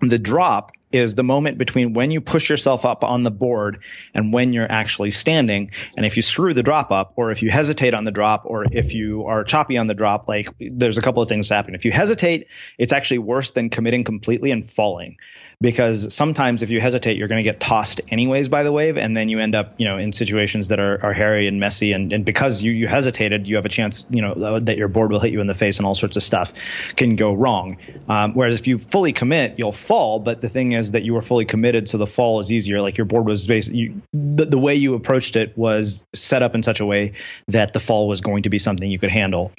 the 0.00 0.18
drop 0.18 0.72
is 0.94 1.16
the 1.16 1.24
moment 1.24 1.58
between 1.58 1.92
when 1.92 2.12
you 2.12 2.20
push 2.20 2.48
yourself 2.48 2.84
up 2.84 3.02
on 3.02 3.24
the 3.24 3.30
board 3.30 3.82
and 4.14 4.32
when 4.32 4.52
you're 4.52 4.70
actually 4.70 5.10
standing. 5.10 5.70
And 5.96 6.06
if 6.06 6.16
you 6.16 6.22
screw 6.22 6.54
the 6.54 6.62
drop 6.62 6.92
up, 6.92 7.12
or 7.16 7.32
if 7.32 7.42
you 7.42 7.50
hesitate 7.50 7.94
on 7.94 8.04
the 8.04 8.12
drop, 8.12 8.42
or 8.44 8.64
if 8.70 8.94
you 8.94 9.24
are 9.26 9.42
choppy 9.42 9.76
on 9.76 9.88
the 9.88 9.94
drop, 9.94 10.28
like 10.28 10.48
there's 10.60 10.96
a 10.96 11.02
couple 11.02 11.20
of 11.20 11.28
things 11.28 11.48
happen. 11.48 11.74
If 11.74 11.84
you 11.84 11.90
hesitate, 11.90 12.46
it's 12.78 12.92
actually 12.92 13.18
worse 13.18 13.50
than 13.50 13.70
committing 13.70 14.04
completely 14.04 14.52
and 14.52 14.68
falling 14.68 15.16
because 15.60 16.12
sometimes 16.14 16.62
if 16.62 16.70
you 16.70 16.80
hesitate, 16.80 17.16
you're 17.16 17.28
going 17.28 17.42
to 17.42 17.48
get 17.48 17.60
tossed 17.60 18.00
anyways 18.08 18.48
by 18.48 18.62
the 18.62 18.72
wave, 18.72 18.96
and 18.96 19.16
then 19.16 19.28
you 19.28 19.40
end 19.40 19.54
up, 19.54 19.74
you 19.78 19.86
know, 19.86 19.96
in 19.96 20.12
situations 20.12 20.68
that 20.68 20.78
are, 20.78 21.02
are 21.04 21.12
hairy 21.12 21.46
and 21.46 21.60
messy. 21.60 21.92
And, 21.92 22.12
and 22.12 22.24
because 22.24 22.62
you, 22.62 22.72
you 22.72 22.88
hesitated, 22.88 23.46
you 23.46 23.56
have 23.56 23.64
a 23.64 23.70
chance, 23.70 24.06
you 24.10 24.20
know, 24.20 24.60
that 24.60 24.76
your 24.76 24.88
board 24.88 25.10
will 25.10 25.20
hit 25.20 25.32
you 25.32 25.40
in 25.40 25.46
the 25.46 25.54
face 25.54 25.78
and 25.78 25.86
all 25.86 25.94
sorts 25.94 26.16
of 26.16 26.22
stuff 26.22 26.52
can 26.96 27.16
go 27.16 27.32
wrong. 27.32 27.76
Um, 28.08 28.34
whereas 28.34 28.58
if 28.58 28.66
you 28.66 28.78
fully 28.78 29.12
commit, 29.12 29.54
you'll 29.56 29.72
fall. 29.72 30.18
But 30.18 30.40
the 30.40 30.48
thing 30.48 30.72
is 30.72 30.92
that 30.92 31.04
you 31.04 31.14
were 31.14 31.22
fully 31.22 31.44
committed, 31.44 31.88
so 31.88 31.98
the 31.98 32.06
fall 32.06 32.40
is 32.40 32.52
easier. 32.52 32.80
Like 32.80 32.96
your 32.96 33.04
board 33.04 33.26
was 33.26 33.46
basically 33.46 33.94
the, 34.12 34.46
the 34.46 34.58
way 34.58 34.74
you 34.74 34.94
approached 34.94 35.36
it 35.36 35.56
was 35.56 36.04
set 36.14 36.42
up 36.42 36.54
in 36.54 36.62
such 36.62 36.80
a 36.80 36.86
way 36.86 37.12
that 37.48 37.72
the 37.72 37.80
fall 37.80 38.08
was 38.08 38.20
going 38.20 38.42
to 38.42 38.50
be 38.50 38.58
something 38.58 38.90
you 38.90 38.98
could 38.98 39.10
handle. 39.10 39.52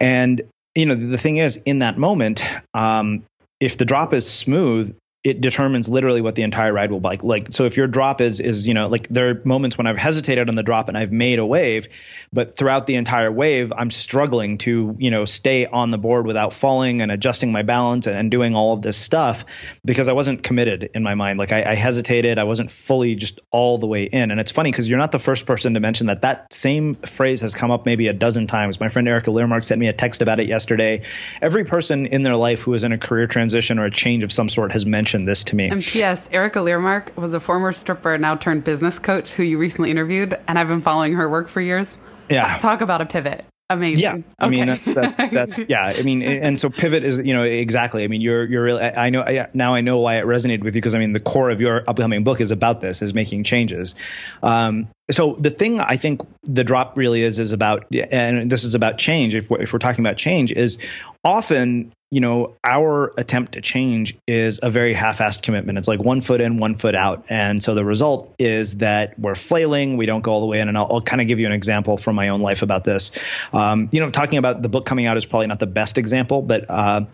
And 0.00 0.42
you 0.74 0.84
know, 0.84 0.94
the 0.94 1.18
thing 1.18 1.38
is, 1.38 1.56
in 1.64 1.78
that 1.78 1.98
moment, 1.98 2.44
um, 2.74 3.24
if 3.60 3.78
the 3.78 3.84
drop 3.84 4.12
is 4.12 4.30
smooth, 4.30 4.94
it 5.26 5.40
determines 5.40 5.88
literally 5.88 6.20
what 6.20 6.36
the 6.36 6.42
entire 6.42 6.72
ride 6.72 6.92
will 6.92 7.00
be 7.00 7.08
like. 7.08 7.24
Like, 7.24 7.48
so 7.50 7.64
if 7.64 7.76
your 7.76 7.88
drop 7.88 8.20
is, 8.20 8.38
is, 8.38 8.68
you 8.68 8.72
know, 8.72 8.86
like 8.86 9.08
there 9.08 9.28
are 9.28 9.42
moments 9.44 9.76
when 9.76 9.88
I've 9.88 9.96
hesitated 9.96 10.48
on 10.48 10.54
the 10.54 10.62
drop 10.62 10.86
and 10.88 10.96
I've 10.96 11.10
made 11.10 11.40
a 11.40 11.44
wave, 11.44 11.88
but 12.32 12.56
throughout 12.56 12.86
the 12.86 12.94
entire 12.94 13.32
wave, 13.32 13.72
I'm 13.76 13.90
struggling 13.90 14.56
to, 14.58 14.94
you 15.00 15.10
know, 15.10 15.24
stay 15.24 15.66
on 15.66 15.90
the 15.90 15.98
board 15.98 16.28
without 16.28 16.52
falling 16.52 17.02
and 17.02 17.10
adjusting 17.10 17.50
my 17.50 17.62
balance 17.62 18.06
and, 18.06 18.16
and 18.16 18.30
doing 18.30 18.54
all 18.54 18.72
of 18.72 18.82
this 18.82 18.96
stuff 18.96 19.44
because 19.84 20.06
I 20.06 20.12
wasn't 20.12 20.44
committed 20.44 20.90
in 20.94 21.02
my 21.02 21.16
mind. 21.16 21.40
Like 21.40 21.50
I, 21.50 21.72
I 21.72 21.74
hesitated. 21.74 22.38
I 22.38 22.44
wasn't 22.44 22.70
fully 22.70 23.16
just 23.16 23.40
all 23.50 23.78
the 23.78 23.88
way 23.88 24.04
in. 24.04 24.30
And 24.30 24.38
it's 24.38 24.52
funny 24.52 24.70
because 24.70 24.88
you're 24.88 24.96
not 24.96 25.10
the 25.10 25.18
first 25.18 25.44
person 25.44 25.74
to 25.74 25.80
mention 25.80 26.06
that 26.06 26.20
that 26.20 26.52
same 26.52 26.94
phrase 26.94 27.40
has 27.40 27.52
come 27.52 27.72
up 27.72 27.84
maybe 27.84 28.06
a 28.06 28.12
dozen 28.12 28.46
times. 28.46 28.78
My 28.78 28.88
friend 28.88 29.08
Erika 29.08 29.32
Lyremark 29.32 29.64
sent 29.64 29.80
me 29.80 29.88
a 29.88 29.92
text 29.92 30.22
about 30.22 30.38
it 30.38 30.46
yesterday. 30.46 31.02
Every 31.42 31.64
person 31.64 32.06
in 32.06 32.22
their 32.22 32.36
life 32.36 32.60
who 32.60 32.74
is 32.74 32.84
in 32.84 32.92
a 32.92 32.98
career 32.98 33.26
transition 33.26 33.80
or 33.80 33.86
a 33.86 33.90
change 33.90 34.22
of 34.22 34.30
some 34.30 34.48
sort 34.48 34.70
has 34.70 34.86
mentioned 34.86 35.15
mentioned 35.16 35.28
this 35.28 35.44
to 35.44 35.56
me. 35.56 35.68
And 35.68 35.82
P.S. 35.82 36.28
Erika 36.32 36.60
Lyremark 36.60 37.16
was 37.16 37.34
a 37.34 37.40
former 37.40 37.72
stripper, 37.72 38.18
now 38.18 38.36
turned 38.36 38.64
business 38.64 38.98
coach, 38.98 39.30
who 39.30 39.42
you 39.42 39.58
recently 39.58 39.90
interviewed, 39.90 40.38
and 40.46 40.58
I've 40.58 40.68
been 40.68 40.82
following 40.82 41.14
her 41.14 41.28
work 41.28 41.48
for 41.48 41.60
years. 41.60 41.96
Yeah. 42.28 42.58
Talk 42.58 42.80
about 42.80 43.00
a 43.00 43.06
pivot. 43.06 43.44
Amazing. 43.68 44.00
Yeah, 44.00 44.16
I 44.38 44.46
okay. 44.46 44.50
mean 44.56 44.66
that's 44.66 44.84
that's 44.84 45.16
that's 45.32 45.58
yeah. 45.68 45.86
I 45.86 46.02
mean, 46.02 46.22
and 46.22 46.56
so 46.56 46.70
pivot 46.70 47.02
is 47.02 47.18
you 47.18 47.34
know 47.34 47.42
exactly. 47.42 48.04
I 48.04 48.06
mean, 48.06 48.20
you're 48.20 48.44
you're 48.44 48.62
really. 48.62 48.80
I 48.80 49.10
know 49.10 49.24
now. 49.54 49.74
I 49.74 49.80
know 49.80 49.98
why 49.98 50.18
it 50.18 50.24
resonated 50.24 50.62
with 50.62 50.76
you 50.76 50.80
because 50.80 50.94
I 50.94 51.00
mean 51.00 51.14
the 51.14 51.18
core 51.18 51.50
of 51.50 51.60
your 51.60 51.82
upcoming 51.88 52.22
book 52.22 52.40
is 52.40 52.52
about 52.52 52.80
this, 52.80 53.02
is 53.02 53.12
making 53.12 53.42
changes. 53.42 53.96
Um, 54.40 54.86
so 55.10 55.36
the 55.40 55.50
thing 55.50 55.80
I 55.80 55.96
think 55.96 56.20
the 56.44 56.62
drop 56.62 56.96
really 56.96 57.24
is 57.24 57.40
is 57.40 57.50
about, 57.50 57.92
and 57.92 58.48
this 58.48 58.62
is 58.62 58.76
about 58.76 58.98
change. 58.98 59.34
If 59.34 59.50
we're, 59.50 59.62
if 59.62 59.72
we're 59.72 59.80
talking 59.80 60.06
about 60.06 60.16
change, 60.16 60.52
is 60.52 60.78
often 61.24 61.92
you 62.10 62.20
know, 62.20 62.54
our 62.62 63.12
attempt 63.18 63.52
to 63.52 63.60
change 63.60 64.16
is 64.28 64.60
a 64.62 64.70
very 64.70 64.94
half-assed 64.94 65.42
commitment. 65.42 65.76
It's 65.76 65.88
like 65.88 65.98
one 65.98 66.20
foot 66.20 66.40
in, 66.40 66.56
one 66.56 66.76
foot 66.76 66.94
out. 66.94 67.24
And 67.28 67.60
so 67.60 67.74
the 67.74 67.84
result 67.84 68.32
is 68.38 68.76
that 68.76 69.18
we're 69.18 69.34
flailing. 69.34 69.96
We 69.96 70.06
don't 70.06 70.20
go 70.20 70.32
all 70.32 70.40
the 70.40 70.46
way 70.46 70.60
in. 70.60 70.68
And 70.68 70.78
I'll, 70.78 70.86
I'll 70.88 71.02
kind 71.02 71.20
of 71.20 71.26
give 71.26 71.40
you 71.40 71.46
an 71.46 71.52
example 71.52 71.96
from 71.96 72.14
my 72.14 72.28
own 72.28 72.40
life 72.40 72.62
about 72.62 72.84
this. 72.84 73.10
Um, 73.52 73.88
you 73.90 74.00
know, 74.00 74.08
talking 74.10 74.38
about 74.38 74.62
the 74.62 74.68
book 74.68 74.86
coming 74.86 75.06
out 75.06 75.16
is 75.16 75.26
probably 75.26 75.48
not 75.48 75.58
the 75.58 75.66
best 75.66 75.98
example, 75.98 76.42
but 76.42 76.64
uh, 76.70 77.06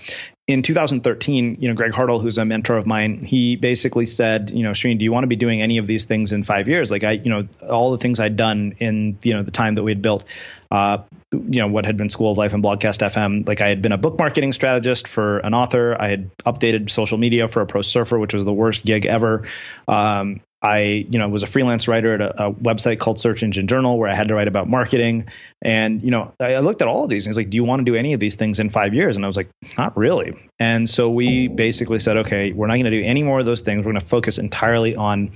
in 0.49 0.63
2013, 0.63 1.59
you 1.61 1.69
know, 1.69 1.75
Greg 1.75 1.93
Hartle, 1.93 2.21
who's 2.21 2.37
a 2.37 2.45
mentor 2.45 2.77
of 2.77 2.85
mine, 2.85 3.19
he 3.19 3.55
basically 3.55 4.05
said, 4.05 4.51
you 4.51 4.65
know, 4.65 4.73
Sreen, 4.73 4.99
do 4.99 5.05
you 5.05 5.13
want 5.13 5.23
to 5.23 5.29
be 5.29 5.37
doing 5.37 5.63
any 5.63 5.79
of 5.79 5.87
these 5.87 6.05
things 6.05 6.33
in 6.33 6.43
five 6.43 6.67
years? 6.67 6.91
Like 6.91 7.05
I, 7.05 7.13
you 7.13 7.31
know, 7.31 7.47
all 7.69 7.93
the 7.93 7.99
things 7.99 8.19
I'd 8.19 8.37
done 8.37 8.75
in, 8.81 9.17
you 9.23 9.35
know, 9.35 9.45
the 9.45 9.53
time 9.53 9.75
that 9.75 9.85
we 9.85 9.93
had 9.93 10.03
built, 10.03 10.25
uh, 10.73 10.99
you 11.31 11.61
know, 11.61 11.69
what 11.69 11.87
had 11.87 11.97
been 11.97 12.09
School 12.09 12.33
of 12.33 12.39
Life 12.39 12.53
and 12.53 12.63
Blogcast 12.63 13.09
FM. 13.09 13.47
Like 13.47 13.61
I 13.61 13.69
had 13.69 13.83
been 13.83 13.93
a 13.93 13.99
book 13.99 14.19
marketing 14.19 14.53
strategist 14.53 15.07
for 15.07 15.39
an 15.39 15.55
author. 15.55 15.97
I 16.01 16.09
had 16.09 16.37
updated 16.39 16.91
social 16.91 17.19
media 17.19 17.47
for 17.47 17.63
a 17.63 17.67
pro 17.67 17.83
surfer, 17.83 18.19
which 18.19 18.35
was 18.35 18.45
the 18.45 18.53
worst 18.53 18.85
gig 18.85 19.07
ever. 19.07 19.45
Um, 19.87 20.41
I, 20.63 21.07
you 21.11 21.19
know, 21.19 21.29
was 21.29 21.43
a 21.43 21.47
freelance 21.47 21.89
writer 21.89 22.15
at 22.15 22.21
a, 22.21 22.47
a, 22.47 22.53
website 22.53 23.01
called 23.01 23.19
Search 23.19 23.43
Engine 23.43 23.67
Journal 23.67 23.99
where 23.99 24.09
I 24.09 24.15
had 24.15 24.29
to 24.29 24.35
write 24.35 24.47
about 24.47 24.69
marketing. 24.69 25.27
And, 25.61 26.01
you 26.03 26.11
know, 26.13 26.33
I, 26.39 26.55
I 26.55 26.59
looked 26.61 26.83
at 26.83 26.89
all 26.89 27.03
of 27.03 27.11
these 27.11 27.27
and 27.27 27.31
he's 27.31 27.37
like, 27.37 27.51
do 27.51 27.57
you 27.57 27.65
want 27.65 27.81
to 27.81 27.85
do 27.85 27.97
any 27.97 28.13
of 28.13 28.21
these 28.21 28.37
things 28.37 28.61
in 28.61 28.71
five 28.71 28.95
years? 28.95 29.17
And 29.17 29.25
I 29.25 29.29
was 29.29 29.37
like, 29.37 29.49
not 29.77 29.97
really. 29.97 30.33
And 30.61 30.89
so 30.89 31.11
we 31.11 31.49
basically 31.49 31.99
said, 31.99 32.17
okay, 32.19 32.53
we're 32.53 32.69
not 32.69 32.75
going 32.75 32.85
to 32.85 32.91
do 32.91 33.03
any 33.03 33.25
more 33.25 33.41
of 33.41 33.47
those 33.47 33.61
things. 33.61 33.85
We're 33.85 33.93
going 33.93 34.01
to 34.01 34.07
focus 34.07 34.39
entirely 34.39 34.95
on 34.95 35.33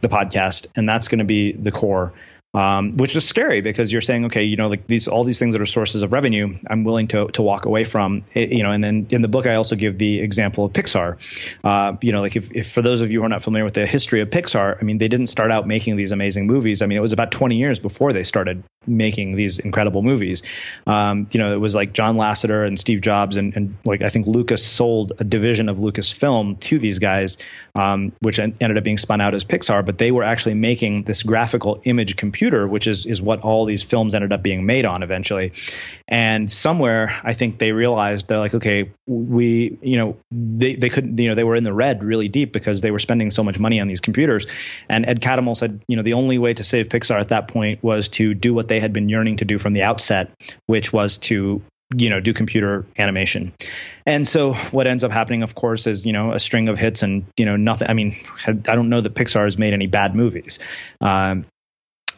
the 0.00 0.08
podcast. 0.08 0.66
And 0.74 0.88
that's 0.88 1.08
going 1.08 1.18
to 1.18 1.24
be 1.26 1.52
the 1.52 1.70
core 1.70 2.14
um, 2.54 2.96
which 2.96 3.14
is 3.14 3.26
scary 3.26 3.60
because 3.60 3.92
you're 3.92 4.00
saying, 4.00 4.24
okay, 4.24 4.42
you 4.42 4.56
know, 4.56 4.66
like 4.66 4.86
these 4.88 5.06
all 5.06 5.22
these 5.22 5.38
things 5.38 5.54
that 5.54 5.62
are 5.62 5.66
sources 5.66 6.02
of 6.02 6.12
revenue, 6.12 6.56
I'm 6.68 6.82
willing 6.82 7.06
to 7.08 7.28
to 7.28 7.42
walk 7.42 7.64
away 7.64 7.84
from. 7.84 8.24
It, 8.34 8.50
you 8.50 8.62
know, 8.62 8.72
and 8.72 8.82
then 8.82 9.06
in 9.10 9.22
the 9.22 9.28
book, 9.28 9.46
I 9.46 9.54
also 9.54 9.76
give 9.76 9.98
the 9.98 10.20
example 10.20 10.64
of 10.64 10.72
Pixar. 10.72 11.16
Uh, 11.62 11.96
you 12.02 12.10
know, 12.10 12.20
like 12.20 12.36
if, 12.36 12.50
if 12.52 12.70
for 12.70 12.82
those 12.82 13.00
of 13.00 13.12
you 13.12 13.20
who 13.20 13.26
are 13.26 13.28
not 13.28 13.42
familiar 13.42 13.64
with 13.64 13.74
the 13.74 13.86
history 13.86 14.20
of 14.20 14.30
Pixar, 14.30 14.76
I 14.80 14.84
mean, 14.84 14.98
they 14.98 15.08
didn't 15.08 15.28
start 15.28 15.52
out 15.52 15.66
making 15.66 15.96
these 15.96 16.10
amazing 16.10 16.46
movies. 16.46 16.82
I 16.82 16.86
mean, 16.86 16.98
it 16.98 17.02
was 17.02 17.12
about 17.12 17.30
20 17.30 17.56
years 17.56 17.78
before 17.78 18.12
they 18.12 18.24
started 18.24 18.62
making 18.86 19.36
these 19.36 19.58
incredible 19.58 20.02
movies. 20.02 20.42
Um, 20.86 21.26
you 21.32 21.38
know, 21.38 21.52
it 21.52 21.58
was 21.58 21.74
like 21.74 21.92
John 21.92 22.16
Lasseter 22.16 22.66
and 22.66 22.78
Steve 22.78 23.02
Jobs, 23.02 23.36
and, 23.36 23.54
and 23.54 23.76
like 23.84 24.00
I 24.00 24.08
think 24.08 24.26
Lucas 24.26 24.64
sold 24.64 25.12
a 25.18 25.24
division 25.24 25.68
of 25.68 25.76
Lucasfilm 25.76 26.58
to 26.60 26.78
these 26.78 26.98
guys, 26.98 27.36
um, 27.74 28.12
which 28.20 28.38
ended 28.38 28.78
up 28.78 28.84
being 28.84 28.98
spun 28.98 29.20
out 29.20 29.34
as 29.34 29.44
Pixar. 29.44 29.84
But 29.84 29.98
they 29.98 30.10
were 30.10 30.24
actually 30.24 30.54
making 30.54 31.04
this 31.04 31.22
graphical 31.22 31.80
image 31.84 32.16
computer, 32.16 32.66
which 32.66 32.86
is 32.86 33.04
is 33.04 33.20
what 33.20 33.40
all 33.40 33.66
these 33.66 33.82
films 33.82 34.14
ended 34.14 34.32
up 34.32 34.42
being 34.42 34.64
made 34.64 34.84
on 34.84 35.02
eventually. 35.02 35.52
And 36.10 36.50
somewhere, 36.50 37.18
I 37.22 37.32
think 37.32 37.58
they 37.58 37.70
realized 37.70 38.26
they're 38.26 38.38
like, 38.38 38.54
okay, 38.54 38.90
we, 39.06 39.78
you 39.80 39.96
know, 39.96 40.16
they 40.32 40.74
they 40.74 40.88
couldn't, 40.88 41.18
you 41.18 41.28
know, 41.28 41.36
they 41.36 41.44
were 41.44 41.54
in 41.54 41.64
the 41.64 41.72
red 41.72 42.02
really 42.02 42.28
deep 42.28 42.52
because 42.52 42.80
they 42.80 42.90
were 42.90 42.98
spending 42.98 43.30
so 43.30 43.44
much 43.44 43.60
money 43.60 43.80
on 43.80 43.86
these 43.86 44.00
computers. 44.00 44.46
And 44.88 45.06
Ed 45.06 45.20
Catmull 45.20 45.56
said, 45.56 45.80
you 45.86 45.96
know, 45.96 46.02
the 46.02 46.14
only 46.14 46.36
way 46.36 46.52
to 46.52 46.64
save 46.64 46.88
Pixar 46.88 47.20
at 47.20 47.28
that 47.28 47.46
point 47.46 47.82
was 47.82 48.08
to 48.08 48.34
do 48.34 48.52
what 48.52 48.68
they 48.68 48.80
had 48.80 48.92
been 48.92 49.08
yearning 49.08 49.36
to 49.36 49.44
do 49.44 49.56
from 49.56 49.72
the 49.72 49.82
outset, 49.82 50.30
which 50.66 50.92
was 50.92 51.16
to 51.18 51.62
you 51.96 52.08
know 52.08 52.20
do 52.20 52.32
computer 52.32 52.86
animation 52.98 53.52
and 54.06 54.26
so 54.26 54.54
what 54.70 54.86
ends 54.86 55.02
up 55.02 55.10
happening 55.10 55.42
of 55.42 55.56
course 55.56 55.88
is 55.88 56.06
you 56.06 56.12
know 56.12 56.32
a 56.32 56.38
string 56.38 56.68
of 56.68 56.78
hits 56.78 57.02
and 57.02 57.26
you 57.36 57.44
know 57.44 57.56
nothing 57.56 57.88
i 57.90 57.92
mean 57.92 58.14
i 58.46 58.52
don't 58.52 58.88
know 58.88 59.00
that 59.00 59.14
pixar 59.14 59.44
has 59.44 59.58
made 59.58 59.72
any 59.72 59.88
bad 59.88 60.14
movies 60.14 60.60
um, 61.00 61.44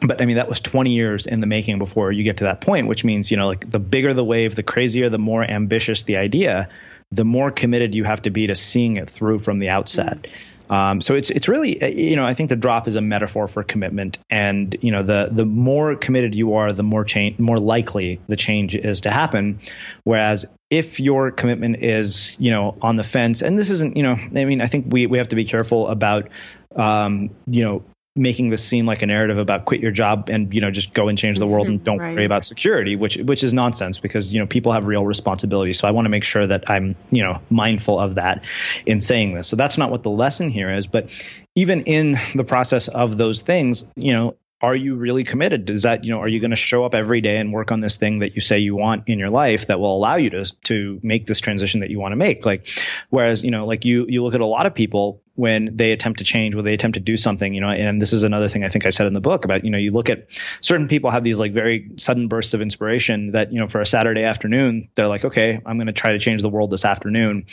but 0.03 0.21
I 0.21 0.25
mean 0.25 0.35
that 0.35 0.49
was 0.49 0.59
20 0.59 0.91
years 0.91 1.25
in 1.25 1.39
the 1.39 1.47
making 1.47 1.79
before 1.79 2.11
you 2.11 2.23
get 2.23 2.37
to 2.37 2.43
that 2.43 2.61
point, 2.61 2.87
which 2.87 3.03
means 3.03 3.31
you 3.31 3.37
know 3.37 3.47
like 3.47 3.71
the 3.71 3.79
bigger 3.79 4.13
the 4.13 4.23
wave, 4.23 4.55
the 4.55 4.63
crazier, 4.63 5.09
the 5.09 5.17
more 5.17 5.43
ambitious 5.43 6.03
the 6.03 6.17
idea, 6.17 6.69
the 7.11 7.25
more 7.25 7.51
committed 7.51 7.95
you 7.95 8.03
have 8.03 8.21
to 8.23 8.29
be 8.29 8.47
to 8.47 8.55
seeing 8.55 8.97
it 8.97 9.09
through 9.09 9.39
from 9.39 9.59
the 9.59 9.69
outset. 9.69 10.23
Mm-hmm. 10.23 10.33
Um, 10.69 11.01
so 11.01 11.13
it's 11.13 11.29
it's 11.29 11.47
really 11.47 11.81
uh, 11.81 11.87
you 11.87 12.15
know 12.15 12.25
I 12.25 12.33
think 12.33 12.49
the 12.49 12.55
drop 12.55 12.87
is 12.87 12.95
a 12.95 13.01
metaphor 13.01 13.47
for 13.47 13.63
commitment, 13.63 14.17
and 14.29 14.75
you 14.81 14.91
know 14.91 15.03
the 15.03 15.29
the 15.31 15.45
more 15.45 15.95
committed 15.95 16.33
you 16.33 16.53
are, 16.55 16.71
the 16.71 16.83
more 16.83 17.03
change, 17.03 17.37
more 17.37 17.59
likely 17.59 18.19
the 18.27 18.35
change 18.35 18.75
is 18.75 19.01
to 19.01 19.11
happen. 19.11 19.59
Whereas 20.03 20.45
if 20.69 20.99
your 20.99 21.31
commitment 21.31 21.83
is 21.83 22.35
you 22.39 22.49
know 22.49 22.77
on 22.81 22.95
the 22.95 23.03
fence, 23.03 23.41
and 23.41 23.59
this 23.59 23.69
isn't 23.69 23.97
you 23.97 24.03
know 24.03 24.15
I 24.35 24.45
mean 24.45 24.61
I 24.61 24.67
think 24.67 24.87
we 24.89 25.05
we 25.05 25.17
have 25.17 25.27
to 25.29 25.35
be 25.35 25.45
careful 25.45 25.89
about 25.89 26.29
um, 26.75 27.29
you 27.45 27.63
know 27.63 27.83
making 28.15 28.51
this 28.51 28.63
seem 28.63 28.85
like 28.85 29.01
a 29.01 29.07
narrative 29.07 29.39
about 29.39 29.65
quit 29.65 29.81
your 29.81 29.91
job 29.91 30.29
and 30.29 30.53
you 30.53 30.61
know 30.61 30.69
just 30.69 30.93
go 30.93 31.07
and 31.07 31.17
change 31.17 31.39
the 31.39 31.47
world 31.47 31.65
and 31.65 31.79
mm-hmm. 31.79 31.85
don't 31.85 31.97
right. 31.97 32.13
worry 32.13 32.25
about 32.25 32.45
security 32.45 32.95
which 32.95 33.17
which 33.17 33.43
is 33.43 33.53
nonsense 33.53 33.97
because 33.97 34.31
you 34.31 34.39
know 34.39 34.45
people 34.45 34.71
have 34.71 34.85
real 34.85 35.03
responsibilities 35.03 35.79
so 35.79 35.87
i 35.87 35.91
want 35.91 36.05
to 36.05 36.09
make 36.09 36.23
sure 36.23 36.45
that 36.45 36.69
i'm 36.69 36.95
you 37.09 37.23
know 37.23 37.39
mindful 37.49 37.99
of 37.99 38.13
that 38.13 38.43
in 38.85 39.01
saying 39.01 39.33
this 39.33 39.47
so 39.47 39.55
that's 39.55 39.79
not 39.79 39.89
what 39.89 40.03
the 40.03 40.11
lesson 40.11 40.47
here 40.47 40.71
is 40.71 40.85
but 40.85 41.09
even 41.55 41.81
in 41.85 42.19
the 42.35 42.43
process 42.43 42.87
of 42.89 43.17
those 43.17 43.41
things 43.41 43.83
you 43.95 44.13
know 44.13 44.35
are 44.63 44.77
you 44.77 44.95
really 44.95 45.25
committed? 45.25 45.69
Is 45.69 45.81
that, 45.81 46.05
you 46.05 46.11
know, 46.11 46.21
are 46.21 46.27
you 46.29 46.39
going 46.39 46.51
to 46.51 46.55
show 46.55 46.85
up 46.85 46.95
every 46.95 47.19
day 47.19 47.35
and 47.35 47.51
work 47.51 47.69
on 47.69 47.81
this 47.81 47.97
thing 47.97 48.19
that 48.19 48.33
you 48.33 48.39
say 48.39 48.57
you 48.57 48.77
want 48.77 49.03
in 49.07 49.19
your 49.19 49.29
life 49.29 49.67
that 49.67 49.77
will 49.77 49.93
allow 49.93 50.15
you 50.15 50.29
to, 50.29 50.45
to 50.45 51.01
make 51.03 51.27
this 51.27 51.41
transition 51.41 51.81
that 51.81 51.89
you 51.89 51.99
want 51.99 52.13
to 52.13 52.15
make? 52.15 52.45
Like, 52.45 52.69
whereas, 53.09 53.43
you 53.43 53.51
know, 53.51 53.67
like 53.67 53.83
you, 53.83 54.05
you 54.07 54.23
look 54.23 54.33
at 54.33 54.39
a 54.39 54.45
lot 54.45 54.65
of 54.65 54.73
people 54.73 55.21
when 55.35 55.75
they 55.75 55.91
attempt 55.91 56.19
to 56.19 56.23
change, 56.23 56.53
when 56.53 56.63
they 56.63 56.73
attempt 56.73 56.93
to 56.93 56.99
do 56.99 57.17
something, 57.17 57.55
you 57.55 57.61
know, 57.61 57.69
and 57.69 57.99
this 57.99 58.13
is 58.13 58.23
another 58.23 58.47
thing 58.47 58.63
I 58.63 58.69
think 58.69 58.85
I 58.85 58.91
said 58.91 59.07
in 59.07 59.13
the 59.13 59.21
book 59.21 59.45
about, 59.45 59.63
you 59.63 59.71
know, 59.71 59.79
you 59.79 59.91
look 59.91 60.09
at 60.09 60.27
certain 60.61 60.87
people 60.87 61.09
have 61.09 61.23
these 61.23 61.39
like 61.39 61.53
very 61.53 61.89
sudden 61.97 62.27
bursts 62.27 62.53
of 62.53 62.61
inspiration 62.61 63.31
that, 63.31 63.51
you 63.51 63.59
know, 63.59 63.67
for 63.67 63.81
a 63.81 63.85
Saturday 63.85 64.23
afternoon, 64.23 64.87
they're 64.93 65.07
like, 65.07 65.25
okay, 65.25 65.59
I'm 65.65 65.77
going 65.77 65.87
to 65.87 65.93
try 65.93 66.11
to 66.11 66.19
change 66.19 66.43
the 66.43 66.49
world 66.49 66.69
this 66.69 66.85
afternoon 66.85 67.45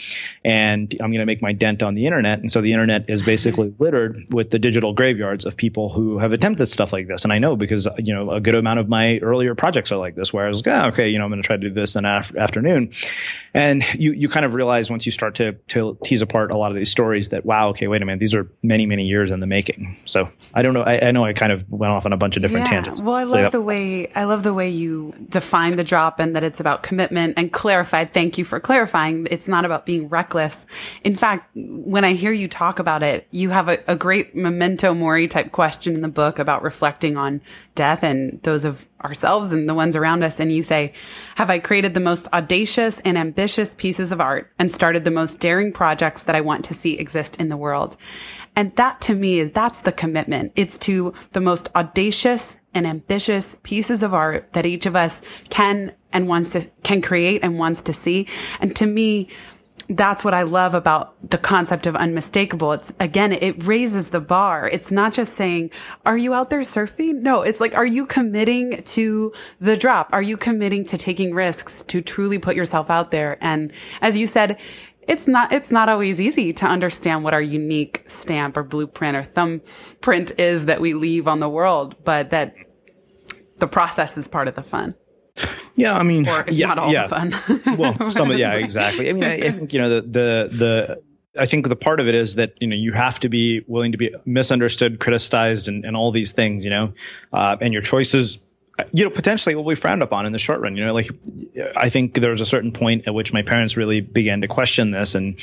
and 0.45 0.93
I'm 1.01 1.09
going 1.09 1.21
to 1.21 1.25
make 1.25 1.41
my 1.41 1.53
dent 1.53 1.81
on 1.81 1.95
the 1.95 2.05
internet. 2.05 2.39
And 2.39 2.51
so 2.51 2.61
the 2.61 2.71
internet 2.71 3.09
is 3.09 3.23
basically 3.23 3.73
littered 3.79 4.25
with 4.31 4.51
the 4.51 4.59
digital 4.59 4.93
graveyards 4.93 5.45
of 5.45 5.57
people 5.57 5.89
who 5.89 6.19
have 6.19 6.33
attempted 6.33 6.67
stuff 6.67 6.93
like 6.93 7.07
this. 7.07 7.23
And 7.23 7.33
I 7.33 7.39
know 7.39 7.55
because, 7.55 7.87
you 7.97 8.13
know, 8.13 8.29
a 8.29 8.39
good 8.39 8.55
amount 8.55 8.79
of 8.79 8.89
my 8.89 9.17
earlier 9.19 9.55
projects 9.55 9.91
are 9.91 9.97
like 9.97 10.15
this, 10.15 10.31
where 10.31 10.45
I 10.45 10.49
was 10.49 10.63
like, 10.63 10.67
oh, 10.67 10.87
okay, 10.89 11.09
you 11.09 11.17
know, 11.17 11.25
I'm 11.25 11.31
going 11.31 11.41
to 11.41 11.47
try 11.47 11.57
to 11.57 11.69
do 11.69 11.73
this 11.73 11.95
in 11.95 12.05
af- 12.05 12.35
afternoon. 12.35 12.91
And 13.55 13.83
you, 13.95 14.13
you 14.13 14.29
kind 14.29 14.45
of 14.45 14.53
realize 14.53 14.91
once 14.91 15.05
you 15.07 15.11
start 15.11 15.33
to, 15.35 15.53
to 15.69 15.97
tease 16.03 16.21
apart 16.21 16.51
a 16.51 16.57
lot 16.57 16.71
of 16.71 16.77
these 16.77 16.91
stories 16.91 17.29
that, 17.29 17.43
wow, 17.45 17.70
okay, 17.71 17.87
wait 17.87 18.01
a 18.01 18.05
minute, 18.05 18.19
these 18.19 18.33
are 18.33 18.49
many, 18.63 18.85
many 18.85 19.05
years 19.05 19.31
in 19.31 19.39
the 19.39 19.47
making. 19.47 19.97
So 20.05 20.27
I 20.53 20.61
don't 20.61 20.73
know. 20.73 20.83
I, 20.83 21.07
I 21.07 21.11
know 21.11 21.25
I 21.25 21.33
kind 21.33 21.51
of 21.51 21.69
went 21.69 21.91
off 21.91 22.05
on 22.05 22.13
a 22.13 22.17
bunch 22.17 22.37
of 22.37 22.41
different 22.41 22.67
yeah. 22.67 22.71
tangents. 22.71 23.01
Well, 23.01 23.15
I 23.15 23.23
love 23.23 23.51
the 23.51 23.63
way 23.63 24.11
I 24.13 24.23
love 24.23 24.43
the 24.43 24.53
way 24.53 24.69
you 24.69 25.13
define 25.29 25.75
the 25.75 25.83
drop 25.83 26.19
and 26.19 26.35
that 26.35 26.43
it's 26.43 26.59
about 26.59 26.83
commitment 26.83 27.33
and 27.37 27.51
clarified. 27.51 28.13
Thank 28.13 28.37
you 28.37 28.45
for 28.45 28.59
clarifying. 28.59 29.27
It's 29.31 29.47
not 29.47 29.65
about 29.65 29.85
being 29.85 30.07
reckless. 30.09 30.57
In 31.03 31.15
fact, 31.15 31.49
when 31.55 32.03
I 32.03 32.13
hear 32.13 32.31
you 32.31 32.47
talk 32.47 32.79
about 32.79 33.03
it, 33.03 33.27
you 33.31 33.49
have 33.49 33.67
a, 33.67 33.79
a 33.87 33.95
great 33.95 34.35
memento 34.35 34.93
mori 34.93 35.27
type 35.27 35.51
question 35.51 35.95
in 35.95 36.01
the 36.01 36.07
book 36.07 36.39
about 36.39 36.63
reflecting 36.63 37.17
on 37.17 37.41
death 37.75 38.03
and 38.03 38.41
those 38.43 38.65
of 38.65 38.85
ourselves 39.03 39.51
and 39.51 39.67
the 39.67 39.73
ones 39.73 39.95
around 39.95 40.23
us. 40.23 40.39
And 40.39 40.51
you 40.51 40.63
say, 40.63 40.93
Have 41.35 41.49
I 41.49 41.59
created 41.59 41.93
the 41.93 41.99
most 41.99 42.27
audacious 42.33 42.99
and 43.05 43.17
ambitious 43.17 43.73
pieces 43.75 44.11
of 44.11 44.21
art 44.21 44.51
and 44.59 44.71
started 44.71 45.05
the 45.05 45.11
most 45.11 45.39
daring 45.39 45.71
projects 45.71 46.23
that 46.23 46.35
I 46.35 46.41
want 46.41 46.65
to 46.65 46.73
see 46.73 46.93
exist 46.93 47.39
in 47.39 47.49
the 47.49 47.57
world? 47.57 47.97
And 48.55 48.75
that 48.75 49.01
to 49.01 49.15
me, 49.15 49.43
that's 49.43 49.79
the 49.79 49.91
commitment. 49.91 50.51
It's 50.55 50.77
to 50.79 51.13
the 51.31 51.41
most 51.41 51.69
audacious 51.75 52.55
and 52.73 52.87
ambitious 52.87 53.55
pieces 53.63 54.01
of 54.01 54.13
art 54.13 54.53
that 54.53 54.65
each 54.65 54.85
of 54.85 54.95
us 54.95 55.21
can 55.49 55.93
and 56.13 56.27
wants 56.27 56.51
to 56.51 56.61
can 56.83 57.01
create 57.01 57.43
and 57.43 57.57
wants 57.57 57.81
to 57.81 57.93
see. 57.93 58.27
And 58.59 58.75
to 58.75 58.85
me, 58.85 59.27
that's 59.91 60.23
what 60.23 60.33
I 60.33 60.43
love 60.43 60.73
about 60.73 61.15
the 61.29 61.37
concept 61.37 61.85
of 61.85 61.95
unmistakable. 61.95 62.71
It's 62.71 62.91
again, 62.99 63.33
it 63.33 63.65
raises 63.65 64.09
the 64.09 64.21
bar. 64.21 64.69
It's 64.69 64.89
not 64.89 65.11
just 65.11 65.35
saying, 65.35 65.71
are 66.05 66.17
you 66.17 66.33
out 66.33 66.49
there 66.49 66.61
surfing? 66.61 67.21
No, 67.21 67.41
it's 67.41 67.59
like, 67.59 67.75
are 67.75 67.85
you 67.85 68.05
committing 68.05 68.83
to 68.83 69.33
the 69.59 69.75
drop? 69.75 70.09
Are 70.13 70.21
you 70.21 70.37
committing 70.37 70.85
to 70.85 70.97
taking 70.97 71.33
risks 71.33 71.83
to 71.87 72.01
truly 72.01 72.39
put 72.39 72.55
yourself 72.55 72.89
out 72.89 73.11
there? 73.11 73.37
And 73.41 73.73
as 74.01 74.15
you 74.15 74.27
said, 74.27 74.59
it's 75.07 75.27
not, 75.27 75.51
it's 75.51 75.71
not 75.71 75.89
always 75.89 76.21
easy 76.21 76.53
to 76.53 76.65
understand 76.65 77.23
what 77.23 77.33
our 77.33 77.41
unique 77.41 78.05
stamp 78.07 78.55
or 78.55 78.63
blueprint 78.63 79.17
or 79.17 79.23
thumbprint 79.23 80.39
is 80.39 80.65
that 80.65 80.79
we 80.79 80.93
leave 80.93 81.27
on 81.27 81.39
the 81.41 81.49
world, 81.49 81.95
but 82.05 82.29
that 82.29 82.55
the 83.57 83.67
process 83.67 84.15
is 84.15 84.27
part 84.27 84.47
of 84.47 84.55
the 84.55 84.63
fun. 84.63 84.95
Yeah, 85.75 85.97
I 85.97 86.03
mean, 86.03 86.27
or 86.27 86.45
yeah, 86.47 86.67
not 86.67 86.79
all 86.79 86.91
yeah. 86.91 87.07
fun. 87.07 87.33
well, 87.77 88.09
some 88.09 88.31
of 88.31 88.37
yeah, 88.37 88.53
exactly. 88.53 89.09
I 89.09 89.13
mean, 89.13 89.23
I, 89.23 89.35
I, 89.35 89.51
think 89.51 89.73
you 89.73 89.81
know 89.81 89.89
the 89.89 90.01
the 90.01 90.57
the. 90.57 91.03
I 91.39 91.45
think 91.45 91.69
the 91.69 91.77
part 91.77 92.01
of 92.01 92.09
it 92.09 92.15
is 92.15 92.35
that 92.35 92.55
you 92.59 92.67
know 92.67 92.75
you 92.75 92.91
have 92.91 93.19
to 93.21 93.29
be 93.29 93.63
willing 93.67 93.93
to 93.93 93.97
be 93.97 94.13
misunderstood, 94.25 94.99
criticized, 94.99 95.69
and, 95.69 95.85
and 95.85 95.95
all 95.95 96.11
these 96.11 96.33
things. 96.33 96.63
You 96.65 96.71
know, 96.71 96.93
uh, 97.31 97.55
and 97.61 97.73
your 97.73 97.81
choices 97.81 98.39
you 98.93 99.03
know, 99.03 99.09
potentially 99.09 99.55
will 99.55 99.67
be 99.67 99.75
frowned 99.75 100.01
upon 100.01 100.25
in 100.25 100.31
the 100.31 100.39
short 100.39 100.59
run. 100.61 100.75
You 100.75 100.85
know, 100.85 100.93
like 100.93 101.09
I 101.75 101.89
think 101.89 102.15
there 102.15 102.31
was 102.31 102.41
a 102.41 102.45
certain 102.45 102.71
point 102.71 103.07
at 103.07 103.13
which 103.13 103.33
my 103.33 103.41
parents 103.41 103.77
really 103.77 104.01
began 104.01 104.41
to 104.41 104.47
question 104.47 104.91
this. 104.91 105.15
And 105.15 105.39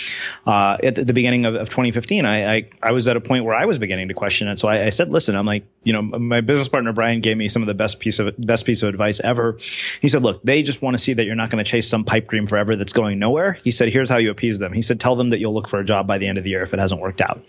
uh, 0.47 0.79
at 0.83 0.95
the 0.95 1.13
beginning 1.13 1.45
of, 1.45 1.55
of 1.55 1.69
2015, 1.69 2.25
I, 2.25 2.57
I, 2.57 2.71
I 2.83 2.93
was 2.93 3.07
at 3.09 3.17
a 3.17 3.21
point 3.21 3.45
where 3.45 3.55
I 3.55 3.67
was 3.67 3.79
beginning 3.79 4.09
to 4.09 4.15
question 4.15 4.49
it. 4.49 4.59
So 4.59 4.69
I, 4.69 4.87
I, 4.87 4.91
said, 4.91 5.11
"Listen, 5.11 5.37
I'm 5.37 5.47
like, 5.47 5.67
you 5.85 5.93
know, 5.93 6.03
my 6.03 6.41
business 6.41 6.69
partner 6.69 6.93
Brian 6.93 7.21
gave 7.21 7.37
me 7.37 7.49
some 7.49 7.63
of 7.63 7.69
the 7.69 7.75
best 7.75 8.01
piece 8.01 8.19
of 8.19 8.35
best 8.39 8.67
piece 8.67 8.83
of 8.83 8.89
advice 8.89 9.21
ever. 9.21 9.59
He 10.01 10.09
said, 10.09 10.23
"Look, 10.23 10.43
they 10.43 10.63
just 10.63 10.83
want 10.83 10.97
to 10.97 11.03
see 11.03 11.13
that 11.15 11.25
you're 11.25 11.37
not 11.37 11.51
going 11.51 11.65
to 11.65 11.71
chase 11.71 11.89
some 11.89 12.05
pipe 12.05 12.29
dream 12.29 12.47
forever 12.47 12.75
that's 12.75 12.93
going 12.93 13.19
nowhere." 13.19 13.53
He 13.53 13.71
said, 13.71 13.89
"Here's 13.89 14.11
how 14.11 14.19
you 14.19 14.31
appease 14.31 14.59
them." 14.59 14.73
He 14.73 14.83
said, 14.83 14.99
"Tell 14.99 15.15
them 15.15 15.29
that 15.29 15.39
you'll 15.39 15.55
look 15.55 15.69
for 15.69 15.79
a 15.79 15.85
job 15.85 16.07
by 16.07 16.19
the 16.19 16.27
end 16.27 16.37
of 16.37 16.45
the 16.45 16.51
year 16.51 16.63
if 16.63 16.75
it 16.75 16.81
hasn't 16.81 17.01
worked 17.01 17.21
out." 17.21 17.41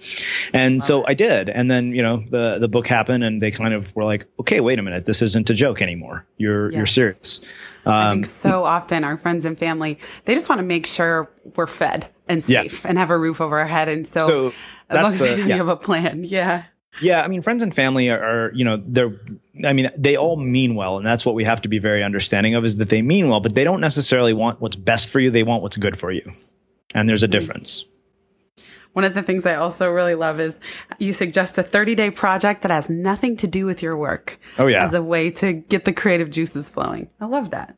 And 0.54 0.84
so 0.84 1.06
I 1.08 1.16
did. 1.16 1.50
And 1.50 1.72
then 1.72 1.94
you 1.94 2.04
know 2.04 2.18
the 2.18 2.60
the 2.60 2.68
book 2.68 2.88
happened, 2.88 3.24
and 3.24 3.42
they 3.42 3.52
kind 3.52 3.74
of 3.74 3.96
were 3.96 4.06
like, 4.06 4.28
"Okay, 4.40 4.60
wait 4.60 4.78
a 4.78 4.84
minute, 4.84 5.06
this 5.06 5.22
isn't 5.22 5.50
a 5.50 5.54
joke 5.54 5.82
anymore." 5.82 6.26
You're 6.38 6.70
yes. 6.72 6.78
you're 6.78 6.86
serious. 6.86 7.42
Um, 7.86 7.94
I 7.94 8.12
think 8.14 8.26
um, 8.26 8.32
so 8.32 8.64
often 8.64 9.04
our 9.04 9.18
friends 9.18 9.46
and 9.46 9.58
family 9.58 9.98
they 10.26 10.36
just 10.36 10.50
want 10.50 10.60
to 10.60 10.66
make 10.66 10.86
sure 10.86 11.32
we're 11.56 11.66
fed 11.66 12.10
and 12.28 12.44
safe 12.44 12.84
yeah. 12.84 12.90
and 12.90 12.98
have 12.98 13.10
a 13.10 13.18
roof 13.18 13.42
over 13.42 13.58
our 13.58 13.68
head, 13.68 13.88
and 13.88 14.08
so, 14.08 14.20
so 14.20 14.54
as 14.90 14.96
long 14.96 15.06
as 15.06 15.20
the, 15.20 15.30
yeah. 15.30 15.46
you 15.46 15.54
have 15.54 15.68
a 15.68 15.76
plan, 15.76 16.24
yeah. 16.24 16.66
Yeah, 17.02 17.22
I 17.22 17.28
mean, 17.28 17.42
friends 17.42 17.64
and 17.64 17.74
family 17.74 18.10
are, 18.10 18.20
are, 18.22 18.54
you 18.54 18.66
know, 18.66 18.82
they're, 18.86 19.12
I 19.64 19.74
mean, 19.74 19.90
they 19.96 20.18
all 20.18 20.36
mean 20.36 20.76
well. 20.76 20.98
And 20.98 21.06
that's 21.06 21.26
what 21.26 21.36
we 21.36 21.44
have 21.44 21.62
to 21.62 21.70
be 21.70 21.80
very 21.80 22.04
understanding 22.04 22.56
of 22.56 22.66
is 22.66 22.78
that 22.78 22.90
they 22.90 23.02
mean 23.02 23.30
well, 23.30 23.40
but 23.40 23.56
they 23.56 23.64
don't 23.64 23.80
necessarily 23.80 24.34
want 24.34 24.60
what's 24.60 24.76
best 24.76 25.08
for 25.10 25.20
you. 25.20 25.32
They 25.32 25.44
want 25.44 25.64
what's 25.64 25.78
good 25.78 25.98
for 25.98 26.12
you. 26.12 26.32
And 26.94 27.08
there's 27.08 27.24
a 27.24 27.28
difference. 27.28 27.86
One 28.94 29.06
of 29.06 29.14
the 29.14 29.22
things 29.22 29.46
I 29.46 29.56
also 29.56 29.90
really 29.90 30.16
love 30.16 30.40
is 30.40 30.60
you 30.98 31.14
suggest 31.14 31.58
a 31.58 31.64
30 31.64 31.96
day 31.96 32.10
project 32.10 32.64
that 32.64 32.72
has 32.72 32.90
nothing 32.90 33.38
to 33.38 33.48
do 33.48 33.66
with 33.66 33.84
your 33.84 33.96
work. 33.96 34.40
Oh, 34.58 34.68
yeah. 34.68 34.84
As 34.84 34.94
a 34.94 35.04
way 35.04 35.30
to 35.30 35.54
get 35.54 35.86
the 35.86 35.94
creative 35.94 36.32
juices 36.32 36.68
flowing. 36.68 37.10
I 37.22 37.26
love 37.26 37.52
that. 37.52 37.78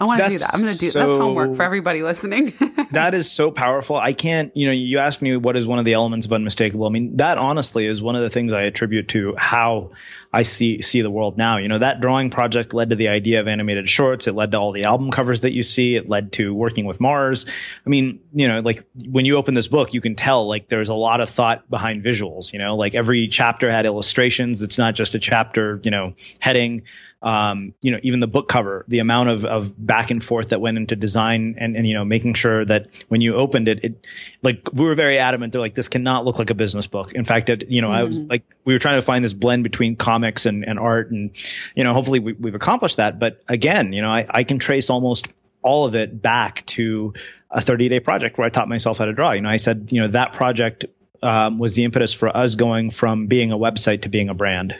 I 0.00 0.04
want 0.04 0.20
to 0.20 0.28
do 0.28 0.38
that. 0.38 0.50
I'm 0.52 0.60
going 0.60 0.72
to 0.72 0.78
do 0.78 0.90
so, 0.90 0.98
that's 0.98 1.20
homework 1.20 1.56
for 1.56 1.62
everybody 1.62 2.02
listening. 2.02 2.54
that 2.92 3.14
is 3.14 3.30
so 3.30 3.50
powerful. 3.50 3.96
I 3.96 4.12
can't, 4.12 4.56
you 4.56 4.66
know, 4.66 4.72
you 4.72 4.98
asked 4.98 5.22
me 5.22 5.36
what 5.36 5.56
is 5.56 5.66
one 5.66 5.78
of 5.78 5.84
the 5.84 5.92
elements 5.92 6.26
of 6.26 6.32
unmistakable. 6.32 6.86
I 6.86 6.90
mean, 6.90 7.16
that 7.16 7.38
honestly 7.38 7.86
is 7.86 8.02
one 8.02 8.16
of 8.16 8.22
the 8.22 8.30
things 8.30 8.52
I 8.52 8.62
attribute 8.62 9.08
to 9.08 9.34
how 9.36 9.90
I 10.32 10.42
see 10.42 10.80
see 10.80 11.02
the 11.02 11.10
world 11.10 11.36
now. 11.36 11.58
You 11.58 11.68
know, 11.68 11.78
that 11.78 12.00
drawing 12.00 12.30
project 12.30 12.72
led 12.72 12.90
to 12.90 12.96
the 12.96 13.08
idea 13.08 13.40
of 13.40 13.48
animated 13.48 13.88
shorts. 13.88 14.26
It 14.26 14.34
led 14.34 14.52
to 14.52 14.58
all 14.58 14.72
the 14.72 14.84
album 14.84 15.10
covers 15.10 15.42
that 15.42 15.52
you 15.52 15.62
see. 15.62 15.94
It 15.94 16.08
led 16.08 16.32
to 16.34 16.54
working 16.54 16.86
with 16.86 17.00
Mars. 17.00 17.44
I 17.86 17.90
mean, 17.90 18.20
you 18.32 18.48
know, 18.48 18.60
like 18.60 18.84
when 18.94 19.26
you 19.26 19.36
open 19.36 19.54
this 19.54 19.68
book, 19.68 19.92
you 19.92 20.00
can 20.00 20.14
tell 20.14 20.48
like 20.48 20.68
there's 20.68 20.88
a 20.88 20.94
lot 20.94 21.20
of 21.20 21.28
thought 21.28 21.68
behind 21.68 22.02
visuals. 22.02 22.52
You 22.52 22.58
know, 22.58 22.76
like 22.76 22.94
every 22.94 23.28
chapter 23.28 23.70
had 23.70 23.84
illustrations. 23.84 24.62
It's 24.62 24.78
not 24.78 24.94
just 24.94 25.14
a 25.14 25.18
chapter, 25.18 25.80
you 25.84 25.90
know, 25.90 26.14
heading. 26.38 26.82
Um, 27.22 27.72
you 27.82 27.92
know, 27.92 27.98
even 28.02 28.18
the 28.20 28.26
book 28.26 28.48
cover, 28.48 28.84
the 28.88 28.98
amount 28.98 29.28
of, 29.28 29.44
of 29.44 29.86
back 29.86 30.10
and 30.10 30.22
forth 30.22 30.48
that 30.48 30.60
went 30.60 30.76
into 30.76 30.96
design 30.96 31.54
and, 31.58 31.76
and, 31.76 31.86
you 31.86 31.94
know, 31.94 32.04
making 32.04 32.34
sure 32.34 32.64
that 32.64 32.88
when 33.08 33.20
you 33.20 33.36
opened 33.36 33.68
it, 33.68 33.84
it, 33.84 34.06
like, 34.42 34.72
we 34.72 34.84
were 34.84 34.96
very 34.96 35.18
adamant. 35.18 35.52
They're 35.52 35.60
like, 35.60 35.76
this 35.76 35.88
cannot 35.88 36.24
look 36.24 36.40
like 36.40 36.50
a 36.50 36.54
business 36.54 36.86
book. 36.86 37.12
In 37.12 37.24
fact, 37.24 37.48
it, 37.48 37.70
you 37.70 37.80
know, 37.80 37.88
mm-hmm. 37.88 37.96
I 37.96 38.02
was 38.02 38.20
mm-hmm. 38.20 38.30
like, 38.30 38.42
we 38.64 38.72
were 38.72 38.80
trying 38.80 38.98
to 38.98 39.02
find 39.02 39.24
this 39.24 39.34
blend 39.34 39.62
between 39.62 39.94
comics 39.94 40.46
and, 40.46 40.64
and 40.64 40.80
art. 40.80 41.12
And, 41.12 41.30
you 41.76 41.84
know, 41.84 41.94
hopefully 41.94 42.18
we, 42.18 42.34
have 42.44 42.56
accomplished 42.56 42.96
that. 42.96 43.20
But 43.20 43.40
again, 43.48 43.92
you 43.92 44.02
know, 44.02 44.10
I, 44.10 44.26
I 44.28 44.44
can 44.44 44.58
trace 44.58 44.90
almost 44.90 45.28
all 45.62 45.84
of 45.86 45.94
it 45.94 46.20
back 46.20 46.66
to 46.66 47.14
a 47.52 47.60
30 47.60 47.88
day 47.88 48.00
project 48.00 48.36
where 48.36 48.46
I 48.46 48.50
taught 48.50 48.68
myself 48.68 48.98
how 48.98 49.04
to 49.04 49.12
draw. 49.12 49.30
You 49.30 49.42
know, 49.42 49.48
I 49.48 49.58
said, 49.58 49.90
you 49.92 50.00
know, 50.00 50.08
that 50.08 50.32
project 50.32 50.86
um, 51.22 51.60
was 51.60 51.76
the 51.76 51.84
impetus 51.84 52.12
for 52.12 52.36
us 52.36 52.56
going 52.56 52.90
from 52.90 53.26
being 53.26 53.52
a 53.52 53.58
website 53.58 54.02
to 54.02 54.08
being 54.08 54.28
a 54.28 54.34
brand. 54.34 54.76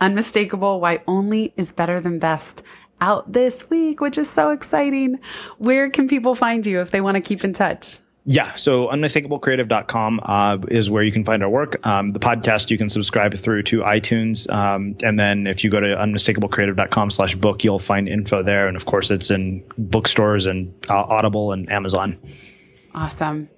Unmistakable 0.00 0.80
Why 0.80 1.00
Only 1.06 1.52
is 1.56 1.72
Better 1.72 2.00
Than 2.00 2.18
Best 2.18 2.62
out 3.00 3.32
this 3.32 3.68
week, 3.68 4.00
which 4.00 4.16
is 4.16 4.30
so 4.30 4.50
exciting. 4.50 5.18
Where 5.58 5.90
can 5.90 6.08
people 6.08 6.34
find 6.34 6.66
you 6.66 6.80
if 6.80 6.90
they 6.90 7.00
want 7.00 7.16
to 7.16 7.20
keep 7.20 7.44
in 7.44 7.52
touch? 7.52 7.98
Yeah, 8.24 8.54
so 8.54 8.86
unmistakablecreative.com 8.86 10.20
uh, 10.22 10.58
is 10.68 10.88
where 10.88 11.02
you 11.02 11.10
can 11.10 11.24
find 11.24 11.42
our 11.42 11.48
work. 11.48 11.84
Um, 11.84 12.08
the 12.10 12.20
podcast 12.20 12.70
you 12.70 12.78
can 12.78 12.88
subscribe 12.88 13.34
through 13.34 13.64
to 13.64 13.80
iTunes, 13.80 14.48
um, 14.48 14.96
and 15.02 15.18
then 15.18 15.48
if 15.48 15.64
you 15.64 15.70
go 15.70 15.80
to 15.80 15.88
unmistakablecreative.com 15.88 17.10
slash 17.10 17.34
book, 17.34 17.64
you'll 17.64 17.80
find 17.80 18.08
info 18.08 18.44
there. 18.44 18.68
And 18.68 18.76
of 18.76 18.86
course, 18.86 19.10
it's 19.10 19.32
in 19.32 19.64
bookstores 19.76 20.46
and 20.46 20.72
uh, 20.88 20.94
Audible 20.94 21.50
and 21.50 21.70
Amazon. 21.72 22.16
Awesome. 22.94 23.48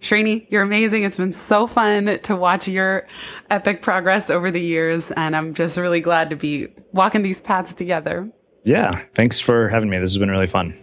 Srini, 0.00 0.46
you're 0.48 0.62
amazing. 0.62 1.02
It's 1.04 1.18
been 1.18 1.34
so 1.34 1.66
fun 1.66 2.18
to 2.22 2.34
watch 2.34 2.66
your 2.66 3.06
epic 3.50 3.82
progress 3.82 4.30
over 4.30 4.50
the 4.50 4.60
years, 4.60 5.10
and 5.10 5.36
I'm 5.36 5.52
just 5.52 5.76
really 5.76 6.00
glad 6.00 6.30
to 6.30 6.36
be 6.36 6.68
walking 6.92 7.22
these 7.22 7.40
paths 7.40 7.74
together. 7.74 8.30
Yeah, 8.64 8.90
thanks 9.14 9.40
for 9.40 9.68
having 9.68 9.90
me. 9.90 9.98
This 9.98 10.10
has 10.10 10.18
been 10.18 10.30
really 10.30 10.46
fun. 10.46 10.74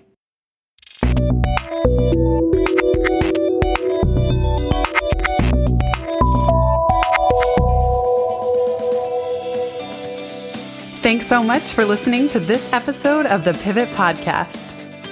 Thanks 11.01 11.27
so 11.27 11.41
much 11.41 11.71
for 11.71 11.85
listening 11.85 12.27
to 12.29 12.39
this 12.39 12.71
episode 12.73 13.25
of 13.27 13.45
the 13.45 13.53
Pivot 13.63 13.87
Podcast. 13.89 14.66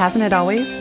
Hasn't 0.00 0.24
it 0.24 0.32
always? 0.32 0.79